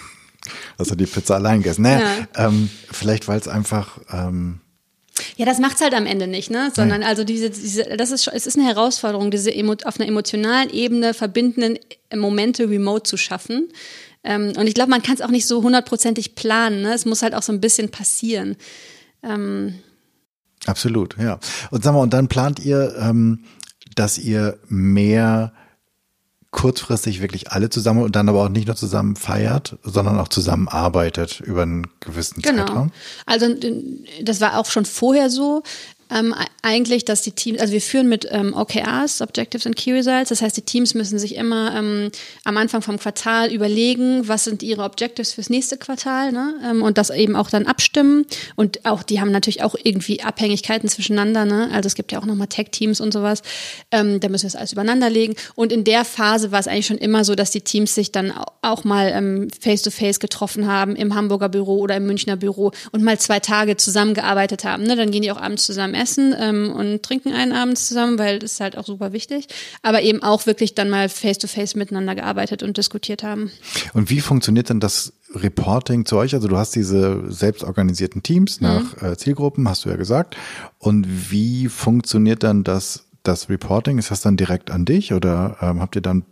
Hast 0.78 0.90
du 0.90 0.94
die 0.94 1.06
Pizza 1.06 1.36
allein 1.36 1.62
gegessen? 1.62 1.82
Naja, 1.82 2.00
ja. 2.36 2.48
ähm, 2.48 2.68
vielleicht 2.90 3.28
weil 3.28 3.40
es 3.40 3.48
einfach 3.48 3.98
ähm, 4.12 4.60
ja, 5.36 5.46
das 5.46 5.58
macht's 5.58 5.80
halt 5.80 5.94
am 5.94 6.06
Ende 6.06 6.26
nicht, 6.26 6.50
ne? 6.50 6.70
Sondern 6.74 7.02
also 7.02 7.24
diese, 7.24 7.50
diese, 7.50 7.84
das 7.96 8.10
ist, 8.10 8.28
es 8.28 8.46
ist 8.46 8.58
eine 8.58 8.66
Herausforderung, 8.66 9.30
diese 9.30 9.54
emo, 9.54 9.74
auf 9.84 9.98
einer 9.98 10.08
emotionalen 10.08 10.70
Ebene 10.70 11.14
verbindenden 11.14 11.78
Momente 12.14 12.68
remote 12.68 13.04
zu 13.04 13.16
schaffen. 13.16 13.68
Ähm, 14.24 14.52
und 14.56 14.66
ich 14.66 14.74
glaube, 14.74 14.90
man 14.90 15.02
kann 15.02 15.14
es 15.14 15.22
auch 15.22 15.30
nicht 15.30 15.46
so 15.46 15.62
hundertprozentig 15.62 16.34
planen. 16.34 16.82
Ne? 16.82 16.92
Es 16.92 17.06
muss 17.06 17.22
halt 17.22 17.34
auch 17.34 17.42
so 17.42 17.52
ein 17.52 17.60
bisschen 17.60 17.90
passieren. 17.90 18.56
Ähm. 19.22 19.76
Absolut, 20.66 21.16
ja. 21.18 21.38
Und 21.70 21.84
sag 21.84 21.92
mal, 21.92 22.00
und 22.00 22.12
dann 22.12 22.28
plant 22.28 22.58
ihr, 22.58 22.94
ähm, 22.98 23.44
dass 23.94 24.18
ihr 24.18 24.58
mehr 24.68 25.52
kurzfristig 26.56 27.20
wirklich 27.20 27.52
alle 27.52 27.68
zusammen 27.68 28.02
und 28.02 28.16
dann 28.16 28.30
aber 28.30 28.44
auch 28.44 28.48
nicht 28.48 28.66
nur 28.66 28.76
zusammen 28.76 29.14
feiert, 29.14 29.76
sondern 29.82 30.18
auch 30.18 30.28
zusammen 30.28 30.68
arbeitet 30.68 31.40
über 31.40 31.62
einen 31.62 31.86
gewissen 32.00 32.40
genau. 32.40 32.64
Zeitraum? 32.64 32.92
Also 33.26 33.54
das 34.22 34.40
war 34.40 34.58
auch 34.58 34.64
schon 34.64 34.86
vorher 34.86 35.28
so. 35.28 35.62
Ähm, 36.10 36.34
eigentlich, 36.62 37.04
dass 37.04 37.22
die 37.22 37.32
Teams, 37.32 37.60
also 37.60 37.72
wir 37.72 37.80
führen 37.80 38.08
mit 38.08 38.26
ähm, 38.30 38.54
OKRs, 38.54 39.20
Objectives 39.20 39.66
and 39.66 39.76
Key 39.76 39.92
Results. 39.92 40.28
Das 40.28 40.42
heißt, 40.42 40.56
die 40.56 40.62
Teams 40.62 40.94
müssen 40.94 41.18
sich 41.18 41.34
immer 41.36 41.74
ähm, 41.76 42.10
am 42.44 42.56
Anfang 42.56 42.82
vom 42.82 42.98
Quartal 42.98 43.52
überlegen, 43.52 44.28
was 44.28 44.44
sind 44.44 44.62
ihre 44.62 44.82
Objectives 44.82 45.32
fürs 45.32 45.50
nächste 45.50 45.76
Quartal, 45.76 46.32
ne? 46.32 46.54
Ähm, 46.64 46.82
und 46.82 46.98
das 46.98 47.10
eben 47.10 47.34
auch 47.34 47.50
dann 47.50 47.66
abstimmen. 47.66 48.26
Und 48.54 48.84
auch, 48.84 49.02
die 49.02 49.20
haben 49.20 49.32
natürlich 49.32 49.62
auch 49.62 49.74
irgendwie 49.82 50.22
Abhängigkeiten 50.22 50.88
zwischeneinander, 50.88 51.44
ne? 51.44 51.70
Also 51.72 51.88
es 51.88 51.94
gibt 51.94 52.12
ja 52.12 52.20
auch 52.20 52.26
nochmal 52.26 52.48
Tech-Teams 52.48 53.00
und 53.00 53.12
sowas. 53.12 53.42
Ähm, 53.90 54.20
da 54.20 54.28
müssen 54.28 54.44
wir 54.44 54.48
es 54.48 54.56
alles 54.56 54.72
übereinander 54.72 55.10
legen. 55.10 55.34
Und 55.54 55.72
in 55.72 55.84
der 55.84 56.04
Phase 56.04 56.52
war 56.52 56.60
es 56.60 56.68
eigentlich 56.68 56.86
schon 56.86 56.98
immer 56.98 57.24
so, 57.24 57.34
dass 57.34 57.50
die 57.50 57.62
Teams 57.62 57.94
sich 57.94 58.12
dann 58.12 58.32
auch 58.62 58.84
mal 58.84 59.10
ähm, 59.12 59.48
face-to-face 59.60 60.16
-face 60.16 60.20
getroffen 60.20 60.66
haben 60.66 60.94
im 60.94 61.14
Hamburger 61.14 61.48
Büro 61.48 61.80
oder 61.80 61.96
im 61.96 62.06
Münchner 62.06 62.36
Büro 62.36 62.70
und 62.92 63.02
mal 63.02 63.18
zwei 63.18 63.40
Tage 63.40 63.76
zusammengearbeitet 63.76 64.64
haben. 64.64 64.84
Ne? 64.84 64.94
Dann 64.94 65.10
gehen 65.10 65.22
die 65.22 65.32
auch 65.32 65.40
abends 65.40 65.66
zusammen 65.66 65.95
essen 65.96 66.34
ähm, 66.38 66.70
und 66.70 67.02
trinken 67.02 67.32
einen 67.32 67.52
abends 67.52 67.88
zusammen, 67.88 68.18
weil 68.18 68.38
das 68.38 68.52
ist 68.52 68.60
halt 68.60 68.78
auch 68.78 68.86
super 68.86 69.12
wichtig. 69.12 69.48
Aber 69.82 70.02
eben 70.02 70.22
auch 70.22 70.46
wirklich 70.46 70.74
dann 70.74 70.90
mal 70.90 71.08
face-to-face 71.08 71.74
-face 71.74 71.78
miteinander 71.78 72.14
gearbeitet 72.14 72.62
und 72.62 72.76
diskutiert 72.76 73.22
haben. 73.22 73.50
Und 73.94 74.10
wie 74.10 74.20
funktioniert 74.20 74.68
denn 74.68 74.80
das 74.80 75.12
Reporting 75.34 76.04
zu 76.06 76.16
euch? 76.16 76.34
Also 76.34 76.48
du 76.48 76.56
hast 76.56 76.74
diese 76.74 77.24
selbstorganisierten 77.30 78.22
Teams 78.22 78.60
mhm. 78.60 78.66
nach 78.66 79.02
mhm. 79.02 79.18
Zielgruppen, 79.18 79.68
hast 79.68 79.84
du 79.84 79.88
ja 79.88 79.96
gesagt. 79.96 80.36
Und 80.78 81.30
wie 81.30 81.68
funktioniert 81.68 82.42
dann 82.42 82.64
das 82.64 83.04
das 83.22 83.48
Reporting? 83.48 83.98
Ist 83.98 84.10
das 84.10 84.20
dann 84.20 84.36
direkt 84.36 84.70
an 84.70 84.84
dich 84.84 85.12
oder 85.12 85.56
ähm, 85.60 85.80
habt 85.80 85.96
ihr 85.96 86.02
dann 86.02 86.24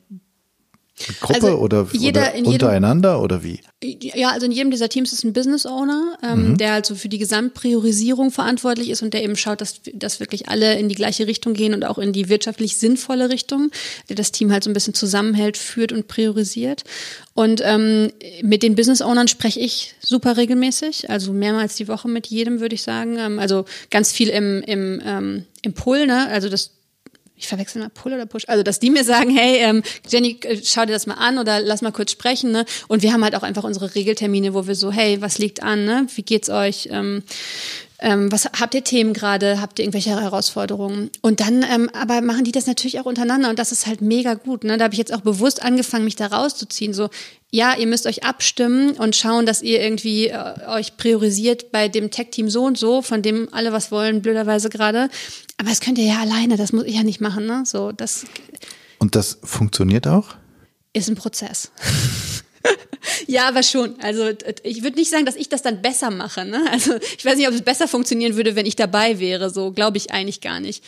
Gruppe 1.21 1.47
also 1.47 1.59
oder, 1.59 1.89
jeder, 1.93 2.35
oder 2.35 2.47
untereinander 2.47 3.11
jedem, 3.15 3.25
oder 3.25 3.43
wie? 3.43 3.61
Ja, 3.83 4.31
also 4.31 4.47
in 4.47 4.53
jedem 4.53 4.71
dieser 4.71 4.89
Teams 4.89 5.13
ist 5.13 5.25
ein 5.25 5.33
Business 5.33 5.67
Owner, 5.67 6.17
ähm, 6.23 6.51
mhm. 6.51 6.57
der 6.57 6.75
also 6.75 6.95
für 6.95 7.09
die 7.09 7.19
Gesamtpriorisierung 7.19 8.31
verantwortlich 8.31 8.91
ist 8.91 9.03
und 9.03 9.13
der 9.13 9.25
eben 9.25 9.37
schaut, 9.37 9.61
dass, 9.61 9.81
dass 9.93 10.21
wirklich 10.21 10.49
alle 10.49 10.79
in 10.79 10.89
die 10.89 10.95
gleiche 10.95 11.27
Richtung 11.27 11.53
gehen 11.55 11.75
und 11.75 11.85
auch 11.85 11.99
in 11.99 12.13
die 12.13 12.29
wirtschaftlich 12.29 12.79
sinnvolle 12.79 13.29
Richtung, 13.29 13.73
der 14.09 14.15
das 14.15 14.31
Team 14.31 14.53
halt 14.53 14.63
so 14.63 14.71
ein 14.71 14.73
bisschen 14.73 14.95
zusammenhält, 14.95 15.57
führt 15.57 15.91
und 15.91 16.07
priorisiert. 16.07 16.85
Und 17.35 17.61
ähm, 17.65 18.13
mit 18.43 18.63
den 18.63 18.77
Business 18.77 19.03
Ownern 19.03 19.27
spreche 19.27 19.59
ich 19.59 19.95
super 20.01 20.37
regelmäßig, 20.37 21.11
also 21.11 21.33
mehrmals 21.33 21.75
die 21.75 21.89
Woche 21.89 22.09
mit 22.09 22.29
jedem, 22.29 22.61
würde 22.61 22.77
ich 22.77 22.83
sagen. 22.83 23.19
Ähm, 23.19 23.41
also 23.41 23.65
ganz 23.91 24.13
viel 24.13 24.29
im, 24.29 24.63
im, 24.63 25.03
ähm, 25.05 25.45
im 25.63 25.73
Pull, 25.73 26.07
ne? 26.07 26.29
Also 26.29 26.49
das 26.49 26.71
ich 27.37 27.49
verwechsel 27.49 27.83
mal 27.83 27.89
Pull 27.89 28.13
oder 28.13 28.27
Push, 28.27 28.45
also 28.47 28.63
dass 28.63 28.79
die 28.79 28.91
mir 28.91 29.05
sagen, 29.05 29.31
hey, 29.31 29.59
ähm, 29.59 29.83
Jenny, 30.09 30.39
äh, 30.43 30.61
schau 30.63 30.85
dir 30.87 30.93
das 30.93 31.07
mal 31.07 31.15
an 31.15 31.39
oder 31.39 31.61
lass 31.61 31.83
mal 31.83 31.93
kurz 31.93 32.13
sprechen, 32.13 32.53
ne? 32.53 32.65
Und 32.89 33.03
wir 33.03 33.13
haben 33.13 33.25
halt 33.25 33.35
auch 33.35 33.43
einfach 33.43 33.65
unsere 33.65 33.95
Regeltermine, 33.95 34.55
wo 34.55 34.67
wir 34.67 34.75
so, 34.75 34.93
hey, 34.93 35.21
was 35.21 35.39
liegt 35.39 35.63
an, 35.63 35.85
ne? 35.85 36.07
Wie 36.15 36.23
geht's 36.23 36.49
euch? 36.49 36.89
Ähm, 36.93 37.23
ähm, 38.01 38.31
was 38.31 38.45
habt 38.45 38.75
ihr 38.75 38.85
Themen 38.85 39.15
gerade? 39.15 39.61
Habt 39.61 39.79
ihr 39.79 39.85
irgendwelche 39.85 40.11
Herausforderungen? 40.11 41.11
Und 41.23 41.41
dann, 41.41 41.63
ähm, 41.63 41.89
aber 41.95 42.21
machen 42.21 42.45
die 42.45 42.53
das 42.53 42.67
natürlich 42.67 43.01
auch 43.01 43.07
untereinander 43.07 43.49
und 43.51 43.59
das 43.59 43.73
ist 43.73 43.87
halt 43.87 44.03
mega 44.03 44.35
gut. 44.35 44.63
Ne? 44.65 44.77
Da 44.77 44.85
habe 44.85 44.95
ich 44.95 44.99
jetzt 44.99 45.15
auch 45.15 45.23
bewusst 45.23 45.63
angefangen, 45.63 46.05
mich 46.05 46.17
da 46.17 46.27
rauszuziehen. 46.27 46.93
So, 46.93 47.09
ja, 47.51 47.75
ihr 47.77 47.87
müsst 47.87 48.07
euch 48.07 48.25
abstimmen 48.25 48.93
und 48.93 49.17
schauen, 49.17 49.47
dass 49.47 49.63
ihr 49.63 49.81
irgendwie 49.81 50.29
äh, 50.29 50.67
euch 50.69 50.97
priorisiert 50.97 51.73
bei 51.73 51.89
dem 51.89 52.11
Tech-Team 52.11 52.51
so 52.51 52.65
und 52.65 52.77
so, 52.77 53.01
von 53.01 53.23
dem 53.23 53.49
alle 53.53 53.73
was 53.73 53.91
wollen, 53.91 54.23
blöderweise 54.23 54.69
gerade. 54.71 55.09
Aber 55.57 55.69
das 55.69 55.81
könnt 55.81 55.99
ihr 55.99 56.07
ja 56.07 56.21
alleine, 56.21 56.57
das 56.57 56.73
muss 56.73 56.85
ich 56.85 56.97
ja 56.97 57.03
nicht 57.03 57.21
machen. 57.21 57.47
Ne? 57.47 57.65
So, 57.65 57.93
das 57.93 58.27
und 58.99 59.15
das 59.15 59.39
funktioniert 59.43 60.07
auch? 60.07 60.35
Ist 60.93 61.09
ein 61.09 61.17
Prozess. 61.17 61.71
Ja, 63.27 63.49
aber 63.49 63.63
schon. 63.63 63.95
Also 64.01 64.31
ich 64.63 64.83
würde 64.83 64.97
nicht 64.97 65.11
sagen, 65.11 65.27
dass 65.27 65.37
ich 65.37 65.49
das 65.49 65.63
dann 65.63 65.83
besser 65.83 66.11
mache. 66.11 66.45
Ne? 66.45 66.65
Also 66.71 66.95
ich 67.17 67.25
weiß 67.25 67.37
nicht, 67.37 67.49
ob 67.49 67.55
es 67.55 67.63
besser 67.63 67.89
funktionieren 67.89 68.37
würde, 68.37 68.57
wenn 68.57 68.67
ich 68.67 68.77
dabei 68.77 69.19
wäre. 69.19 69.51
So 69.51 69.73
glaube 69.73 69.97
ich 69.97 70.11
eigentlich 70.11 70.41
gar 70.41 70.61
nicht. 70.61 70.83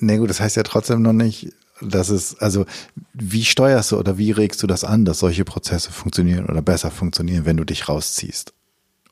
Nee, 0.00 0.16
gut, 0.18 0.30
das 0.30 0.40
heißt 0.40 0.56
ja 0.56 0.62
trotzdem 0.62 1.02
noch 1.02 1.12
nicht, 1.12 1.52
dass 1.80 2.08
es, 2.08 2.38
also 2.38 2.66
wie 3.12 3.44
steuerst 3.44 3.92
du 3.92 3.98
oder 3.98 4.18
wie 4.18 4.30
regst 4.30 4.62
du 4.62 4.66
das 4.66 4.84
an, 4.84 5.04
dass 5.04 5.18
solche 5.18 5.44
Prozesse 5.44 5.92
funktionieren 5.92 6.46
oder 6.46 6.62
besser 6.62 6.90
funktionieren, 6.90 7.44
wenn 7.44 7.56
du 7.56 7.64
dich 7.64 7.88
rausziehst? 7.88 8.52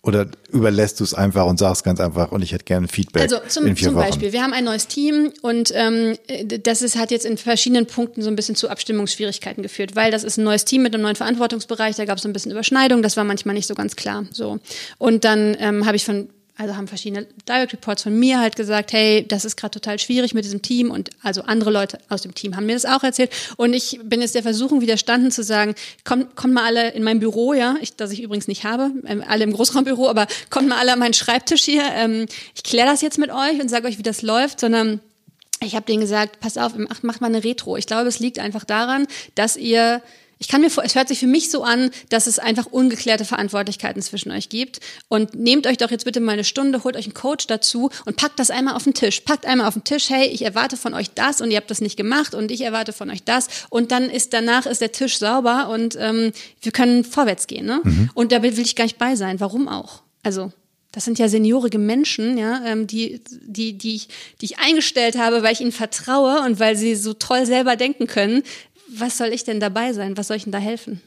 Oder 0.02 0.28
überlässt 0.50 0.98
du 0.98 1.04
es 1.04 1.12
einfach 1.12 1.44
und 1.44 1.58
sagst 1.58 1.84
ganz 1.84 2.00
einfach, 2.00 2.32
und 2.32 2.40
ich 2.40 2.52
hätte 2.52 2.64
gerne 2.64 2.88
Feedback? 2.88 3.22
Also 3.22 3.36
zum, 3.48 3.66
in 3.66 3.76
vier 3.76 3.88
zum 3.88 3.96
Wochen. 3.96 4.06
Beispiel, 4.06 4.32
wir 4.32 4.42
haben 4.42 4.54
ein 4.54 4.64
neues 4.64 4.86
Team 4.86 5.30
und 5.42 5.72
ähm, 5.74 6.16
das 6.62 6.80
ist, 6.80 6.96
hat 6.96 7.10
jetzt 7.10 7.26
in 7.26 7.36
verschiedenen 7.36 7.84
Punkten 7.84 8.22
so 8.22 8.28
ein 8.30 8.36
bisschen 8.36 8.54
zu 8.54 8.70
Abstimmungsschwierigkeiten 8.70 9.62
geführt, 9.62 9.96
weil 9.96 10.10
das 10.10 10.24
ist 10.24 10.38
ein 10.38 10.44
neues 10.44 10.64
Team 10.64 10.82
mit 10.82 10.94
einem 10.94 11.02
neuen 11.02 11.16
Verantwortungsbereich, 11.16 11.96
da 11.96 12.06
gab 12.06 12.16
es 12.16 12.22
so 12.22 12.30
ein 12.30 12.32
bisschen 12.32 12.50
Überschneidung, 12.50 13.02
das 13.02 13.18
war 13.18 13.24
manchmal 13.24 13.54
nicht 13.54 13.66
so 13.66 13.74
ganz 13.74 13.94
klar. 13.94 14.24
So. 14.30 14.58
Und 14.96 15.24
dann 15.24 15.54
ähm, 15.60 15.84
habe 15.84 15.96
ich 15.96 16.06
von 16.06 16.30
also 16.60 16.76
haben 16.76 16.88
verschiedene 16.88 17.26
Direct 17.48 17.72
Reports 17.72 18.02
von 18.02 18.18
mir 18.18 18.38
halt 18.38 18.54
gesagt, 18.54 18.92
hey, 18.92 19.26
das 19.26 19.46
ist 19.46 19.56
gerade 19.56 19.72
total 19.72 19.98
schwierig 19.98 20.34
mit 20.34 20.44
diesem 20.44 20.60
Team. 20.60 20.90
Und 20.90 21.08
also 21.22 21.40
andere 21.42 21.70
Leute 21.70 21.98
aus 22.10 22.20
dem 22.20 22.34
Team 22.34 22.54
haben 22.54 22.66
mir 22.66 22.74
das 22.74 22.84
auch 22.84 23.02
erzählt. 23.02 23.30
Und 23.56 23.72
ich 23.72 23.98
bin 24.04 24.20
jetzt 24.20 24.34
der 24.34 24.42
Versuchung 24.42 24.82
widerstanden 24.82 25.30
zu 25.30 25.42
sagen, 25.42 25.74
kommt, 26.04 26.36
kommt 26.36 26.52
mal 26.52 26.64
alle 26.64 26.90
in 26.90 27.02
mein 27.02 27.18
Büro, 27.18 27.54
ja, 27.54 27.76
ich, 27.80 27.96
das 27.96 28.10
ich 28.10 28.22
übrigens 28.22 28.46
nicht 28.46 28.64
habe, 28.64 28.90
ähm, 29.06 29.24
alle 29.26 29.44
im 29.44 29.54
Großraumbüro, 29.54 30.08
aber 30.08 30.26
kommt 30.50 30.68
mal 30.68 30.78
alle 30.78 30.92
an 30.92 30.98
meinen 30.98 31.14
Schreibtisch 31.14 31.62
hier, 31.62 31.84
ähm, 31.94 32.26
ich 32.54 32.62
kläre 32.62 32.88
das 32.88 33.00
jetzt 33.00 33.18
mit 33.18 33.30
euch 33.30 33.58
und 33.58 33.70
sage 33.70 33.88
euch, 33.88 33.96
wie 33.96 34.02
das 34.02 34.20
läuft, 34.20 34.60
sondern 34.60 35.00
ich 35.62 35.74
habe 35.74 35.86
denen 35.86 36.00
gesagt, 36.00 36.40
pass 36.40 36.58
auf, 36.58 36.74
macht, 36.76 37.04
macht 37.04 37.20
mal 37.22 37.28
eine 37.28 37.42
Retro. 37.42 37.78
Ich 37.78 37.86
glaube, 37.86 38.08
es 38.08 38.18
liegt 38.18 38.38
einfach 38.38 38.64
daran, 38.64 39.06
dass 39.34 39.56
ihr 39.56 40.02
ich 40.40 40.48
kann 40.48 40.62
mir 40.62 40.70
vor, 40.70 40.82
es 40.84 40.94
hört 40.94 41.06
sich 41.06 41.20
für 41.20 41.26
mich 41.26 41.50
so 41.50 41.62
an, 41.62 41.90
dass 42.08 42.26
es 42.26 42.38
einfach 42.38 42.64
ungeklärte 42.64 43.26
Verantwortlichkeiten 43.26 44.00
zwischen 44.00 44.32
euch 44.32 44.48
gibt. 44.48 44.80
Und 45.08 45.34
nehmt 45.34 45.66
euch 45.66 45.76
doch 45.76 45.90
jetzt 45.90 46.06
bitte 46.06 46.18
mal 46.18 46.32
eine 46.32 46.44
Stunde, 46.44 46.82
holt 46.82 46.96
euch 46.96 47.04
einen 47.04 47.14
Coach 47.14 47.46
dazu 47.46 47.90
und 48.06 48.16
packt 48.16 48.38
das 48.38 48.50
einmal 48.50 48.74
auf 48.74 48.84
den 48.84 48.94
Tisch. 48.94 49.20
Packt 49.20 49.44
einmal 49.44 49.68
auf 49.68 49.74
den 49.74 49.84
Tisch, 49.84 50.08
hey, 50.08 50.26
ich 50.28 50.42
erwarte 50.42 50.78
von 50.78 50.94
euch 50.94 51.10
das 51.10 51.42
und 51.42 51.50
ihr 51.50 51.58
habt 51.58 51.70
das 51.70 51.82
nicht 51.82 51.98
gemacht 51.98 52.34
und 52.34 52.50
ich 52.50 52.62
erwarte 52.62 52.94
von 52.94 53.10
euch 53.10 53.22
das. 53.22 53.48
Und 53.68 53.92
dann 53.92 54.08
ist 54.08 54.32
danach 54.32 54.64
ist 54.64 54.80
der 54.80 54.92
Tisch 54.92 55.18
sauber 55.18 55.68
und 55.68 55.94
ähm, 56.00 56.32
wir 56.62 56.72
können 56.72 57.04
vorwärts 57.04 57.46
gehen. 57.46 57.66
Ne? 57.66 57.82
Mhm. 57.84 58.10
Und 58.14 58.32
da 58.32 58.42
will 58.42 58.58
ich 58.58 58.76
gar 58.76 58.84
nicht 58.84 58.96
bei 58.96 59.16
sein. 59.16 59.40
Warum 59.40 59.68
auch? 59.68 60.00
Also 60.22 60.52
das 60.92 61.04
sind 61.04 61.20
ja 61.20 61.28
seniorige 61.28 61.78
Menschen, 61.78 62.36
ja, 62.36 62.64
ähm, 62.66 62.88
die, 62.88 63.20
die, 63.30 63.74
die, 63.78 63.94
ich, 63.94 64.08
die 64.40 64.46
ich 64.46 64.58
eingestellt 64.58 65.16
habe, 65.16 65.42
weil 65.42 65.52
ich 65.52 65.60
ihnen 65.60 65.70
vertraue 65.70 66.40
und 66.44 66.58
weil 66.58 66.76
sie 66.76 66.96
so 66.96 67.14
toll 67.14 67.46
selber 67.46 67.76
denken 67.76 68.08
können 68.08 68.42
was 68.98 69.18
soll 69.18 69.28
ich 69.28 69.44
denn 69.44 69.60
dabei 69.60 69.92
sein? 69.92 70.16
Was 70.16 70.28
soll 70.28 70.36
ich 70.36 70.44
denn 70.44 70.52
da 70.52 70.58
helfen? 70.58 71.00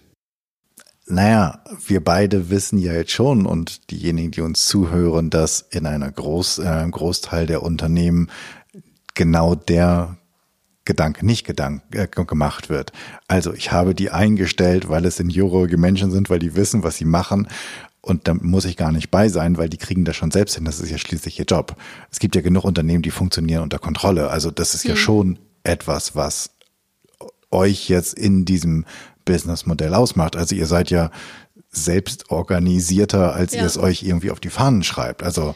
Naja, 1.06 1.62
wir 1.86 2.02
beide 2.02 2.50
wissen 2.50 2.78
ja 2.78 2.94
jetzt 2.94 3.12
schon 3.12 3.46
und 3.46 3.92
diejenigen, 3.92 4.32
die 4.32 4.42
uns 4.42 4.66
zuhören, 4.68 5.30
dass 5.30 5.60
in 5.60 5.86
einer 5.86 6.10
Groß, 6.10 6.60
äh, 6.60 6.68
einem 6.68 6.92
Großteil 6.92 7.46
der 7.46 7.62
Unternehmen 7.62 8.30
genau 9.14 9.54
der 9.54 10.18
Gedanke 10.86 11.26
nicht 11.26 11.46
gedank, 11.46 11.82
äh, 11.92 12.08
gemacht 12.08 12.70
wird. 12.70 12.92
Also 13.28 13.54
ich 13.54 13.72
habe 13.72 13.96
die 13.96 14.12
eingestellt, 14.12 14.90
weil 14.90 15.06
es 15.06 15.18
seniorige 15.18 15.78
Menschen 15.78 16.12
sind, 16.12 16.30
weil 16.30 16.40
die 16.40 16.56
wissen, 16.56 16.84
was 16.84 16.98
sie 16.98 17.06
machen. 17.06 17.48
Und 18.02 18.28
da 18.28 18.34
muss 18.34 18.66
ich 18.66 18.76
gar 18.76 18.92
nicht 18.92 19.12
bei 19.12 19.30
sein, 19.30 19.58
weil 19.58 19.70
die 19.70 19.78
kriegen 19.78 20.04
das 20.04 20.16
schon 20.16 20.32
selbst 20.32 20.56
hin. 20.56 20.66
Das 20.66 20.80
ist 20.80 20.90
ja 20.90 20.98
schließlich 20.98 21.40
ihr 21.40 21.46
Job. 21.46 21.76
Es 22.12 22.20
gibt 22.20 22.36
ja 22.36 22.42
genug 22.42 22.66
Unternehmen, 22.66 23.02
die 23.02 23.12
funktionieren 23.12 23.64
unter 23.64 23.80
Kontrolle. 23.80 24.30
Also 24.30 24.52
das 24.52 24.74
ist 24.74 24.84
ja 24.84 24.92
hm. 24.92 24.98
schon 24.98 25.40
etwas, 25.64 26.16
was 26.16 26.53
euch 27.54 27.90
jetzt 27.90 28.14
in 28.14 28.46
diesem 28.46 28.86
Businessmodell 29.26 29.94
ausmacht. 29.94 30.36
Also 30.36 30.56
ihr 30.56 30.68
seid 30.68 30.90
ja 30.90 31.12
selbst 31.72 32.30
organisierter, 32.30 33.34
als 33.34 33.54
ja. 33.54 33.62
ihr 33.62 33.66
es 33.66 33.78
euch 33.78 34.04
irgendwie 34.04 34.32
auf 34.32 34.40
die 34.40 34.50
Fahnen 34.50 34.84
schreibt. 34.84 35.24
Also 35.24 35.56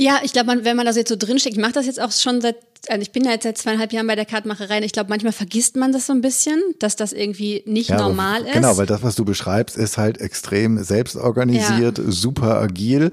ja, 0.00 0.20
ich 0.22 0.32
glaube, 0.32 0.64
wenn 0.64 0.76
man 0.76 0.86
das 0.86 0.94
jetzt 0.94 1.08
so 1.08 1.16
drinsteckt, 1.16 1.56
ich 1.56 1.60
mache 1.60 1.72
das 1.72 1.86
jetzt 1.86 2.00
auch 2.00 2.12
schon 2.12 2.40
seit, 2.40 2.56
also 2.88 3.02
ich 3.02 3.10
bin 3.10 3.24
ja 3.24 3.32
jetzt 3.32 3.42
seit 3.42 3.58
zweieinhalb 3.58 3.92
Jahren 3.92 4.06
bei 4.06 4.14
der 4.14 4.26
Kartmacherei. 4.26 4.80
Ich 4.82 4.92
glaube, 4.92 5.10
manchmal 5.10 5.32
vergisst 5.32 5.74
man 5.74 5.90
das 5.90 6.06
so 6.06 6.12
ein 6.12 6.20
bisschen, 6.20 6.62
dass 6.78 6.94
das 6.94 7.12
irgendwie 7.12 7.64
nicht 7.66 7.90
ja, 7.90 7.98
normal 7.98 8.42
ist. 8.42 8.52
Genau, 8.52 8.76
weil 8.76 8.86
das, 8.86 9.02
was 9.02 9.16
du 9.16 9.24
beschreibst, 9.24 9.76
ist 9.76 9.98
halt 9.98 10.20
extrem 10.20 10.82
selbstorganisiert, 10.82 11.98
ja. 11.98 12.04
super 12.06 12.60
agil. 12.60 13.10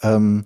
Ähm, 0.00 0.44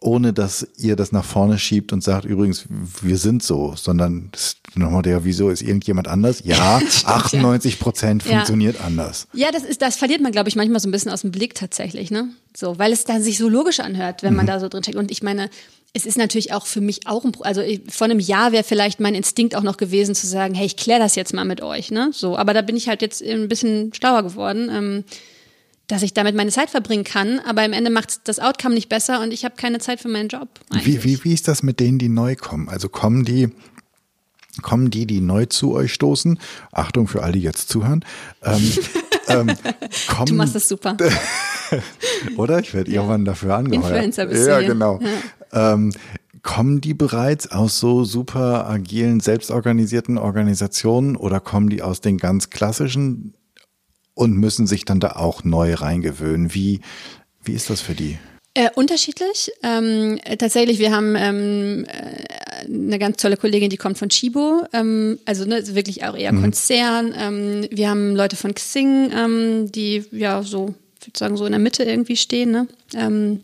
ohne 0.00 0.32
dass 0.32 0.66
ihr 0.76 0.94
das 0.94 1.10
nach 1.10 1.24
vorne 1.24 1.58
schiebt 1.58 1.92
und 1.92 2.04
sagt, 2.04 2.24
übrigens, 2.24 2.66
wir 3.02 3.18
sind 3.18 3.42
so, 3.42 3.74
sondern 3.76 4.30
nochmal 4.76 5.02
der, 5.02 5.24
wieso 5.24 5.50
ist 5.50 5.62
irgendjemand 5.62 6.06
anders? 6.08 6.42
Ja, 6.48 6.80
Stimmt, 6.80 7.08
98 7.08 7.78
Prozent 7.78 8.24
ja. 8.24 8.30
funktioniert 8.30 8.76
ja. 8.78 8.84
anders. 8.86 9.26
Ja, 9.34 9.50
das 9.50 9.64
ist, 9.64 9.82
das 9.82 9.96
verliert 9.96 10.20
man, 10.20 10.32
glaube 10.32 10.48
ich, 10.48 10.56
manchmal 10.56 10.80
so 10.80 10.88
ein 10.88 10.92
bisschen 10.92 11.10
aus 11.10 11.22
dem 11.22 11.30
Blick 11.30 11.54
tatsächlich, 11.54 12.10
ne? 12.10 12.28
So, 12.56 12.78
weil 12.78 12.92
es 12.92 13.04
dann 13.04 13.22
sich 13.22 13.38
so 13.38 13.48
logisch 13.48 13.80
anhört, 13.80 14.22
wenn 14.22 14.34
man 14.34 14.46
mhm. 14.46 14.48
da 14.48 14.60
so 14.60 14.68
drin 14.68 14.82
steckt. 14.82 14.96
Und 14.96 15.10
ich 15.10 15.22
meine, 15.22 15.50
es 15.92 16.06
ist 16.06 16.16
natürlich 16.16 16.52
auch 16.52 16.66
für 16.66 16.80
mich 16.80 17.06
auch 17.06 17.24
ein, 17.24 17.32
also 17.40 17.62
vor 17.88 18.06
einem 18.06 18.20
Jahr 18.20 18.52
wäre 18.52 18.64
vielleicht 18.64 19.00
mein 19.00 19.14
Instinkt 19.14 19.56
auch 19.56 19.62
noch 19.62 19.76
gewesen 19.76 20.14
zu 20.14 20.26
sagen, 20.26 20.54
hey, 20.54 20.66
ich 20.66 20.76
kläre 20.76 21.00
das 21.00 21.16
jetzt 21.16 21.34
mal 21.34 21.44
mit 21.44 21.60
euch, 21.60 21.90
ne? 21.90 22.10
So, 22.12 22.36
aber 22.36 22.54
da 22.54 22.62
bin 22.62 22.76
ich 22.76 22.88
halt 22.88 23.02
jetzt 23.02 23.22
ein 23.22 23.48
bisschen 23.48 23.92
schlauer 23.92 24.22
geworden. 24.22 24.70
Ähm, 24.72 25.04
dass 25.88 26.02
ich 26.02 26.14
damit 26.14 26.36
meine 26.36 26.50
Zeit 26.50 26.70
verbringen 26.70 27.04
kann, 27.04 27.40
aber 27.40 27.64
im 27.64 27.72
Ende 27.72 27.90
macht 27.90 28.28
das 28.28 28.38
Outcome 28.38 28.74
nicht 28.74 28.88
besser 28.88 29.22
und 29.22 29.32
ich 29.32 29.44
habe 29.44 29.56
keine 29.56 29.78
Zeit 29.78 30.00
für 30.00 30.08
meinen 30.08 30.28
Job. 30.28 30.48
Wie, 30.70 31.02
wie, 31.02 31.24
wie 31.24 31.32
ist 31.32 31.48
das 31.48 31.62
mit 31.62 31.80
denen, 31.80 31.98
die 31.98 32.10
neu 32.10 32.36
kommen? 32.36 32.68
Also 32.68 32.88
kommen 32.88 33.24
die, 33.24 33.48
kommen 34.62 34.90
die, 34.90 35.06
die 35.06 35.20
neu 35.20 35.46
zu 35.46 35.72
euch 35.72 35.94
stoßen? 35.94 36.38
Achtung 36.72 37.08
für 37.08 37.22
alle, 37.22 37.32
die 37.32 37.40
jetzt 37.40 37.70
zuhören. 37.70 38.04
Ähm, 38.44 38.72
ähm, 39.28 39.50
kommen, 40.08 40.26
du 40.26 40.34
machst 40.34 40.54
das 40.54 40.68
super. 40.68 40.96
Oder? 42.36 42.60
Ich 42.60 42.74
werde 42.74 42.90
ja. 42.90 42.96
irgendwann 42.96 43.24
dafür 43.24 43.54
angeheuert. 43.54 43.92
Influencer 43.92 44.26
bist 44.26 44.46
ja, 44.46 44.60
du 44.60 44.66
genau. 44.66 45.00
Ja. 45.52 45.72
Ähm, 45.72 45.92
kommen 46.42 46.80
die 46.80 46.94
bereits 46.94 47.50
aus 47.50 47.78
so 47.78 48.04
super 48.04 48.68
agilen, 48.68 49.20
selbstorganisierten 49.20 50.18
Organisationen 50.18 51.16
oder 51.16 51.40
kommen 51.40 51.68
die 51.68 51.82
aus 51.82 52.00
den 52.00 52.18
ganz 52.18 52.50
klassischen 52.50 53.34
und 54.18 54.36
müssen 54.36 54.66
sich 54.66 54.84
dann 54.84 54.98
da 54.98 55.12
auch 55.12 55.44
neu 55.44 55.74
reingewöhnen. 55.74 56.52
Wie, 56.52 56.80
wie 57.44 57.52
ist 57.52 57.70
das 57.70 57.80
für 57.80 57.94
die? 57.94 58.18
Äh, 58.54 58.70
unterschiedlich. 58.74 59.52
Ähm, 59.62 60.18
tatsächlich, 60.38 60.80
wir 60.80 60.90
haben 60.90 61.14
ähm, 61.16 61.86
äh, 61.86 62.64
eine 62.64 62.98
ganz 62.98 63.18
tolle 63.18 63.36
Kollegin, 63.36 63.70
die 63.70 63.76
kommt 63.76 63.96
von 63.96 64.08
Chibo, 64.08 64.64
ähm, 64.72 65.20
also 65.24 65.44
ne, 65.44 65.62
wirklich 65.74 66.04
auch 66.04 66.16
eher 66.16 66.32
mhm. 66.32 66.42
Konzern. 66.42 67.14
Ähm, 67.16 67.68
wir 67.70 67.88
haben 67.88 68.16
Leute 68.16 68.34
von 68.34 68.52
Xing, 68.52 69.12
ähm, 69.16 69.70
die 69.70 70.04
ja 70.10 70.42
so, 70.42 70.74
ich 71.00 71.06
würde 71.06 71.18
sagen, 71.18 71.36
so 71.36 71.46
in 71.46 71.52
der 71.52 71.60
Mitte 71.60 71.84
irgendwie 71.84 72.16
stehen. 72.16 72.50
Ne? 72.50 72.66
Ähm, 72.94 73.42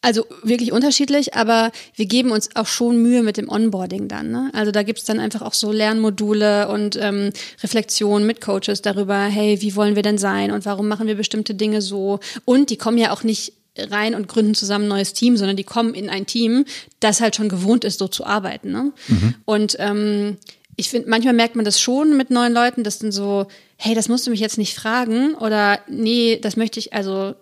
also 0.00 0.26
wirklich 0.44 0.70
unterschiedlich, 0.72 1.34
aber 1.34 1.72
wir 1.94 2.06
geben 2.06 2.30
uns 2.30 2.50
auch 2.54 2.66
schon 2.66 3.02
Mühe 3.02 3.22
mit 3.22 3.36
dem 3.36 3.48
Onboarding 3.48 4.06
dann. 4.06 4.30
Ne? 4.30 4.50
Also 4.52 4.70
da 4.70 4.84
gibt's 4.84 5.04
dann 5.04 5.18
einfach 5.18 5.42
auch 5.42 5.54
so 5.54 5.72
Lernmodule 5.72 6.68
und 6.68 6.96
ähm, 6.96 7.32
Reflexionen 7.62 8.26
mit 8.26 8.40
Coaches 8.40 8.80
darüber, 8.80 9.18
hey, 9.24 9.60
wie 9.60 9.74
wollen 9.74 9.96
wir 9.96 10.02
denn 10.02 10.18
sein 10.18 10.52
und 10.52 10.64
warum 10.66 10.86
machen 10.86 11.08
wir 11.08 11.16
bestimmte 11.16 11.54
Dinge 11.54 11.82
so? 11.82 12.20
Und 12.44 12.70
die 12.70 12.76
kommen 12.76 12.98
ja 12.98 13.12
auch 13.12 13.24
nicht 13.24 13.54
rein 13.76 14.14
und 14.14 14.28
gründen 14.28 14.54
zusammen 14.54 14.84
ein 14.84 14.88
neues 14.88 15.14
Team, 15.14 15.36
sondern 15.36 15.56
die 15.56 15.64
kommen 15.64 15.94
in 15.94 16.08
ein 16.08 16.26
Team, 16.26 16.64
das 17.00 17.20
halt 17.20 17.34
schon 17.34 17.48
gewohnt 17.48 17.84
ist, 17.84 17.98
so 17.98 18.06
zu 18.06 18.24
arbeiten. 18.24 18.70
Ne? 18.70 18.92
Mhm. 19.08 19.34
Und 19.44 19.76
ähm, 19.80 20.36
ich 20.76 20.90
finde, 20.90 21.10
manchmal 21.10 21.34
merkt 21.34 21.56
man 21.56 21.64
das 21.64 21.80
schon 21.80 22.16
mit 22.16 22.30
neuen 22.30 22.52
Leuten, 22.52 22.84
dass 22.84 23.00
dann 23.00 23.10
so, 23.10 23.48
hey, 23.76 23.96
das 23.96 24.08
musst 24.08 24.26
du 24.26 24.30
mich 24.30 24.40
jetzt 24.40 24.58
nicht 24.58 24.74
fragen 24.74 25.34
oder 25.34 25.80
nee, 25.88 26.38
das 26.40 26.56
möchte 26.56 26.78
ich, 26.78 26.92
also 26.92 27.34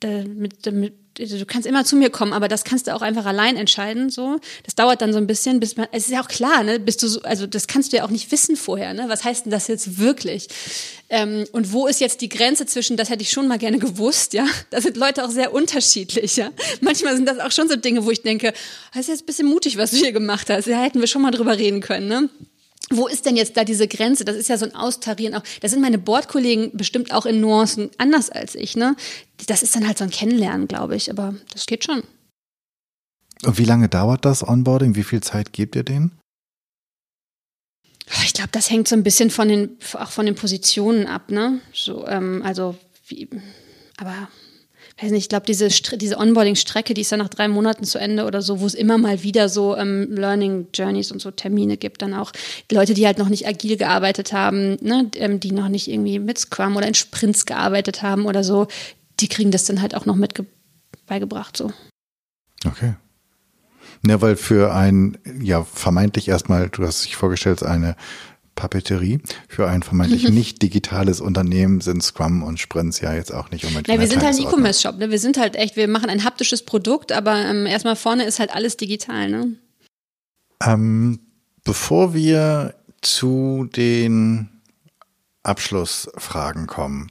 damit, 0.00 0.54
damit 0.62 0.94
du 1.18 1.46
kannst 1.46 1.66
immer 1.66 1.84
zu 1.84 1.96
mir 1.96 2.10
kommen, 2.10 2.32
aber 2.32 2.48
das 2.48 2.64
kannst 2.64 2.86
du 2.86 2.94
auch 2.94 3.02
einfach 3.02 3.26
allein 3.26 3.56
entscheiden, 3.56 4.10
so. 4.10 4.38
Das 4.64 4.74
dauert 4.74 5.00
dann 5.02 5.12
so 5.12 5.18
ein 5.18 5.26
bisschen, 5.26 5.60
bis 5.60 5.76
man, 5.76 5.86
es 5.92 6.06
ist 6.06 6.12
ja 6.12 6.22
auch 6.22 6.28
klar, 6.28 6.62
ne, 6.62 6.78
bist 6.78 7.02
du 7.02 7.08
so, 7.08 7.22
also 7.22 7.46
das 7.46 7.66
kannst 7.66 7.92
du 7.92 7.96
ja 7.96 8.04
auch 8.04 8.10
nicht 8.10 8.30
wissen 8.32 8.56
vorher, 8.56 8.94
ne, 8.94 9.06
was 9.08 9.24
heißt 9.24 9.46
denn 9.46 9.50
das 9.50 9.68
jetzt 9.68 9.98
wirklich? 9.98 10.48
Ähm, 11.08 11.44
und 11.52 11.72
wo 11.72 11.86
ist 11.86 12.00
jetzt 12.00 12.20
die 12.20 12.28
Grenze 12.28 12.66
zwischen, 12.66 12.96
das 12.96 13.10
hätte 13.10 13.22
ich 13.22 13.30
schon 13.30 13.48
mal 13.48 13.58
gerne 13.58 13.78
gewusst, 13.78 14.32
ja? 14.32 14.46
Da 14.70 14.80
sind 14.80 14.96
Leute 14.96 15.24
auch 15.24 15.30
sehr 15.30 15.52
unterschiedlich, 15.52 16.36
ja? 16.36 16.50
Manchmal 16.80 17.16
sind 17.16 17.26
das 17.26 17.38
auch 17.38 17.52
schon 17.52 17.68
so 17.68 17.76
Dinge, 17.76 18.04
wo 18.04 18.10
ich 18.10 18.22
denke, 18.22 18.52
das 18.92 19.02
ist 19.02 19.08
jetzt 19.08 19.22
ein 19.22 19.26
bisschen 19.26 19.48
mutig, 19.48 19.76
was 19.76 19.92
du 19.92 19.96
hier 19.98 20.12
gemacht 20.12 20.50
hast, 20.50 20.66
da 20.66 20.82
hätten 20.82 21.00
wir 21.00 21.06
schon 21.06 21.22
mal 21.22 21.30
drüber 21.30 21.56
reden 21.56 21.80
können, 21.80 22.08
ne? 22.08 22.28
Wo 22.90 23.08
ist 23.08 23.26
denn 23.26 23.36
jetzt 23.36 23.56
da 23.56 23.64
diese 23.64 23.88
Grenze? 23.88 24.24
Das 24.24 24.36
ist 24.36 24.48
ja 24.48 24.56
so 24.56 24.64
ein 24.64 24.74
Austarieren 24.74 25.34
auch. 25.34 25.42
Da 25.60 25.68
sind 25.68 25.80
meine 25.80 25.98
Bordkollegen 25.98 26.70
bestimmt 26.76 27.12
auch 27.12 27.26
in 27.26 27.40
Nuancen 27.40 27.90
anders 27.98 28.30
als 28.30 28.54
ich, 28.54 28.76
ne? 28.76 28.96
Das 29.46 29.62
ist 29.62 29.74
dann 29.74 29.86
halt 29.86 29.98
so 29.98 30.04
ein 30.04 30.10
Kennenlernen, 30.10 30.68
glaube 30.68 30.94
ich, 30.94 31.10
aber 31.10 31.34
das 31.52 31.66
geht 31.66 31.84
schon. 31.84 32.02
Und 33.44 33.58
wie 33.58 33.64
lange 33.64 33.88
dauert 33.88 34.24
das 34.24 34.46
Onboarding? 34.46 34.94
Wie 34.94 35.04
viel 35.04 35.22
Zeit 35.22 35.52
gebt 35.52 35.74
ihr 35.76 35.82
denen? 35.82 36.12
Ich 38.24 38.34
glaube, 38.34 38.50
das 38.52 38.70
hängt 38.70 38.86
so 38.86 38.94
ein 38.94 39.02
bisschen 39.02 39.30
von 39.30 39.48
den, 39.48 39.78
auch 39.94 40.10
von 40.10 40.26
den 40.26 40.36
Positionen 40.36 41.06
ab, 41.06 41.30
ne? 41.30 41.60
So, 41.72 42.06
ähm, 42.06 42.42
also 42.44 42.76
wie, 43.08 43.28
aber 43.96 44.28
weiß 45.00 45.10
nicht, 45.10 45.24
ich 45.24 45.28
glaube, 45.28 45.44
diese, 45.46 45.68
diese 45.68 46.18
Onboarding-Strecke, 46.18 46.94
die 46.94 47.02
ist 47.02 47.10
ja 47.10 47.18
nach 47.18 47.28
drei 47.28 47.48
Monaten 47.48 47.84
zu 47.84 47.98
Ende 47.98 48.24
oder 48.24 48.40
so, 48.40 48.60
wo 48.60 48.66
es 48.66 48.74
immer 48.74 48.96
mal 48.96 49.22
wieder 49.22 49.48
so 49.48 49.76
ähm, 49.76 50.08
Learning 50.10 50.68
Journeys 50.72 51.12
und 51.12 51.20
so 51.20 51.30
Termine 51.30 51.76
gibt, 51.76 52.00
dann 52.00 52.14
auch 52.14 52.32
Leute, 52.72 52.94
die 52.94 53.06
halt 53.06 53.18
noch 53.18 53.28
nicht 53.28 53.46
agil 53.46 53.76
gearbeitet 53.76 54.32
haben, 54.32 54.78
ne, 54.80 55.10
ähm, 55.16 55.38
die 55.38 55.52
noch 55.52 55.68
nicht 55.68 55.88
irgendwie 55.88 56.18
mit 56.18 56.38
Scrum 56.38 56.76
oder 56.76 56.88
in 56.88 56.94
Sprints 56.94 57.44
gearbeitet 57.44 58.02
haben 58.02 58.24
oder 58.24 58.42
so, 58.42 58.68
die 59.20 59.28
kriegen 59.28 59.50
das 59.50 59.64
dann 59.64 59.82
halt 59.82 59.94
auch 59.94 60.06
noch 60.06 60.16
mit 60.16 60.32
beigebracht, 61.06 61.56
so. 61.56 61.72
Okay. 62.66 62.94
Ja, 64.06 64.20
weil 64.20 64.36
für 64.36 64.74
ein, 64.74 65.18
ja, 65.40 65.64
vermeintlich 65.64 66.28
erstmal, 66.28 66.70
du 66.70 66.86
hast 66.86 67.04
dich 67.04 67.16
vorgestellt, 67.16 67.62
eine 67.62 67.96
Papeterie. 68.56 69.20
Für 69.46 69.68
ein 69.68 69.84
vermeintlich 69.84 70.28
nicht 70.28 70.60
digitales 70.62 71.20
Unternehmen 71.20 71.80
sind 71.80 72.02
Scrum 72.02 72.42
und 72.42 72.58
Sprints 72.58 73.00
ja 73.00 73.14
jetzt 73.14 73.32
auch 73.32 73.50
nicht 73.52 73.64
unbedingt. 73.64 73.86
Ja, 73.86 74.00
wir 74.00 74.08
sind 74.08 74.24
halt 74.24 74.34
ein 74.34 74.42
E-Commerce-Shop. 74.42 74.98
Ne? 74.98 75.10
Wir 75.10 75.20
sind 75.20 75.38
halt 75.38 75.54
echt, 75.54 75.76
wir 75.76 75.86
machen 75.86 76.10
ein 76.10 76.24
haptisches 76.24 76.64
Produkt, 76.64 77.12
aber 77.12 77.36
ähm, 77.36 77.66
erstmal 77.66 77.94
vorne 77.94 78.24
ist 78.24 78.40
halt 78.40 78.52
alles 78.52 78.76
digital. 78.76 79.30
Ne? 79.30 79.52
Ähm, 80.64 81.20
bevor 81.62 82.14
wir 82.14 82.74
zu 83.02 83.68
den 83.76 84.48
Abschlussfragen 85.44 86.66
kommen, 86.66 87.08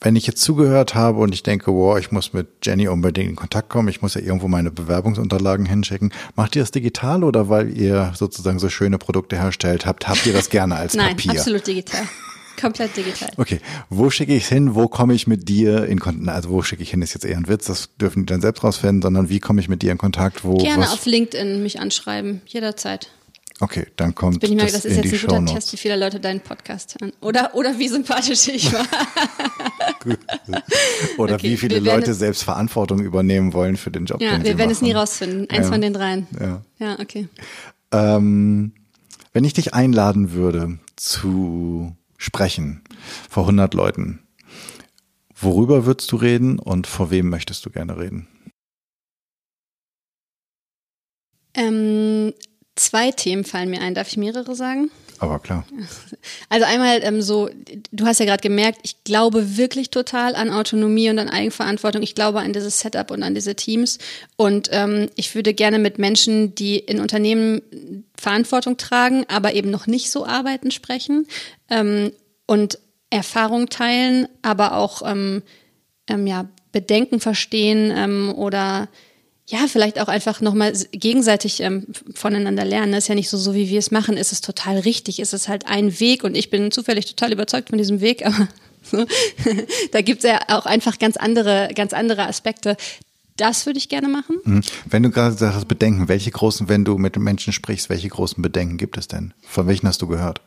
wenn 0.00 0.16
ich 0.16 0.26
jetzt 0.26 0.40
zugehört 0.40 0.94
habe 0.94 1.18
und 1.18 1.34
ich 1.34 1.42
denke, 1.42 1.72
wow, 1.72 1.98
ich 1.98 2.10
muss 2.10 2.32
mit 2.32 2.48
Jenny 2.62 2.88
unbedingt 2.88 3.30
in 3.30 3.36
Kontakt 3.36 3.68
kommen, 3.68 3.88
ich 3.88 4.00
muss 4.00 4.14
ja 4.14 4.20
irgendwo 4.20 4.48
meine 4.48 4.70
Bewerbungsunterlagen 4.70 5.66
hinschicken, 5.66 6.12
macht 6.36 6.56
ihr 6.56 6.62
das 6.62 6.70
digital 6.70 7.22
oder 7.22 7.48
weil 7.48 7.76
ihr 7.76 8.12
sozusagen 8.14 8.58
so 8.58 8.68
schöne 8.68 8.98
Produkte 8.98 9.36
herstellt 9.36 9.84
habt, 9.86 10.08
habt 10.08 10.26
ihr 10.26 10.32
das 10.32 10.48
gerne 10.48 10.76
als 10.76 10.94
Nein, 10.96 11.10
Papier? 11.10 11.28
Nein, 11.28 11.38
absolut 11.38 11.66
digital. 11.66 12.02
Komplett 12.60 12.96
digital. 12.96 13.30
Okay, 13.38 13.60
wo 13.88 14.10
schicke 14.10 14.34
ich 14.34 14.42
es 14.42 14.48
hin? 14.50 14.74
Wo 14.74 14.86
komme 14.88 15.14
ich 15.14 15.26
mit 15.26 15.48
dir 15.48 15.86
in 15.86 15.98
Kontakt? 15.98 16.28
Also 16.28 16.50
wo 16.50 16.62
schicke 16.62 16.82
ich 16.82 16.90
hin 16.90 17.00
ist 17.00 17.14
jetzt 17.14 17.24
eher 17.24 17.38
ein 17.38 17.48
Witz, 17.48 17.66
das 17.66 17.90
dürfen 17.96 18.26
die 18.26 18.26
dann 18.26 18.42
selbst 18.42 18.62
rausfinden, 18.62 19.00
sondern 19.00 19.30
wie 19.30 19.40
komme 19.40 19.60
ich 19.60 19.68
mit 19.68 19.80
dir 19.80 19.92
in 19.92 19.98
Kontakt? 19.98 20.44
Wo, 20.44 20.56
Gerne 20.56 20.82
was? 20.82 20.92
auf 20.92 21.06
LinkedIn 21.06 21.62
mich 21.62 21.80
anschreiben, 21.80 22.42
jederzeit. 22.46 23.10
Okay, 23.62 23.86
dann 23.96 24.14
kommt 24.14 24.40
Bin 24.40 24.52
ich 24.52 24.56
mal, 24.56 24.64
das, 24.64 24.72
das 24.72 24.86
ist 24.86 25.04
jetzt 25.04 25.24
ein 25.24 25.40
guter 25.40 25.54
Test, 25.54 25.72
wie 25.74 25.76
viele 25.76 25.96
Leute 25.96 26.18
deinen 26.18 26.40
Podcast 26.40 26.96
hören. 26.98 27.12
Oder, 27.20 27.54
oder 27.54 27.78
wie 27.78 27.88
sympathisch 27.88 28.48
ich 28.48 28.72
war. 28.72 28.86
oder 31.18 31.34
okay, 31.34 31.50
wie 31.50 31.56
viele 31.58 31.78
Leute 31.78 32.14
selbst 32.14 32.42
Verantwortung 32.42 33.00
übernehmen 33.00 33.52
wollen 33.52 33.76
für 33.76 33.90
den 33.90 34.06
Job. 34.06 34.22
Ja, 34.22 34.32
den 34.32 34.44
wir 34.44 34.56
werden 34.56 34.60
machen. 34.60 34.70
es 34.70 34.82
nie 34.82 34.92
rausfinden. 34.92 35.50
Eins 35.50 35.66
ja. 35.66 35.72
von 35.72 35.80
den 35.82 35.92
dreien. 35.92 36.26
Ja, 36.40 36.62
ja 36.78 36.98
okay. 37.00 37.28
Ähm, 37.92 38.72
wenn 39.34 39.44
ich 39.44 39.52
dich 39.52 39.74
einladen 39.74 40.32
würde 40.32 40.78
zu 40.96 41.94
sprechen 42.16 42.82
vor 43.28 43.42
100 43.42 43.74
Leuten, 43.74 44.20
worüber 45.34 45.84
würdest 45.84 46.10
du 46.12 46.16
reden 46.16 46.58
und 46.58 46.86
vor 46.86 47.10
wem 47.10 47.28
möchtest 47.28 47.66
du 47.66 47.70
gerne 47.70 47.98
reden? 47.98 48.26
Ähm, 51.54 52.32
Zwei 52.80 53.10
Themen 53.10 53.44
fallen 53.44 53.68
mir 53.68 53.82
ein. 53.82 53.94
Darf 53.94 54.08
ich 54.08 54.16
mehrere 54.16 54.54
sagen? 54.54 54.90
Aber 55.18 55.38
klar. 55.38 55.66
Also 56.48 56.64
einmal 56.64 57.00
ähm, 57.02 57.20
so, 57.20 57.50
du 57.92 58.06
hast 58.06 58.20
ja 58.20 58.24
gerade 58.24 58.40
gemerkt, 58.40 58.80
ich 58.84 59.04
glaube 59.04 59.58
wirklich 59.58 59.90
total 59.90 60.34
an 60.34 60.50
Autonomie 60.50 61.10
und 61.10 61.18
an 61.18 61.28
Eigenverantwortung. 61.28 62.02
Ich 62.02 62.14
glaube 62.14 62.40
an 62.40 62.54
dieses 62.54 62.80
Setup 62.80 63.10
und 63.10 63.22
an 63.22 63.34
diese 63.34 63.54
Teams. 63.54 63.98
Und 64.36 64.70
ähm, 64.72 65.10
ich 65.14 65.34
würde 65.34 65.52
gerne 65.52 65.78
mit 65.78 65.98
Menschen, 65.98 66.54
die 66.54 66.78
in 66.78 67.00
Unternehmen 67.00 67.60
Verantwortung 68.16 68.78
tragen, 68.78 69.26
aber 69.28 69.52
eben 69.52 69.70
noch 69.70 69.86
nicht 69.86 70.10
so 70.10 70.24
arbeiten, 70.24 70.70
sprechen 70.70 71.26
ähm, 71.68 72.12
und 72.46 72.78
Erfahrung 73.10 73.68
teilen, 73.68 74.26
aber 74.40 74.74
auch 74.74 75.02
ähm, 75.04 75.42
ähm, 76.08 76.26
ja, 76.26 76.48
Bedenken 76.72 77.20
verstehen 77.20 77.92
ähm, 77.94 78.32
oder 78.34 78.88
ja, 79.50 79.66
vielleicht 79.66 80.00
auch 80.00 80.06
einfach 80.06 80.40
nochmal 80.40 80.72
gegenseitig 80.92 81.60
ähm, 81.60 81.86
voneinander 82.14 82.64
lernen. 82.64 82.92
Das 82.92 83.04
ist 83.04 83.08
ja 83.08 83.16
nicht 83.16 83.28
so, 83.28 83.36
so 83.36 83.52
wie 83.52 83.68
wir 83.68 83.80
es 83.80 83.90
machen, 83.90 84.16
ist 84.16 84.32
es 84.32 84.40
total 84.40 84.78
richtig, 84.78 85.18
ist 85.18 85.34
es 85.34 85.48
halt 85.48 85.66
ein 85.66 85.98
Weg 85.98 86.22
und 86.22 86.36
ich 86.36 86.50
bin 86.50 86.70
zufällig 86.70 87.06
total 87.06 87.32
überzeugt 87.32 87.70
von 87.70 87.78
diesem 87.78 88.00
Weg, 88.00 88.24
aber 88.26 88.48
so, 88.82 89.04
da 89.92 90.00
gibt 90.02 90.24
es 90.24 90.30
ja 90.30 90.40
auch 90.48 90.66
einfach 90.66 90.98
ganz 90.98 91.16
andere, 91.16 91.70
ganz 91.74 91.92
andere 91.92 92.26
Aspekte. 92.26 92.76
Das 93.36 93.66
würde 93.66 93.78
ich 93.78 93.88
gerne 93.88 94.08
machen. 94.08 94.38
Mhm. 94.44 94.60
Wenn 94.86 95.02
du 95.02 95.10
gerade 95.10 95.34
sagst, 95.34 95.66
Bedenken, 95.66 96.08
welche 96.08 96.30
großen, 96.30 96.68
wenn 96.68 96.84
du 96.84 96.98
mit 96.98 97.16
Menschen 97.16 97.52
sprichst, 97.52 97.88
welche 97.88 98.08
großen 98.08 98.42
Bedenken 98.42 98.76
gibt 98.76 98.98
es 98.98 99.08
denn? 99.08 99.34
Von 99.42 99.66
welchen 99.66 99.88
hast 99.88 100.02
du 100.02 100.06
gehört? 100.06 100.40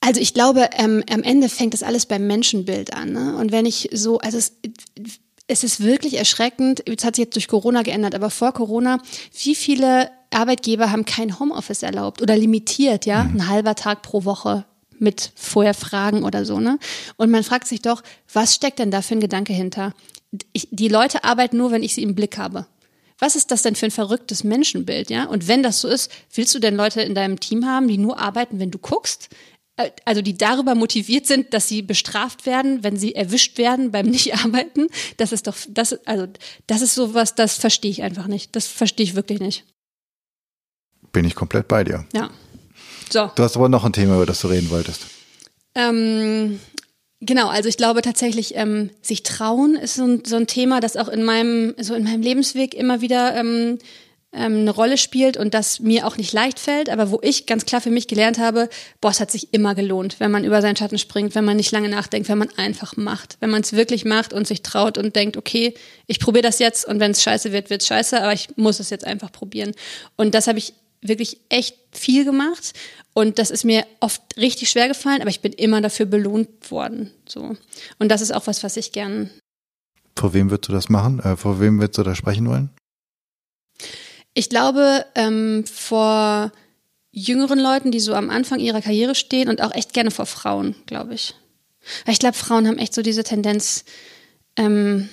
Also 0.00 0.20
ich 0.20 0.34
glaube, 0.34 0.68
ähm, 0.76 1.02
am 1.10 1.22
Ende 1.22 1.48
fängt 1.48 1.74
das 1.74 1.82
alles 1.82 2.06
beim 2.06 2.26
Menschenbild 2.26 2.92
an. 2.92 3.12
Ne? 3.12 3.36
Und 3.36 3.52
wenn 3.52 3.66
ich 3.66 3.88
so, 3.92 4.18
also 4.18 4.36
es, 4.36 4.52
es 5.52 5.64
ist 5.64 5.80
wirklich 5.80 6.16
erschreckend, 6.16 6.82
es 6.88 7.04
hat 7.04 7.16
sich 7.16 7.26
jetzt 7.26 7.34
durch 7.36 7.46
Corona 7.46 7.82
geändert, 7.82 8.14
aber 8.14 8.30
vor 8.30 8.52
Corona, 8.52 8.98
wie 9.42 9.54
viele 9.54 10.10
Arbeitgeber 10.30 10.90
haben 10.90 11.04
kein 11.04 11.38
Homeoffice 11.38 11.82
erlaubt 11.82 12.22
oder 12.22 12.36
limitiert, 12.36 13.04
ja, 13.04 13.24
mhm. 13.24 13.36
ein 13.36 13.48
halber 13.48 13.74
Tag 13.74 14.00
pro 14.00 14.24
Woche 14.24 14.64
mit 14.98 15.32
vorher 15.34 15.74
Fragen 15.74 16.24
oder 16.24 16.46
so, 16.46 16.58
ne? 16.58 16.78
Und 17.16 17.30
man 17.30 17.44
fragt 17.44 17.68
sich 17.68 17.82
doch, 17.82 18.02
was 18.32 18.54
steckt 18.54 18.78
denn 18.78 18.90
da 18.90 19.02
für 19.02 19.14
ein 19.14 19.20
Gedanke 19.20 19.52
hinter? 19.52 19.92
Ich, 20.54 20.68
die 20.70 20.88
Leute 20.88 21.24
arbeiten 21.24 21.58
nur, 21.58 21.70
wenn 21.70 21.82
ich 21.82 21.94
sie 21.94 22.02
im 22.02 22.14
Blick 22.14 22.38
habe. 22.38 22.66
Was 23.18 23.36
ist 23.36 23.50
das 23.50 23.62
denn 23.62 23.76
für 23.76 23.86
ein 23.86 23.92
verrücktes 23.92 24.44
Menschenbild, 24.44 25.10
ja? 25.10 25.26
Und 25.26 25.48
wenn 25.48 25.62
das 25.62 25.80
so 25.80 25.88
ist, 25.88 26.10
willst 26.34 26.54
du 26.54 26.60
denn 26.60 26.76
Leute 26.76 27.02
in 27.02 27.14
deinem 27.14 27.38
Team 27.38 27.66
haben, 27.66 27.88
die 27.88 27.98
nur 27.98 28.18
arbeiten, 28.18 28.58
wenn 28.58 28.70
du 28.70 28.78
guckst? 28.78 29.28
Äh, 29.76 29.90
also 30.04 30.22
die 30.22 30.36
darüber 30.36 30.74
motiviert 30.74 31.26
sind, 31.26 31.54
dass 31.54 31.68
sie 31.68 31.82
bestraft 31.82 32.46
werden, 32.46 32.82
wenn 32.82 32.96
sie 32.96 33.14
erwischt 33.14 33.58
werden 33.58 33.90
beim 33.90 34.06
Nicht-Arbeiten. 34.10 34.88
Das 35.16 35.32
ist 35.32 35.46
doch, 35.46 35.56
das, 35.68 35.94
also, 36.06 36.26
das 36.66 36.82
ist 36.82 36.94
sowas, 36.94 37.34
das 37.34 37.56
verstehe 37.56 37.90
ich 37.90 38.02
einfach 38.02 38.26
nicht. 38.26 38.54
Das 38.56 38.66
verstehe 38.66 39.04
ich 39.04 39.14
wirklich 39.14 39.40
nicht. 39.40 39.64
Bin 41.12 41.24
ich 41.24 41.34
komplett 41.34 41.68
bei 41.68 41.84
dir. 41.84 42.06
Ja. 42.12 42.30
So. 43.10 43.30
Du 43.34 43.42
hast 43.42 43.56
aber 43.56 43.68
noch 43.68 43.84
ein 43.84 43.92
Thema, 43.92 44.14
über 44.14 44.26
das 44.26 44.40
du 44.40 44.48
reden 44.48 44.70
wolltest. 44.70 45.06
Ähm, 45.74 46.58
genau, 47.20 47.48
also 47.48 47.68
ich 47.68 47.76
glaube 47.76 48.00
tatsächlich, 48.00 48.54
ähm, 48.56 48.90
sich 49.02 49.22
trauen 49.22 49.74
ist 49.74 49.94
so 49.94 50.04
ein, 50.04 50.24
so 50.24 50.36
ein 50.36 50.46
Thema, 50.46 50.80
das 50.80 50.96
auch 50.96 51.08
in 51.08 51.22
meinem, 51.22 51.74
so 51.78 51.94
in 51.94 52.04
meinem 52.04 52.22
Lebensweg 52.22 52.74
immer 52.74 53.02
wieder 53.02 53.34
ähm, 53.36 53.78
ähm, 54.32 54.60
eine 54.60 54.70
Rolle 54.70 54.96
spielt 54.96 55.36
und 55.36 55.52
das 55.54 55.80
mir 55.80 56.06
auch 56.06 56.16
nicht 56.16 56.32
leicht 56.32 56.58
fällt, 56.58 56.88
aber 56.88 57.10
wo 57.10 57.20
ich 57.22 57.46
ganz 57.46 57.66
klar 57.66 57.80
für 57.80 57.90
mich 57.90 58.08
gelernt 58.08 58.38
habe, 58.38 58.68
boah, 59.00 59.10
es 59.10 59.20
hat 59.20 59.30
sich 59.30 59.52
immer 59.52 59.74
gelohnt, 59.74 60.20
wenn 60.20 60.30
man 60.30 60.44
über 60.44 60.62
seinen 60.62 60.76
Schatten 60.76 60.98
springt, 60.98 61.34
wenn 61.34 61.44
man 61.44 61.56
nicht 61.56 61.70
lange 61.70 61.88
nachdenkt, 61.88 62.28
wenn 62.28 62.38
man 62.38 62.48
einfach 62.56 62.96
macht, 62.96 63.36
wenn 63.40 63.50
man 63.50 63.60
es 63.60 63.74
wirklich 63.74 64.04
macht 64.04 64.32
und 64.32 64.46
sich 64.46 64.62
traut 64.62 64.96
und 64.96 65.16
denkt, 65.16 65.36
okay, 65.36 65.74
ich 66.06 66.18
probiere 66.18 66.42
das 66.42 66.58
jetzt 66.58 66.86
und 66.86 66.98
wenn 66.98 67.10
es 67.10 67.22
scheiße 67.22 67.52
wird, 67.52 67.68
wird 67.68 67.84
scheiße, 67.84 68.22
aber 68.22 68.32
ich 68.32 68.48
muss 68.56 68.80
es 68.80 68.90
jetzt 68.90 69.06
einfach 69.06 69.30
probieren. 69.30 69.72
Und 70.16 70.34
das 70.34 70.46
habe 70.46 70.58
ich 70.58 70.72
wirklich 71.02 71.38
echt 71.48 71.76
viel 71.92 72.24
gemacht 72.24 72.72
und 73.12 73.38
das 73.38 73.50
ist 73.50 73.64
mir 73.64 73.84
oft 74.00 74.22
richtig 74.38 74.70
schwer 74.70 74.88
gefallen, 74.88 75.20
aber 75.20 75.30
ich 75.30 75.40
bin 75.40 75.52
immer 75.52 75.80
dafür 75.82 76.06
belohnt 76.06 76.70
worden. 76.70 77.10
So 77.28 77.56
und 77.98 78.08
das 78.08 78.22
ist 78.22 78.32
auch 78.32 78.46
was, 78.46 78.62
was 78.62 78.78
ich 78.78 78.92
gern. 78.92 79.30
Vor 80.16 80.32
wem 80.32 80.50
würdest 80.50 80.68
du 80.68 80.72
das 80.72 80.88
machen? 80.88 81.20
Äh, 81.20 81.36
vor 81.36 81.60
wem 81.60 81.80
würdest 81.80 81.98
du 81.98 82.02
da 82.02 82.14
sprechen 82.14 82.48
wollen? 82.48 82.70
Ich 84.34 84.48
glaube, 84.48 85.04
ähm, 85.14 85.64
vor 85.66 86.52
jüngeren 87.10 87.58
Leuten, 87.58 87.90
die 87.90 88.00
so 88.00 88.14
am 88.14 88.30
Anfang 88.30 88.58
ihrer 88.58 88.80
Karriere 88.80 89.14
stehen 89.14 89.48
und 89.48 89.60
auch 89.60 89.74
echt 89.74 89.92
gerne 89.92 90.10
vor 90.10 90.26
Frauen, 90.26 90.74
glaube 90.86 91.14
ich. 91.14 91.34
Weil 92.04 92.14
ich 92.14 92.20
glaube, 92.20 92.36
Frauen 92.36 92.66
haben 92.66 92.78
echt 92.78 92.94
so 92.94 93.02
diese 93.02 93.24
Tendenz, 93.24 93.84
ähm, 94.56 95.08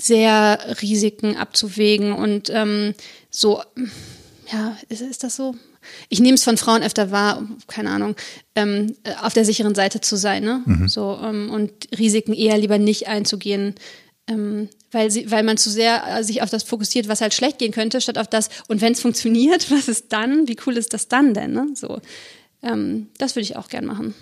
sehr 0.00 0.58
Risiken 0.82 1.36
abzuwägen 1.36 2.12
und 2.12 2.50
ähm, 2.50 2.94
so, 3.30 3.62
ja, 4.52 4.76
ist, 4.88 5.00
ist 5.00 5.24
das 5.24 5.36
so? 5.36 5.54
Ich 6.08 6.20
nehme 6.20 6.34
es 6.34 6.44
von 6.44 6.56
Frauen 6.56 6.82
öfter 6.82 7.10
wahr, 7.10 7.46
keine 7.68 7.90
Ahnung, 7.90 8.16
ähm, 8.54 8.96
auf 9.22 9.34
der 9.34 9.44
sicheren 9.44 9.74
Seite 9.74 10.00
zu 10.00 10.16
sein, 10.16 10.42
ne? 10.42 10.62
Mhm. 10.64 10.88
So, 10.88 11.18
ähm, 11.22 11.50
und 11.50 11.72
Risiken 11.98 12.32
eher 12.32 12.58
lieber 12.58 12.78
nicht 12.78 13.06
einzugehen, 13.06 13.74
ähm, 14.28 14.68
weil, 14.90 15.10
sie, 15.10 15.30
weil 15.30 15.42
man 15.42 15.56
zu 15.56 15.70
sehr 15.70 16.18
äh, 16.18 16.24
sich 16.24 16.42
auf 16.42 16.50
das 16.50 16.62
fokussiert, 16.62 17.08
was 17.08 17.20
halt 17.20 17.34
schlecht 17.34 17.58
gehen 17.58 17.72
könnte, 17.72 18.00
statt 18.00 18.18
auf 18.18 18.28
das, 18.28 18.48
und 18.68 18.80
wenn 18.80 18.92
es 18.92 19.00
funktioniert, 19.00 19.70
was 19.70 19.88
ist 19.88 20.12
dann? 20.12 20.48
Wie 20.48 20.56
cool 20.66 20.76
ist 20.76 20.94
das 20.94 21.08
dann 21.08 21.34
denn? 21.34 21.52
Ne? 21.52 21.68
So, 21.74 22.00
ähm, 22.62 23.08
das 23.18 23.36
würde 23.36 23.44
ich 23.44 23.56
auch 23.56 23.68
gern 23.68 23.84
machen. 23.84 24.14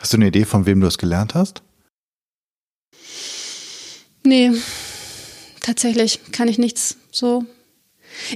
Hast 0.00 0.12
du 0.12 0.16
eine 0.16 0.28
Idee, 0.28 0.44
von 0.44 0.66
wem 0.66 0.80
du 0.80 0.86
es 0.86 0.98
gelernt 0.98 1.34
hast? 1.34 1.62
Nee, 4.24 4.52
tatsächlich 5.60 6.20
kann 6.32 6.48
ich 6.48 6.58
nichts 6.58 6.96
so 7.10 7.44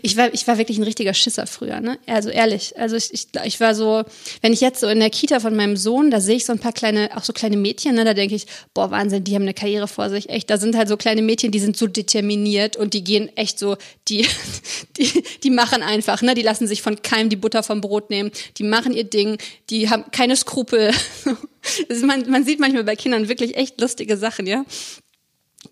ich 0.02 0.16
war, 0.16 0.32
ich 0.32 0.46
war 0.46 0.58
wirklich 0.58 0.78
ein 0.78 0.84
richtiger 0.84 1.14
Schisser 1.14 1.46
früher, 1.46 1.80
ne? 1.80 1.98
Also 2.06 2.28
ehrlich. 2.28 2.78
Also 2.78 2.96
ich, 2.96 3.12
ich, 3.12 3.28
ich 3.44 3.60
war 3.60 3.74
so, 3.74 4.04
wenn 4.42 4.52
ich 4.52 4.60
jetzt 4.60 4.80
so 4.80 4.88
in 4.88 5.00
der 5.00 5.10
Kita 5.10 5.40
von 5.40 5.54
meinem 5.54 5.76
Sohn, 5.76 6.10
da 6.10 6.20
sehe 6.20 6.36
ich 6.36 6.44
so 6.44 6.52
ein 6.52 6.58
paar 6.58 6.72
kleine, 6.72 7.10
auch 7.16 7.24
so 7.24 7.32
kleine 7.32 7.56
Mädchen, 7.56 7.94
ne? 7.94 8.04
Da 8.04 8.14
denke 8.14 8.34
ich, 8.34 8.46
boah, 8.74 8.90
Wahnsinn, 8.90 9.24
die 9.24 9.34
haben 9.34 9.42
eine 9.42 9.54
Karriere 9.54 9.88
vor 9.88 10.10
sich. 10.10 10.28
Echt, 10.28 10.50
da 10.50 10.58
sind 10.58 10.76
halt 10.76 10.88
so 10.88 10.96
kleine 10.96 11.22
Mädchen, 11.22 11.50
die 11.50 11.60
sind 11.60 11.76
so 11.76 11.86
determiniert 11.86 12.76
und 12.76 12.94
die 12.94 13.04
gehen 13.04 13.34
echt 13.36 13.58
so, 13.58 13.76
die, 14.08 14.26
die, 14.98 15.22
die 15.42 15.50
machen 15.50 15.82
einfach, 15.82 16.22
ne? 16.22 16.34
Die 16.34 16.42
lassen 16.42 16.66
sich 16.66 16.82
von 16.82 17.02
keinem 17.02 17.28
die 17.28 17.36
Butter 17.36 17.62
vom 17.62 17.80
Brot 17.80 18.10
nehmen. 18.10 18.30
Die 18.58 18.64
machen 18.64 18.92
ihr 18.92 19.04
Ding, 19.04 19.38
die 19.70 19.90
haben 19.90 20.04
keine 20.10 20.36
Skrupel. 20.36 20.92
man, 22.02 22.30
man 22.30 22.44
sieht 22.44 22.60
manchmal 22.60 22.84
bei 22.84 22.96
Kindern 22.96 23.28
wirklich 23.28 23.56
echt 23.56 23.80
lustige 23.80 24.16
Sachen, 24.16 24.46
ja. 24.46 24.64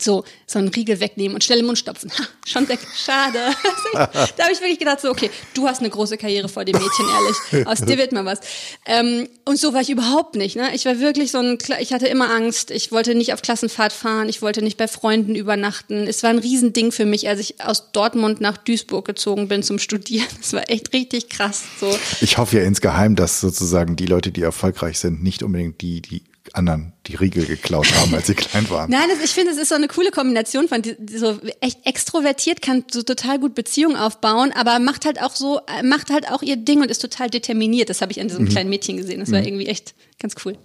So, 0.03 0.25
so 0.47 0.59
einen 0.59 0.69
Riegel 0.69 1.01
wegnehmen 1.01 1.35
und 1.35 1.45
schnell 1.45 1.61
im 1.61 1.67
Mund 1.67 1.79
stopfen. 1.79 2.11
Ha, 2.11 2.25
schon 2.47 2.69
weg. 2.69 2.79
Schade. 2.97 3.39
da 3.93 4.45
habe 4.45 4.53
ich 4.53 4.61
wirklich 4.61 4.79
gedacht, 4.79 5.01
so, 5.01 5.11
okay, 5.11 5.31
du 5.55 5.67
hast 5.67 5.81
eine 5.81 5.91
große 5.91 6.17
Karriere 6.17 6.49
vor 6.49 6.65
dem 6.65 6.77
Mädchen, 6.77 7.07
ehrlich. 7.09 7.67
Aus 7.67 7.81
dir 7.81 7.99
wird 7.99 8.13
mal 8.13 8.25
was. 8.25 8.41
Ähm, 8.87 9.29
und 9.45 9.59
so 9.59 9.73
war 9.73 9.81
ich 9.81 9.91
überhaupt 9.91 10.37
nicht. 10.37 10.57
Ne? 10.57 10.75
Ich 10.75 10.85
war 10.85 10.99
wirklich 11.01 11.31
so 11.31 11.39
ein, 11.39 11.59
ich 11.81 11.93
hatte 11.93 12.07
immer 12.07 12.31
Angst. 12.31 12.71
Ich 12.71 12.93
wollte 12.93 13.15
nicht 13.15 13.33
auf 13.33 13.43
Klassenfahrt 13.43 13.93
fahren. 13.93 14.29
Ich 14.29 14.43
wollte 14.43 14.63
nicht 14.63 14.77
bei 14.77 14.89
Freunden 14.89 15.35
übernachten. 15.35 16.07
Es 16.07 16.23
war 16.23 16.31
ein 16.31 16.39
Riesending 16.39 16.93
für 16.93 17.07
mich, 17.07 17.29
als 17.29 17.41
ich 17.41 17.61
aus 17.61 17.93
Dortmund 17.93 18.41
nach 18.41 18.57
Duisburg 18.57 19.05
gezogen 19.05 19.49
bin 19.49 19.63
zum 19.63 19.79
Studieren. 19.79 20.27
Das 20.39 20.53
war 20.53 20.71
echt 20.71 20.93
richtig 20.93 21.29
krass. 21.29 21.63
So. 21.81 21.99
Ich 22.21 22.39
hoffe 22.39 22.59
ja 22.59 22.65
insgeheim, 22.65 23.17
dass 23.17 23.41
sozusagen 23.41 23.97
die 23.97 24.07
Leute, 24.07 24.31
die 24.31 24.43
erfolgreich 24.43 24.99
sind, 24.99 25.23
nicht 25.23 25.43
unbedingt 25.43 25.81
die, 25.81 26.01
die 26.01 26.23
anderen 26.55 26.93
die 27.07 27.17
Riegel 27.17 27.45
geklaut 27.45 27.93
haben, 27.97 28.15
als 28.15 28.29
sie 28.29 28.35
klein 28.35 28.69
waren. 28.71 28.91
Nein, 28.91 29.09
das, 29.09 29.23
ich 29.23 29.33
finde, 29.33 29.53
es 29.53 29.59
ist 29.59 29.69
so 29.69 29.75
eine 29.75 29.89
coole 29.89 30.11
Kombination 30.11 30.69
von 30.69 30.83
die, 30.83 30.97
so 31.15 31.39
echt 31.61 31.85
extrovertiert, 31.85 32.63
kann 32.63 32.85
so 32.91 33.03
total 33.03 33.39
gut 33.39 33.55
Beziehungen 33.55 33.97
aufbauen, 33.97 34.53
aber 34.53 34.79
macht 34.79 35.05
halt 35.05 35.21
auch 35.21 35.35
so, 35.35 35.61
macht 35.83 36.11
halt 36.11 36.31
auch 36.31 36.43
ihr 36.43 36.57
Ding 36.57 36.81
und 36.81 36.91
ist 36.91 37.01
total 37.01 37.29
determiniert. 37.29 37.91
Das 37.91 38.01
habe 38.01 38.13
ich 38.13 38.21
an 38.21 38.29
diesem 38.29 38.45
mhm. 38.45 38.49
kleinen 38.49 38.71
Mädchen 38.71 38.97
gesehen. 38.97 39.21
Das 39.21 39.33
war 39.33 39.41
mhm. 39.41 39.47
irgendwie 39.47 39.67
echt 39.67 39.95
ganz 40.19 40.35
cool. 40.45 40.57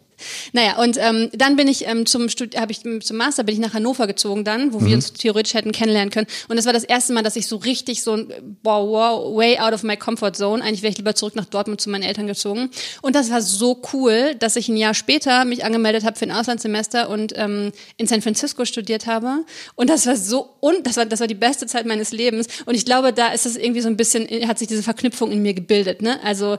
Naja, 0.53 0.77
und 0.81 0.97
ähm, 0.99 1.29
dann 1.33 1.55
bin 1.55 1.67
ich 1.67 1.87
ähm, 1.87 2.05
zum 2.05 2.29
Studi 2.29 2.57
habe 2.57 2.71
ich 2.71 2.81
zum 2.81 3.17
Master 3.17 3.43
bin 3.43 3.55
ich 3.55 3.61
nach 3.61 3.73
Hannover 3.73 4.07
gezogen 4.07 4.43
dann, 4.43 4.73
wo 4.73 4.79
mhm. 4.79 4.85
wir 4.85 4.95
uns 4.95 5.13
theoretisch 5.13 5.53
hätten 5.53 5.71
kennenlernen 5.71 6.11
können. 6.11 6.27
Und 6.47 6.55
das 6.55 6.65
war 6.65 6.73
das 6.73 6.83
erste 6.83 7.13
Mal, 7.13 7.23
dass 7.23 7.35
ich 7.35 7.47
so 7.47 7.57
richtig 7.57 8.03
so 8.03 8.17
wow, 8.63 8.87
wow, 8.89 9.35
way 9.35 9.59
out 9.59 9.73
of 9.73 9.83
my 9.83 9.97
comfort 9.97 10.33
zone. 10.33 10.63
Eigentlich 10.63 10.81
wäre 10.81 10.91
ich 10.91 10.97
lieber 10.97 11.15
zurück 11.15 11.35
nach 11.35 11.45
Dortmund 11.45 11.81
zu 11.81 11.89
meinen 11.89 12.03
Eltern 12.03 12.27
gezogen. 12.27 12.69
Und 13.01 13.15
das 13.15 13.29
war 13.31 13.41
so 13.41 13.81
cool, 13.93 14.35
dass 14.35 14.55
ich 14.55 14.69
ein 14.69 14.77
Jahr 14.77 14.93
später 14.93 15.45
mich 15.45 15.63
angemeldet 15.63 16.03
habe 16.03 16.17
für 16.17 16.25
ein 16.25 16.31
Auslandssemester 16.31 17.09
und 17.09 17.33
ähm, 17.35 17.71
in 17.97 18.07
San 18.07 18.21
Francisco 18.21 18.65
studiert 18.65 19.07
habe. 19.07 19.45
Und 19.75 19.89
das 19.89 20.05
war 20.05 20.15
so 20.15 20.55
und 20.59 20.85
das 20.85 20.97
war 20.97 21.05
das 21.05 21.19
war 21.19 21.27
die 21.27 21.35
beste 21.35 21.67
Zeit 21.67 21.85
meines 21.85 22.11
Lebens. 22.11 22.47
Und 22.65 22.75
ich 22.75 22.85
glaube, 22.85 23.13
da 23.13 23.29
ist 23.29 23.45
es 23.45 23.55
irgendwie 23.55 23.81
so 23.81 23.87
ein 23.87 23.97
bisschen 23.97 24.27
hat 24.47 24.59
sich 24.59 24.67
diese 24.67 24.83
Verknüpfung 24.83 25.31
in 25.31 25.41
mir 25.41 25.53
gebildet. 25.53 26.01
Ne? 26.01 26.19
Also 26.23 26.57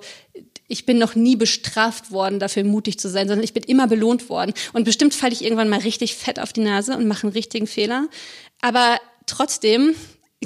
ich 0.71 0.87
bin 0.87 0.99
noch 0.99 1.17
nie 1.17 1.35
bestraft 1.35 2.13
worden, 2.13 2.39
dafür 2.39 2.63
mutig 2.63 2.99
zu 2.99 3.11
sein, 3.11 3.27
sondern 3.27 3.43
ich 3.43 3.53
bin 3.53 3.65
immer 3.65 3.89
belohnt 3.89 4.29
worden. 4.29 4.55
Und 4.73 4.85
bestimmt 4.85 5.15
falle 5.15 5.33
ich 5.33 5.43
irgendwann 5.43 5.69
mal 5.69 5.81
richtig 5.81 6.15
fett 6.15 6.39
auf 6.39 6.53
die 6.53 6.61
Nase 6.61 6.97
und 6.97 7.09
mache 7.09 7.25
einen 7.25 7.33
richtigen 7.33 7.67
Fehler. 7.67 8.09
Aber 8.61 8.99
trotzdem 9.27 9.95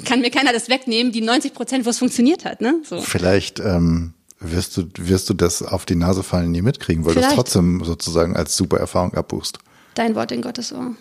kann 0.03 0.21
mir 0.21 0.31
keiner 0.31 0.51
das 0.51 0.67
wegnehmen, 0.67 1.11
die 1.11 1.21
90 1.21 1.53
Prozent, 1.53 1.85
wo 1.85 1.91
es 1.91 1.99
funktioniert 1.99 2.43
hat. 2.43 2.59
Ne? 2.59 2.81
So. 2.83 3.01
Vielleicht 3.01 3.59
ähm, 3.59 4.13
wirst, 4.39 4.75
du, 4.77 4.87
wirst 4.97 5.29
du 5.29 5.35
das 5.35 5.61
auf 5.61 5.85
die 5.85 5.95
Nase 5.95 6.23
fallen 6.23 6.51
nie 6.51 6.63
mitkriegen, 6.63 7.05
weil 7.05 7.13
du 7.13 7.21
es 7.21 7.33
trotzdem 7.33 7.83
sozusagen 7.83 8.35
als 8.35 8.57
super 8.57 8.79
Erfahrung 8.79 9.13
abbuchst. 9.13 9.59
Dein 9.93 10.15
Wort 10.15 10.31
in 10.31 10.41
Gottes 10.41 10.73
Ohr. 10.73 10.95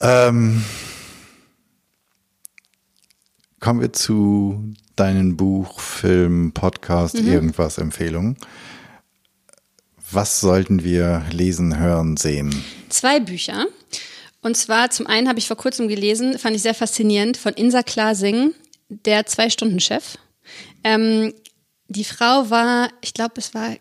Ähm, 0.00 0.62
kommen 3.58 3.80
wir 3.80 3.92
zu 3.94 4.74
deinen 4.98 5.36
Buch, 5.36 5.80
Film, 5.80 6.52
Podcast, 6.52 7.20
mhm. 7.20 7.32
irgendwas 7.32 7.78
Empfehlungen. 7.78 8.36
Was 10.10 10.40
sollten 10.40 10.84
wir 10.84 11.24
lesen, 11.30 11.78
hören, 11.78 12.16
sehen? 12.16 12.64
Zwei 12.88 13.20
Bücher. 13.20 13.66
Und 14.40 14.56
zwar 14.56 14.90
zum 14.90 15.06
einen 15.06 15.28
habe 15.28 15.38
ich 15.38 15.46
vor 15.46 15.56
kurzem 15.56 15.88
gelesen, 15.88 16.38
fand 16.38 16.56
ich 16.56 16.62
sehr 16.62 16.74
faszinierend, 16.74 17.36
von 17.36 17.52
Insa 17.54 17.82
Klasing, 17.82 18.54
der 18.88 19.26
Zwei-Stunden-Chef. 19.26 20.16
Ähm, 20.84 21.34
die 21.88 22.04
Frau 22.04 22.48
war, 22.48 22.90
ich 23.00 23.14
glaube, 23.14 23.34
es 23.36 23.54
war 23.54 23.76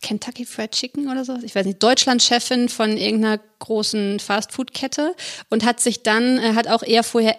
Kentucky 0.00 0.44
Fried 0.44 0.72
Chicken 0.72 1.10
oder 1.10 1.24
so, 1.24 1.38
ich 1.42 1.54
weiß 1.54 1.64
nicht, 1.64 1.82
Deutschland-Chefin 1.82 2.68
von 2.68 2.96
irgendeiner 2.96 3.40
großen 3.60 4.20
Fast-Food-Kette 4.20 5.14
und 5.48 5.64
hat 5.64 5.80
sich 5.80 6.02
dann, 6.02 6.38
äh, 6.38 6.54
hat 6.54 6.68
auch 6.68 6.82
eher 6.82 7.02
vorher 7.02 7.36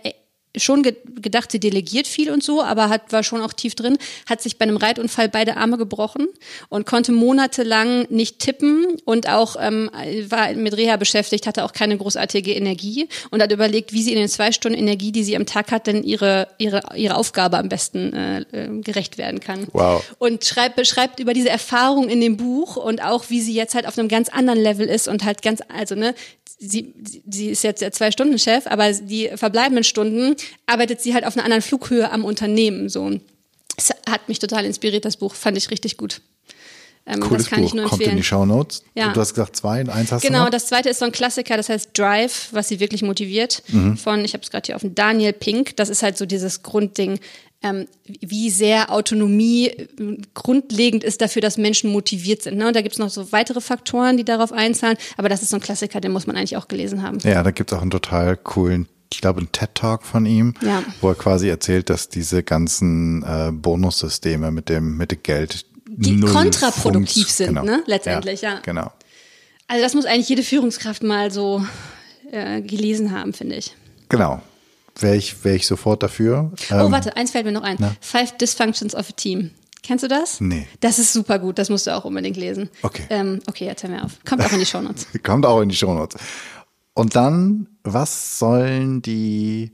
schon 0.56 0.84
ge 0.84 0.96
gedacht, 1.22 1.52
sie 1.52 1.60
delegiert 1.60 2.06
viel 2.06 2.30
und 2.30 2.44
so, 2.44 2.62
aber 2.62 2.90
hat, 2.90 3.12
war 3.12 3.24
schon 3.24 3.42
auch 3.42 3.54
tief 3.54 3.76
drin, 3.76 3.98
hat 4.28 4.42
sich 4.42 4.58
bei 4.58 4.64
einem 4.64 4.78
Reitunfall 4.78 5.30
beide 5.30 5.56
Arme 5.56 5.78
gebrochen 5.78 6.28
und 6.70 6.86
konnte 6.86 7.14
monatelang 7.14 8.06
nicht 8.10 8.40
tippen 8.40 8.98
und 9.06 9.30
auch 9.30 9.56
ähm, 9.60 9.90
war 10.28 10.52
mit 10.54 10.76
Reha 10.76 10.98
beschäftigt, 10.98 11.48
hatte 11.48 11.64
auch 11.64 11.72
keine 11.72 11.98
großartige 11.98 12.54
Energie 12.54 13.08
und 13.32 13.42
hat 13.42 13.52
überlegt, 13.52 13.94
wie 13.94 14.04
sie 14.04 14.12
in 14.12 14.20
den 14.20 14.28
zwei 14.28 14.52
Stunden 14.52 14.78
Energie, 14.78 15.12
die 15.12 15.24
sie 15.24 15.36
am 15.38 15.46
Tag 15.46 15.72
hat, 15.72 15.88
denn 15.88 16.04
ihre, 16.04 16.50
ihre, 16.58 16.82
ihre 16.96 17.16
Aufgabe 17.16 17.58
am 17.58 17.70
besten 17.70 18.14
äh, 18.14 18.42
äh 18.52 18.82
gerecht 18.82 19.18
werden 19.18 19.40
kann. 19.40 19.68
Wow. 19.72 20.04
Und 20.20 20.44
schreibt, 20.44 20.76
beschreibt 20.76 21.20
über 21.20 21.34
diese 21.34 21.50
Erfahrung 21.50 22.10
in 22.10 22.20
dem 22.20 22.38
Buch 22.38 22.76
und 22.76 23.02
auch, 23.02 23.30
wie 23.30 23.42
sie 23.42 23.54
jetzt 23.54 23.76
halt 23.76 23.88
auf 23.88 23.98
einem 23.98 24.10
ganz 24.10 24.30
anderen 24.30 24.60
Level 24.60 24.88
ist 24.88 25.08
und 25.08 25.24
halt 25.24 25.42
ganz, 25.42 25.62
also 25.70 25.96
ne, 25.96 26.14
sie, 26.60 26.94
sie 27.30 27.50
ist 27.50 27.64
jetzt 27.64 27.82
der 27.82 27.92
Zwei-Stunden-Chef, 27.92 28.68
aber 28.68 28.92
die 28.92 29.30
verbleibenden 29.36 29.84
Stunden 29.84 30.36
arbeitet 30.66 31.02
sie 31.02 31.14
halt 31.14 31.26
auf 31.26 31.36
einer 31.36 31.46
anderen 31.46 31.62
Flughöhe 31.62 32.12
am 32.12 32.26
Unternehmen. 32.26 32.90
So. 32.90 33.20
Es 33.78 33.90
hat 34.10 34.28
mich 34.28 34.40
total 34.40 34.66
inspiriert, 34.66 35.06
das 35.06 35.18
Buch. 35.18 35.36
Fand 35.36 35.58
ich 35.58 35.70
richtig 35.72 35.98
gut. 35.98 36.22
Ähm, 37.06 37.20
Cooles 37.20 37.44
das 37.44 37.50
kann 37.50 37.62
Buch. 37.62 37.68
ich 37.68 37.74
nur 37.74 37.84
empfehlen. 37.84 38.00
Kommt 38.00 38.12
in 38.12 38.18
die 38.18 38.24
Show 38.24 38.46
Notes. 38.46 38.84
Ja. 38.96 39.12
Du 39.12 39.20
hast 39.20 39.34
gesagt 39.34 39.56
zwei, 39.58 39.82
eins 39.82 40.12
hast 40.12 40.22
genau, 40.22 40.22
du 40.22 40.28
Genau, 40.46 40.50
das 40.50 40.68
zweite 40.68 40.90
ist 40.90 41.00
so 41.00 41.06
ein 41.06 41.12
Klassiker, 41.12 41.58
das 41.58 41.68
heißt 41.68 41.90
Drive, 41.98 42.50
was 42.52 42.70
sie 42.70 42.80
wirklich 42.80 43.02
motiviert. 43.02 43.62
Mhm. 43.68 43.98
Von, 43.98 44.24
ich 44.24 44.34
habe 44.34 44.44
es 44.44 44.50
gerade 44.50 44.68
hier 44.68 44.76
auf 44.76 44.82
dem 44.82 44.96
Daniel 44.96 45.34
Pink. 45.34 45.76
Das 45.76 45.90
ist 45.90 46.02
halt 46.02 46.18
so 46.18 46.26
dieses 46.26 46.64
Grundding 46.64 47.20
ähm, 47.62 47.88
wie 48.06 48.50
sehr 48.50 48.92
Autonomie 48.92 49.68
äh, 49.68 50.18
grundlegend 50.34 51.04
ist 51.04 51.22
dafür, 51.22 51.42
dass 51.42 51.58
Menschen 51.58 51.92
motiviert 51.92 52.44
sind. 52.44 52.58
Ne? 52.58 52.68
Und 52.68 52.76
da 52.76 52.82
gibt 52.82 52.94
es 52.94 53.00
noch 53.00 53.10
so 53.10 53.32
weitere 53.32 53.62
Faktoren, 53.62 54.18
die 54.18 54.26
darauf 54.26 54.52
einzahlen. 54.52 54.98
Aber 55.18 55.30
das 55.30 55.42
ist 55.42 55.50
so 55.50 55.58
ein 55.58 55.62
Klassiker, 55.62 56.02
den 56.02 56.12
muss 56.12 56.28
man 56.28 56.36
eigentlich 56.36 56.58
auch 56.58 56.68
gelesen 56.68 57.02
haben. 57.02 57.18
Ja, 57.24 57.42
da 57.42 57.52
gibt 57.52 57.72
es 57.72 57.78
auch 57.78 57.82
einen 57.82 57.92
total 57.92 58.38
coolen 58.38 58.88
ich 59.14 59.22
glaube, 59.22 59.42
ein 59.42 59.52
TED-Talk 59.52 60.04
von 60.04 60.26
ihm, 60.26 60.54
ja. 60.62 60.84
wo 61.02 61.10
er 61.10 61.16
quasi 61.16 61.48
erzählt, 61.50 61.90
dass 61.90 62.10
diese 62.10 62.44
ganzen 62.44 63.24
äh, 63.24 63.52
Bonussysteme 63.52 64.52
mit 64.52 64.70
dem, 64.70 64.98
mit 64.98 65.12
dem 65.12 65.24
Geld 65.24 65.66
die 65.88 66.20
kontraproduktiv 66.22 67.30
sind, 67.30 67.50
genau. 67.50 67.64
ne? 67.64 67.84
Letztendlich, 67.86 68.42
ja, 68.42 68.56
ja. 68.56 68.60
Genau. 68.62 68.92
Also 69.68 69.84
das 69.84 69.94
muss 69.94 70.06
eigentlich 70.06 70.30
jede 70.30 70.44
Führungskraft 70.44 71.04
mal 71.04 71.32
so 71.32 71.66
äh, 72.32 72.62
gelesen 72.62 73.12
haben, 73.12 73.34
finde 73.34 73.56
ich. 73.56 73.76
Genau 74.10 74.42
wäre 75.00 75.16
ich, 75.16 75.44
wär 75.44 75.56
ich 75.56 75.68
sofort 75.68 76.04
dafür. 76.04 76.52
Oh, 76.70 76.74
ähm, 76.74 76.92
warte, 76.92 77.16
eins 77.16 77.32
fällt 77.32 77.46
mir 77.46 77.52
noch 77.52 77.64
ein. 77.64 77.78
Na? 77.80 77.96
Five 78.02 78.38
Dysfunctions 78.38 78.96
of 78.96 79.10
a 79.10 79.14
Team. 79.14 79.52
Kennst 79.82 80.04
du 80.04 80.08
das? 80.08 80.40
Nee. 80.40 80.68
Das 80.80 80.98
ist 80.98 81.12
super 81.12 81.40
gut, 81.40 81.60
das 81.60 81.70
musst 81.70 81.88
du 81.88 81.96
auch 81.96 82.06
unbedingt 82.06 82.38
lesen. 82.38 82.70
Okay. 82.84 83.04
Ähm, 83.10 83.42
okay, 83.48 83.66
jetzt 83.66 83.84
hör 83.84 83.90
mir 83.90 84.04
auf. 84.04 84.14
Kommt 84.26 84.44
auch 84.44 84.54
in 84.54 84.60
die 84.60 84.66
Shownotes. 84.66 85.08
Kommt 85.24 85.46
auch 85.46 85.60
in 85.62 85.70
die 85.70 85.76
Shownotes. 85.76 86.22
Und 86.94 87.16
dann, 87.16 87.68
was 87.84 88.40
sollen 88.40 89.02
die 89.02 89.72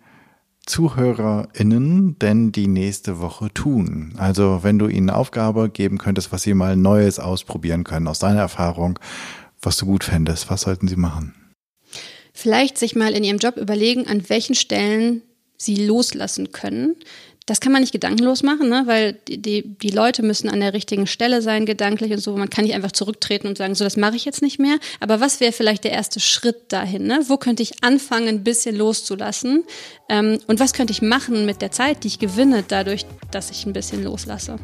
ZuhörerInnen 0.66 2.20
denn 2.20 2.51
die 2.51 2.68
nächste 2.68 3.20
Woche 3.20 3.53
tun? 3.53 4.14
Also, 4.18 4.60
wenn 4.64 4.80
du 4.80 4.88
ihnen 4.88 5.10
eine 5.10 5.18
Aufgabe 5.18 5.70
geben 5.70 5.97
könntest, 5.97 6.32
was 6.32 6.43
sie 6.43 6.53
mal 6.53 6.76
Neues 6.76 7.20
ausprobieren 7.20 7.84
können, 7.84 8.07
aus 8.07 8.20
deiner 8.20 8.41
Erfahrung, 8.41 8.99
was 9.62 9.78
du 9.78 9.86
gut 9.86 10.03
fändest, 10.03 10.49
was 10.49 10.62
sollten 10.62 10.88
sie 10.88 10.95
machen? 10.95 11.34
vielleicht 12.39 12.78
sich 12.78 12.95
mal 12.95 13.14
in 13.14 13.24
ihrem 13.24 13.38
Job 13.38 13.57
überlegen, 13.57 14.07
an 14.07 14.28
welchen 14.30 14.55
Stellen 14.55 15.22
sie 15.57 15.76
loslassen 15.76 16.51
können. 16.51 16.95
Das 17.50 17.60
kann 17.60 17.72
man 17.72 17.82
nicht 17.82 17.93
gedankenlos 17.93 18.43
machen, 18.43 18.70
ne? 18.70 18.84
weil 18.86 19.14
die, 19.28 19.64
die, 19.64 19.89
Leute 19.89 20.22
müssen 20.22 20.50
an 20.50 20.60
der 20.60 20.76
richtigen 20.76 21.08
Stelle 21.08 21.41
sein, 21.41 21.66
gedanklich 21.66 22.12
und 22.12 22.20
so. 22.20 22.38
Man 22.38 22.52
kann 22.52 22.64
nicht 22.64 22.76
einfach 22.76 22.91
zurücktreten 22.91 23.47
und 23.47 23.58
sagen, 23.58 23.74
so, 23.74 23.84
das 23.84 23.97
mache 23.97 24.16
ich 24.16 24.24
jetzt 24.24 24.43
nicht 24.43 24.60
mehr. 24.60 24.78
Aber 25.00 25.20
was 25.20 25.39
wäre 25.39 25.52
vielleicht 25.52 25.84
der 25.84 25.91
erste 25.91 26.20
Schritt 26.20 26.72
dahin? 26.72 27.08
Ne? 27.08 27.22
Wo 27.28 27.38
könnte 27.38 27.64
ich 27.64 27.84
anfangen, 27.84 28.28
ein 28.28 28.43
bisschen 28.43 28.76
loszulassen? 28.76 29.64
Ähm, 30.10 30.38
und 30.45 30.60
was 30.60 30.74
könnte 30.74 30.91
ich 30.93 31.02
machen 31.02 31.47
mit 31.47 31.64
der 31.64 31.72
Zeit, 31.72 32.04
die 32.04 32.10
ich 32.10 32.20
gewinne, 32.20 32.64
dadurch, 32.68 33.08
dass 33.32 33.50
ich 33.50 33.66
ein 33.66 33.74
bisschen 33.74 34.04
loslasse? 34.04 34.58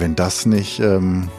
Wenn 0.00 0.16
das 0.16 0.44
nicht 0.44 0.80
ähm, 0.80 1.30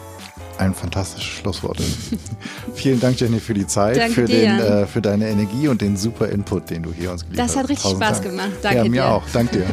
ein 0.58 0.74
fantastisches 0.74 1.24
Schlusswort. 1.24 1.80
Vielen 2.74 3.00
Dank, 3.00 3.20
Jenny, 3.20 3.40
für 3.40 3.54
die 3.54 3.66
Zeit, 3.66 4.10
für, 4.12 4.24
den, 4.24 4.58
äh, 4.58 4.86
für 4.86 5.00
deine 5.00 5.28
Energie 5.28 5.68
und 5.68 5.80
den 5.80 5.96
super 5.96 6.28
Input, 6.28 6.70
den 6.70 6.82
du 6.82 6.92
hier 6.92 7.12
uns 7.12 7.24
geliefert 7.24 7.44
hast. 7.44 7.54
Das 7.54 7.62
hat 7.62 7.68
richtig 7.68 7.82
Tausend 7.84 8.04
Spaß 8.04 8.20
Dank. 8.20 8.30
gemacht. 8.30 8.52
Danke 8.62 8.78
ja, 8.78 8.84
mir 8.84 8.90
dir. 8.90 9.08
auch. 9.08 9.22
Danke 9.32 9.58
dir. 9.58 9.66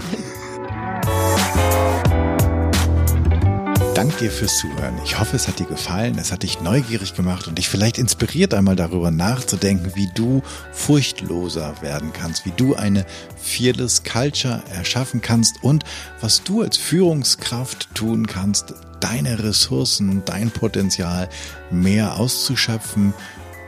Dank 3.96 4.18
dir 4.18 4.30
fürs 4.30 4.58
Zuhören. 4.58 5.00
Ich 5.06 5.18
hoffe, 5.18 5.38
es 5.38 5.48
hat 5.48 5.58
dir 5.58 5.68
gefallen, 5.68 6.18
es 6.20 6.34
hat 6.34 6.44
dich 6.44 6.60
neugierig 6.60 7.16
gemacht 7.16 7.48
und 7.48 7.58
dich 7.58 7.70
vielleicht 7.70 7.98
inspiriert, 7.98 8.54
einmal 8.54 8.76
darüber 8.76 9.10
nachzudenken, 9.10 9.94
wie 9.96 10.10
du 10.14 10.44
furchtloser 10.74 11.82
werden 11.82 12.12
kannst, 12.12 12.46
wie 12.46 12.52
du 12.52 12.76
eine 12.76 13.06
Fearless 13.42 14.04
Culture 14.04 14.62
erschaffen 14.70 15.22
kannst 15.22 15.64
und 15.64 15.86
was 16.20 16.44
du 16.44 16.62
als 16.62 16.76
Führungskraft 16.76 17.96
tun 17.96 18.28
kannst, 18.28 18.74
deine 19.06 19.44
Ressourcen 19.44 20.24
dein 20.26 20.50
Potenzial 20.50 21.30
mehr 21.70 22.18
auszuschöpfen 22.18 23.14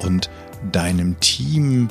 und 0.02 0.32
deinem 0.72 1.20
Team 1.20 1.90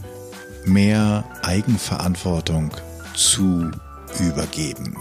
mehr 0.64 1.24
Eigenverantwortung 1.42 2.72
zu 3.14 3.70
übergeben. 4.18 4.96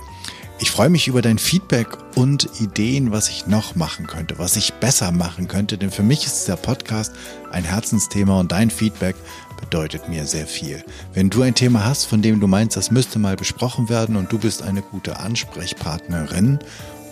Ich 0.59 0.69
freue 0.71 0.89
mich 0.89 1.07
über 1.07 1.21
dein 1.21 1.39
Feedback 1.39 1.97
und 2.15 2.47
Ideen, 2.61 3.11
was 3.11 3.29
ich 3.29 3.47
noch 3.47 3.75
machen 3.75 4.05
könnte, 4.05 4.37
was 4.37 4.55
ich 4.55 4.73
besser 4.75 5.11
machen 5.11 5.47
könnte, 5.47 5.77
denn 5.77 5.91
für 5.91 6.03
mich 6.03 6.25
ist 6.25 6.47
der 6.47 6.55
Podcast 6.55 7.13
ein 7.51 7.63
Herzensthema 7.63 8.39
und 8.39 8.51
dein 8.51 8.69
Feedback 8.69 9.15
bedeutet 9.59 10.07
mir 10.07 10.25
sehr 10.25 10.45
viel. 10.45 10.83
Wenn 11.13 11.29
du 11.29 11.41
ein 11.41 11.55
Thema 11.55 11.83
hast, 11.83 12.05
von 12.05 12.21
dem 12.21 12.39
du 12.39 12.47
meinst, 12.47 12.77
das 12.77 12.91
müsste 12.91 13.19
mal 13.19 13.35
besprochen 13.35 13.89
werden 13.89 14.15
und 14.15 14.31
du 14.31 14.37
bist 14.37 14.61
eine 14.61 14.81
gute 14.81 15.19
Ansprechpartnerin 15.19 16.59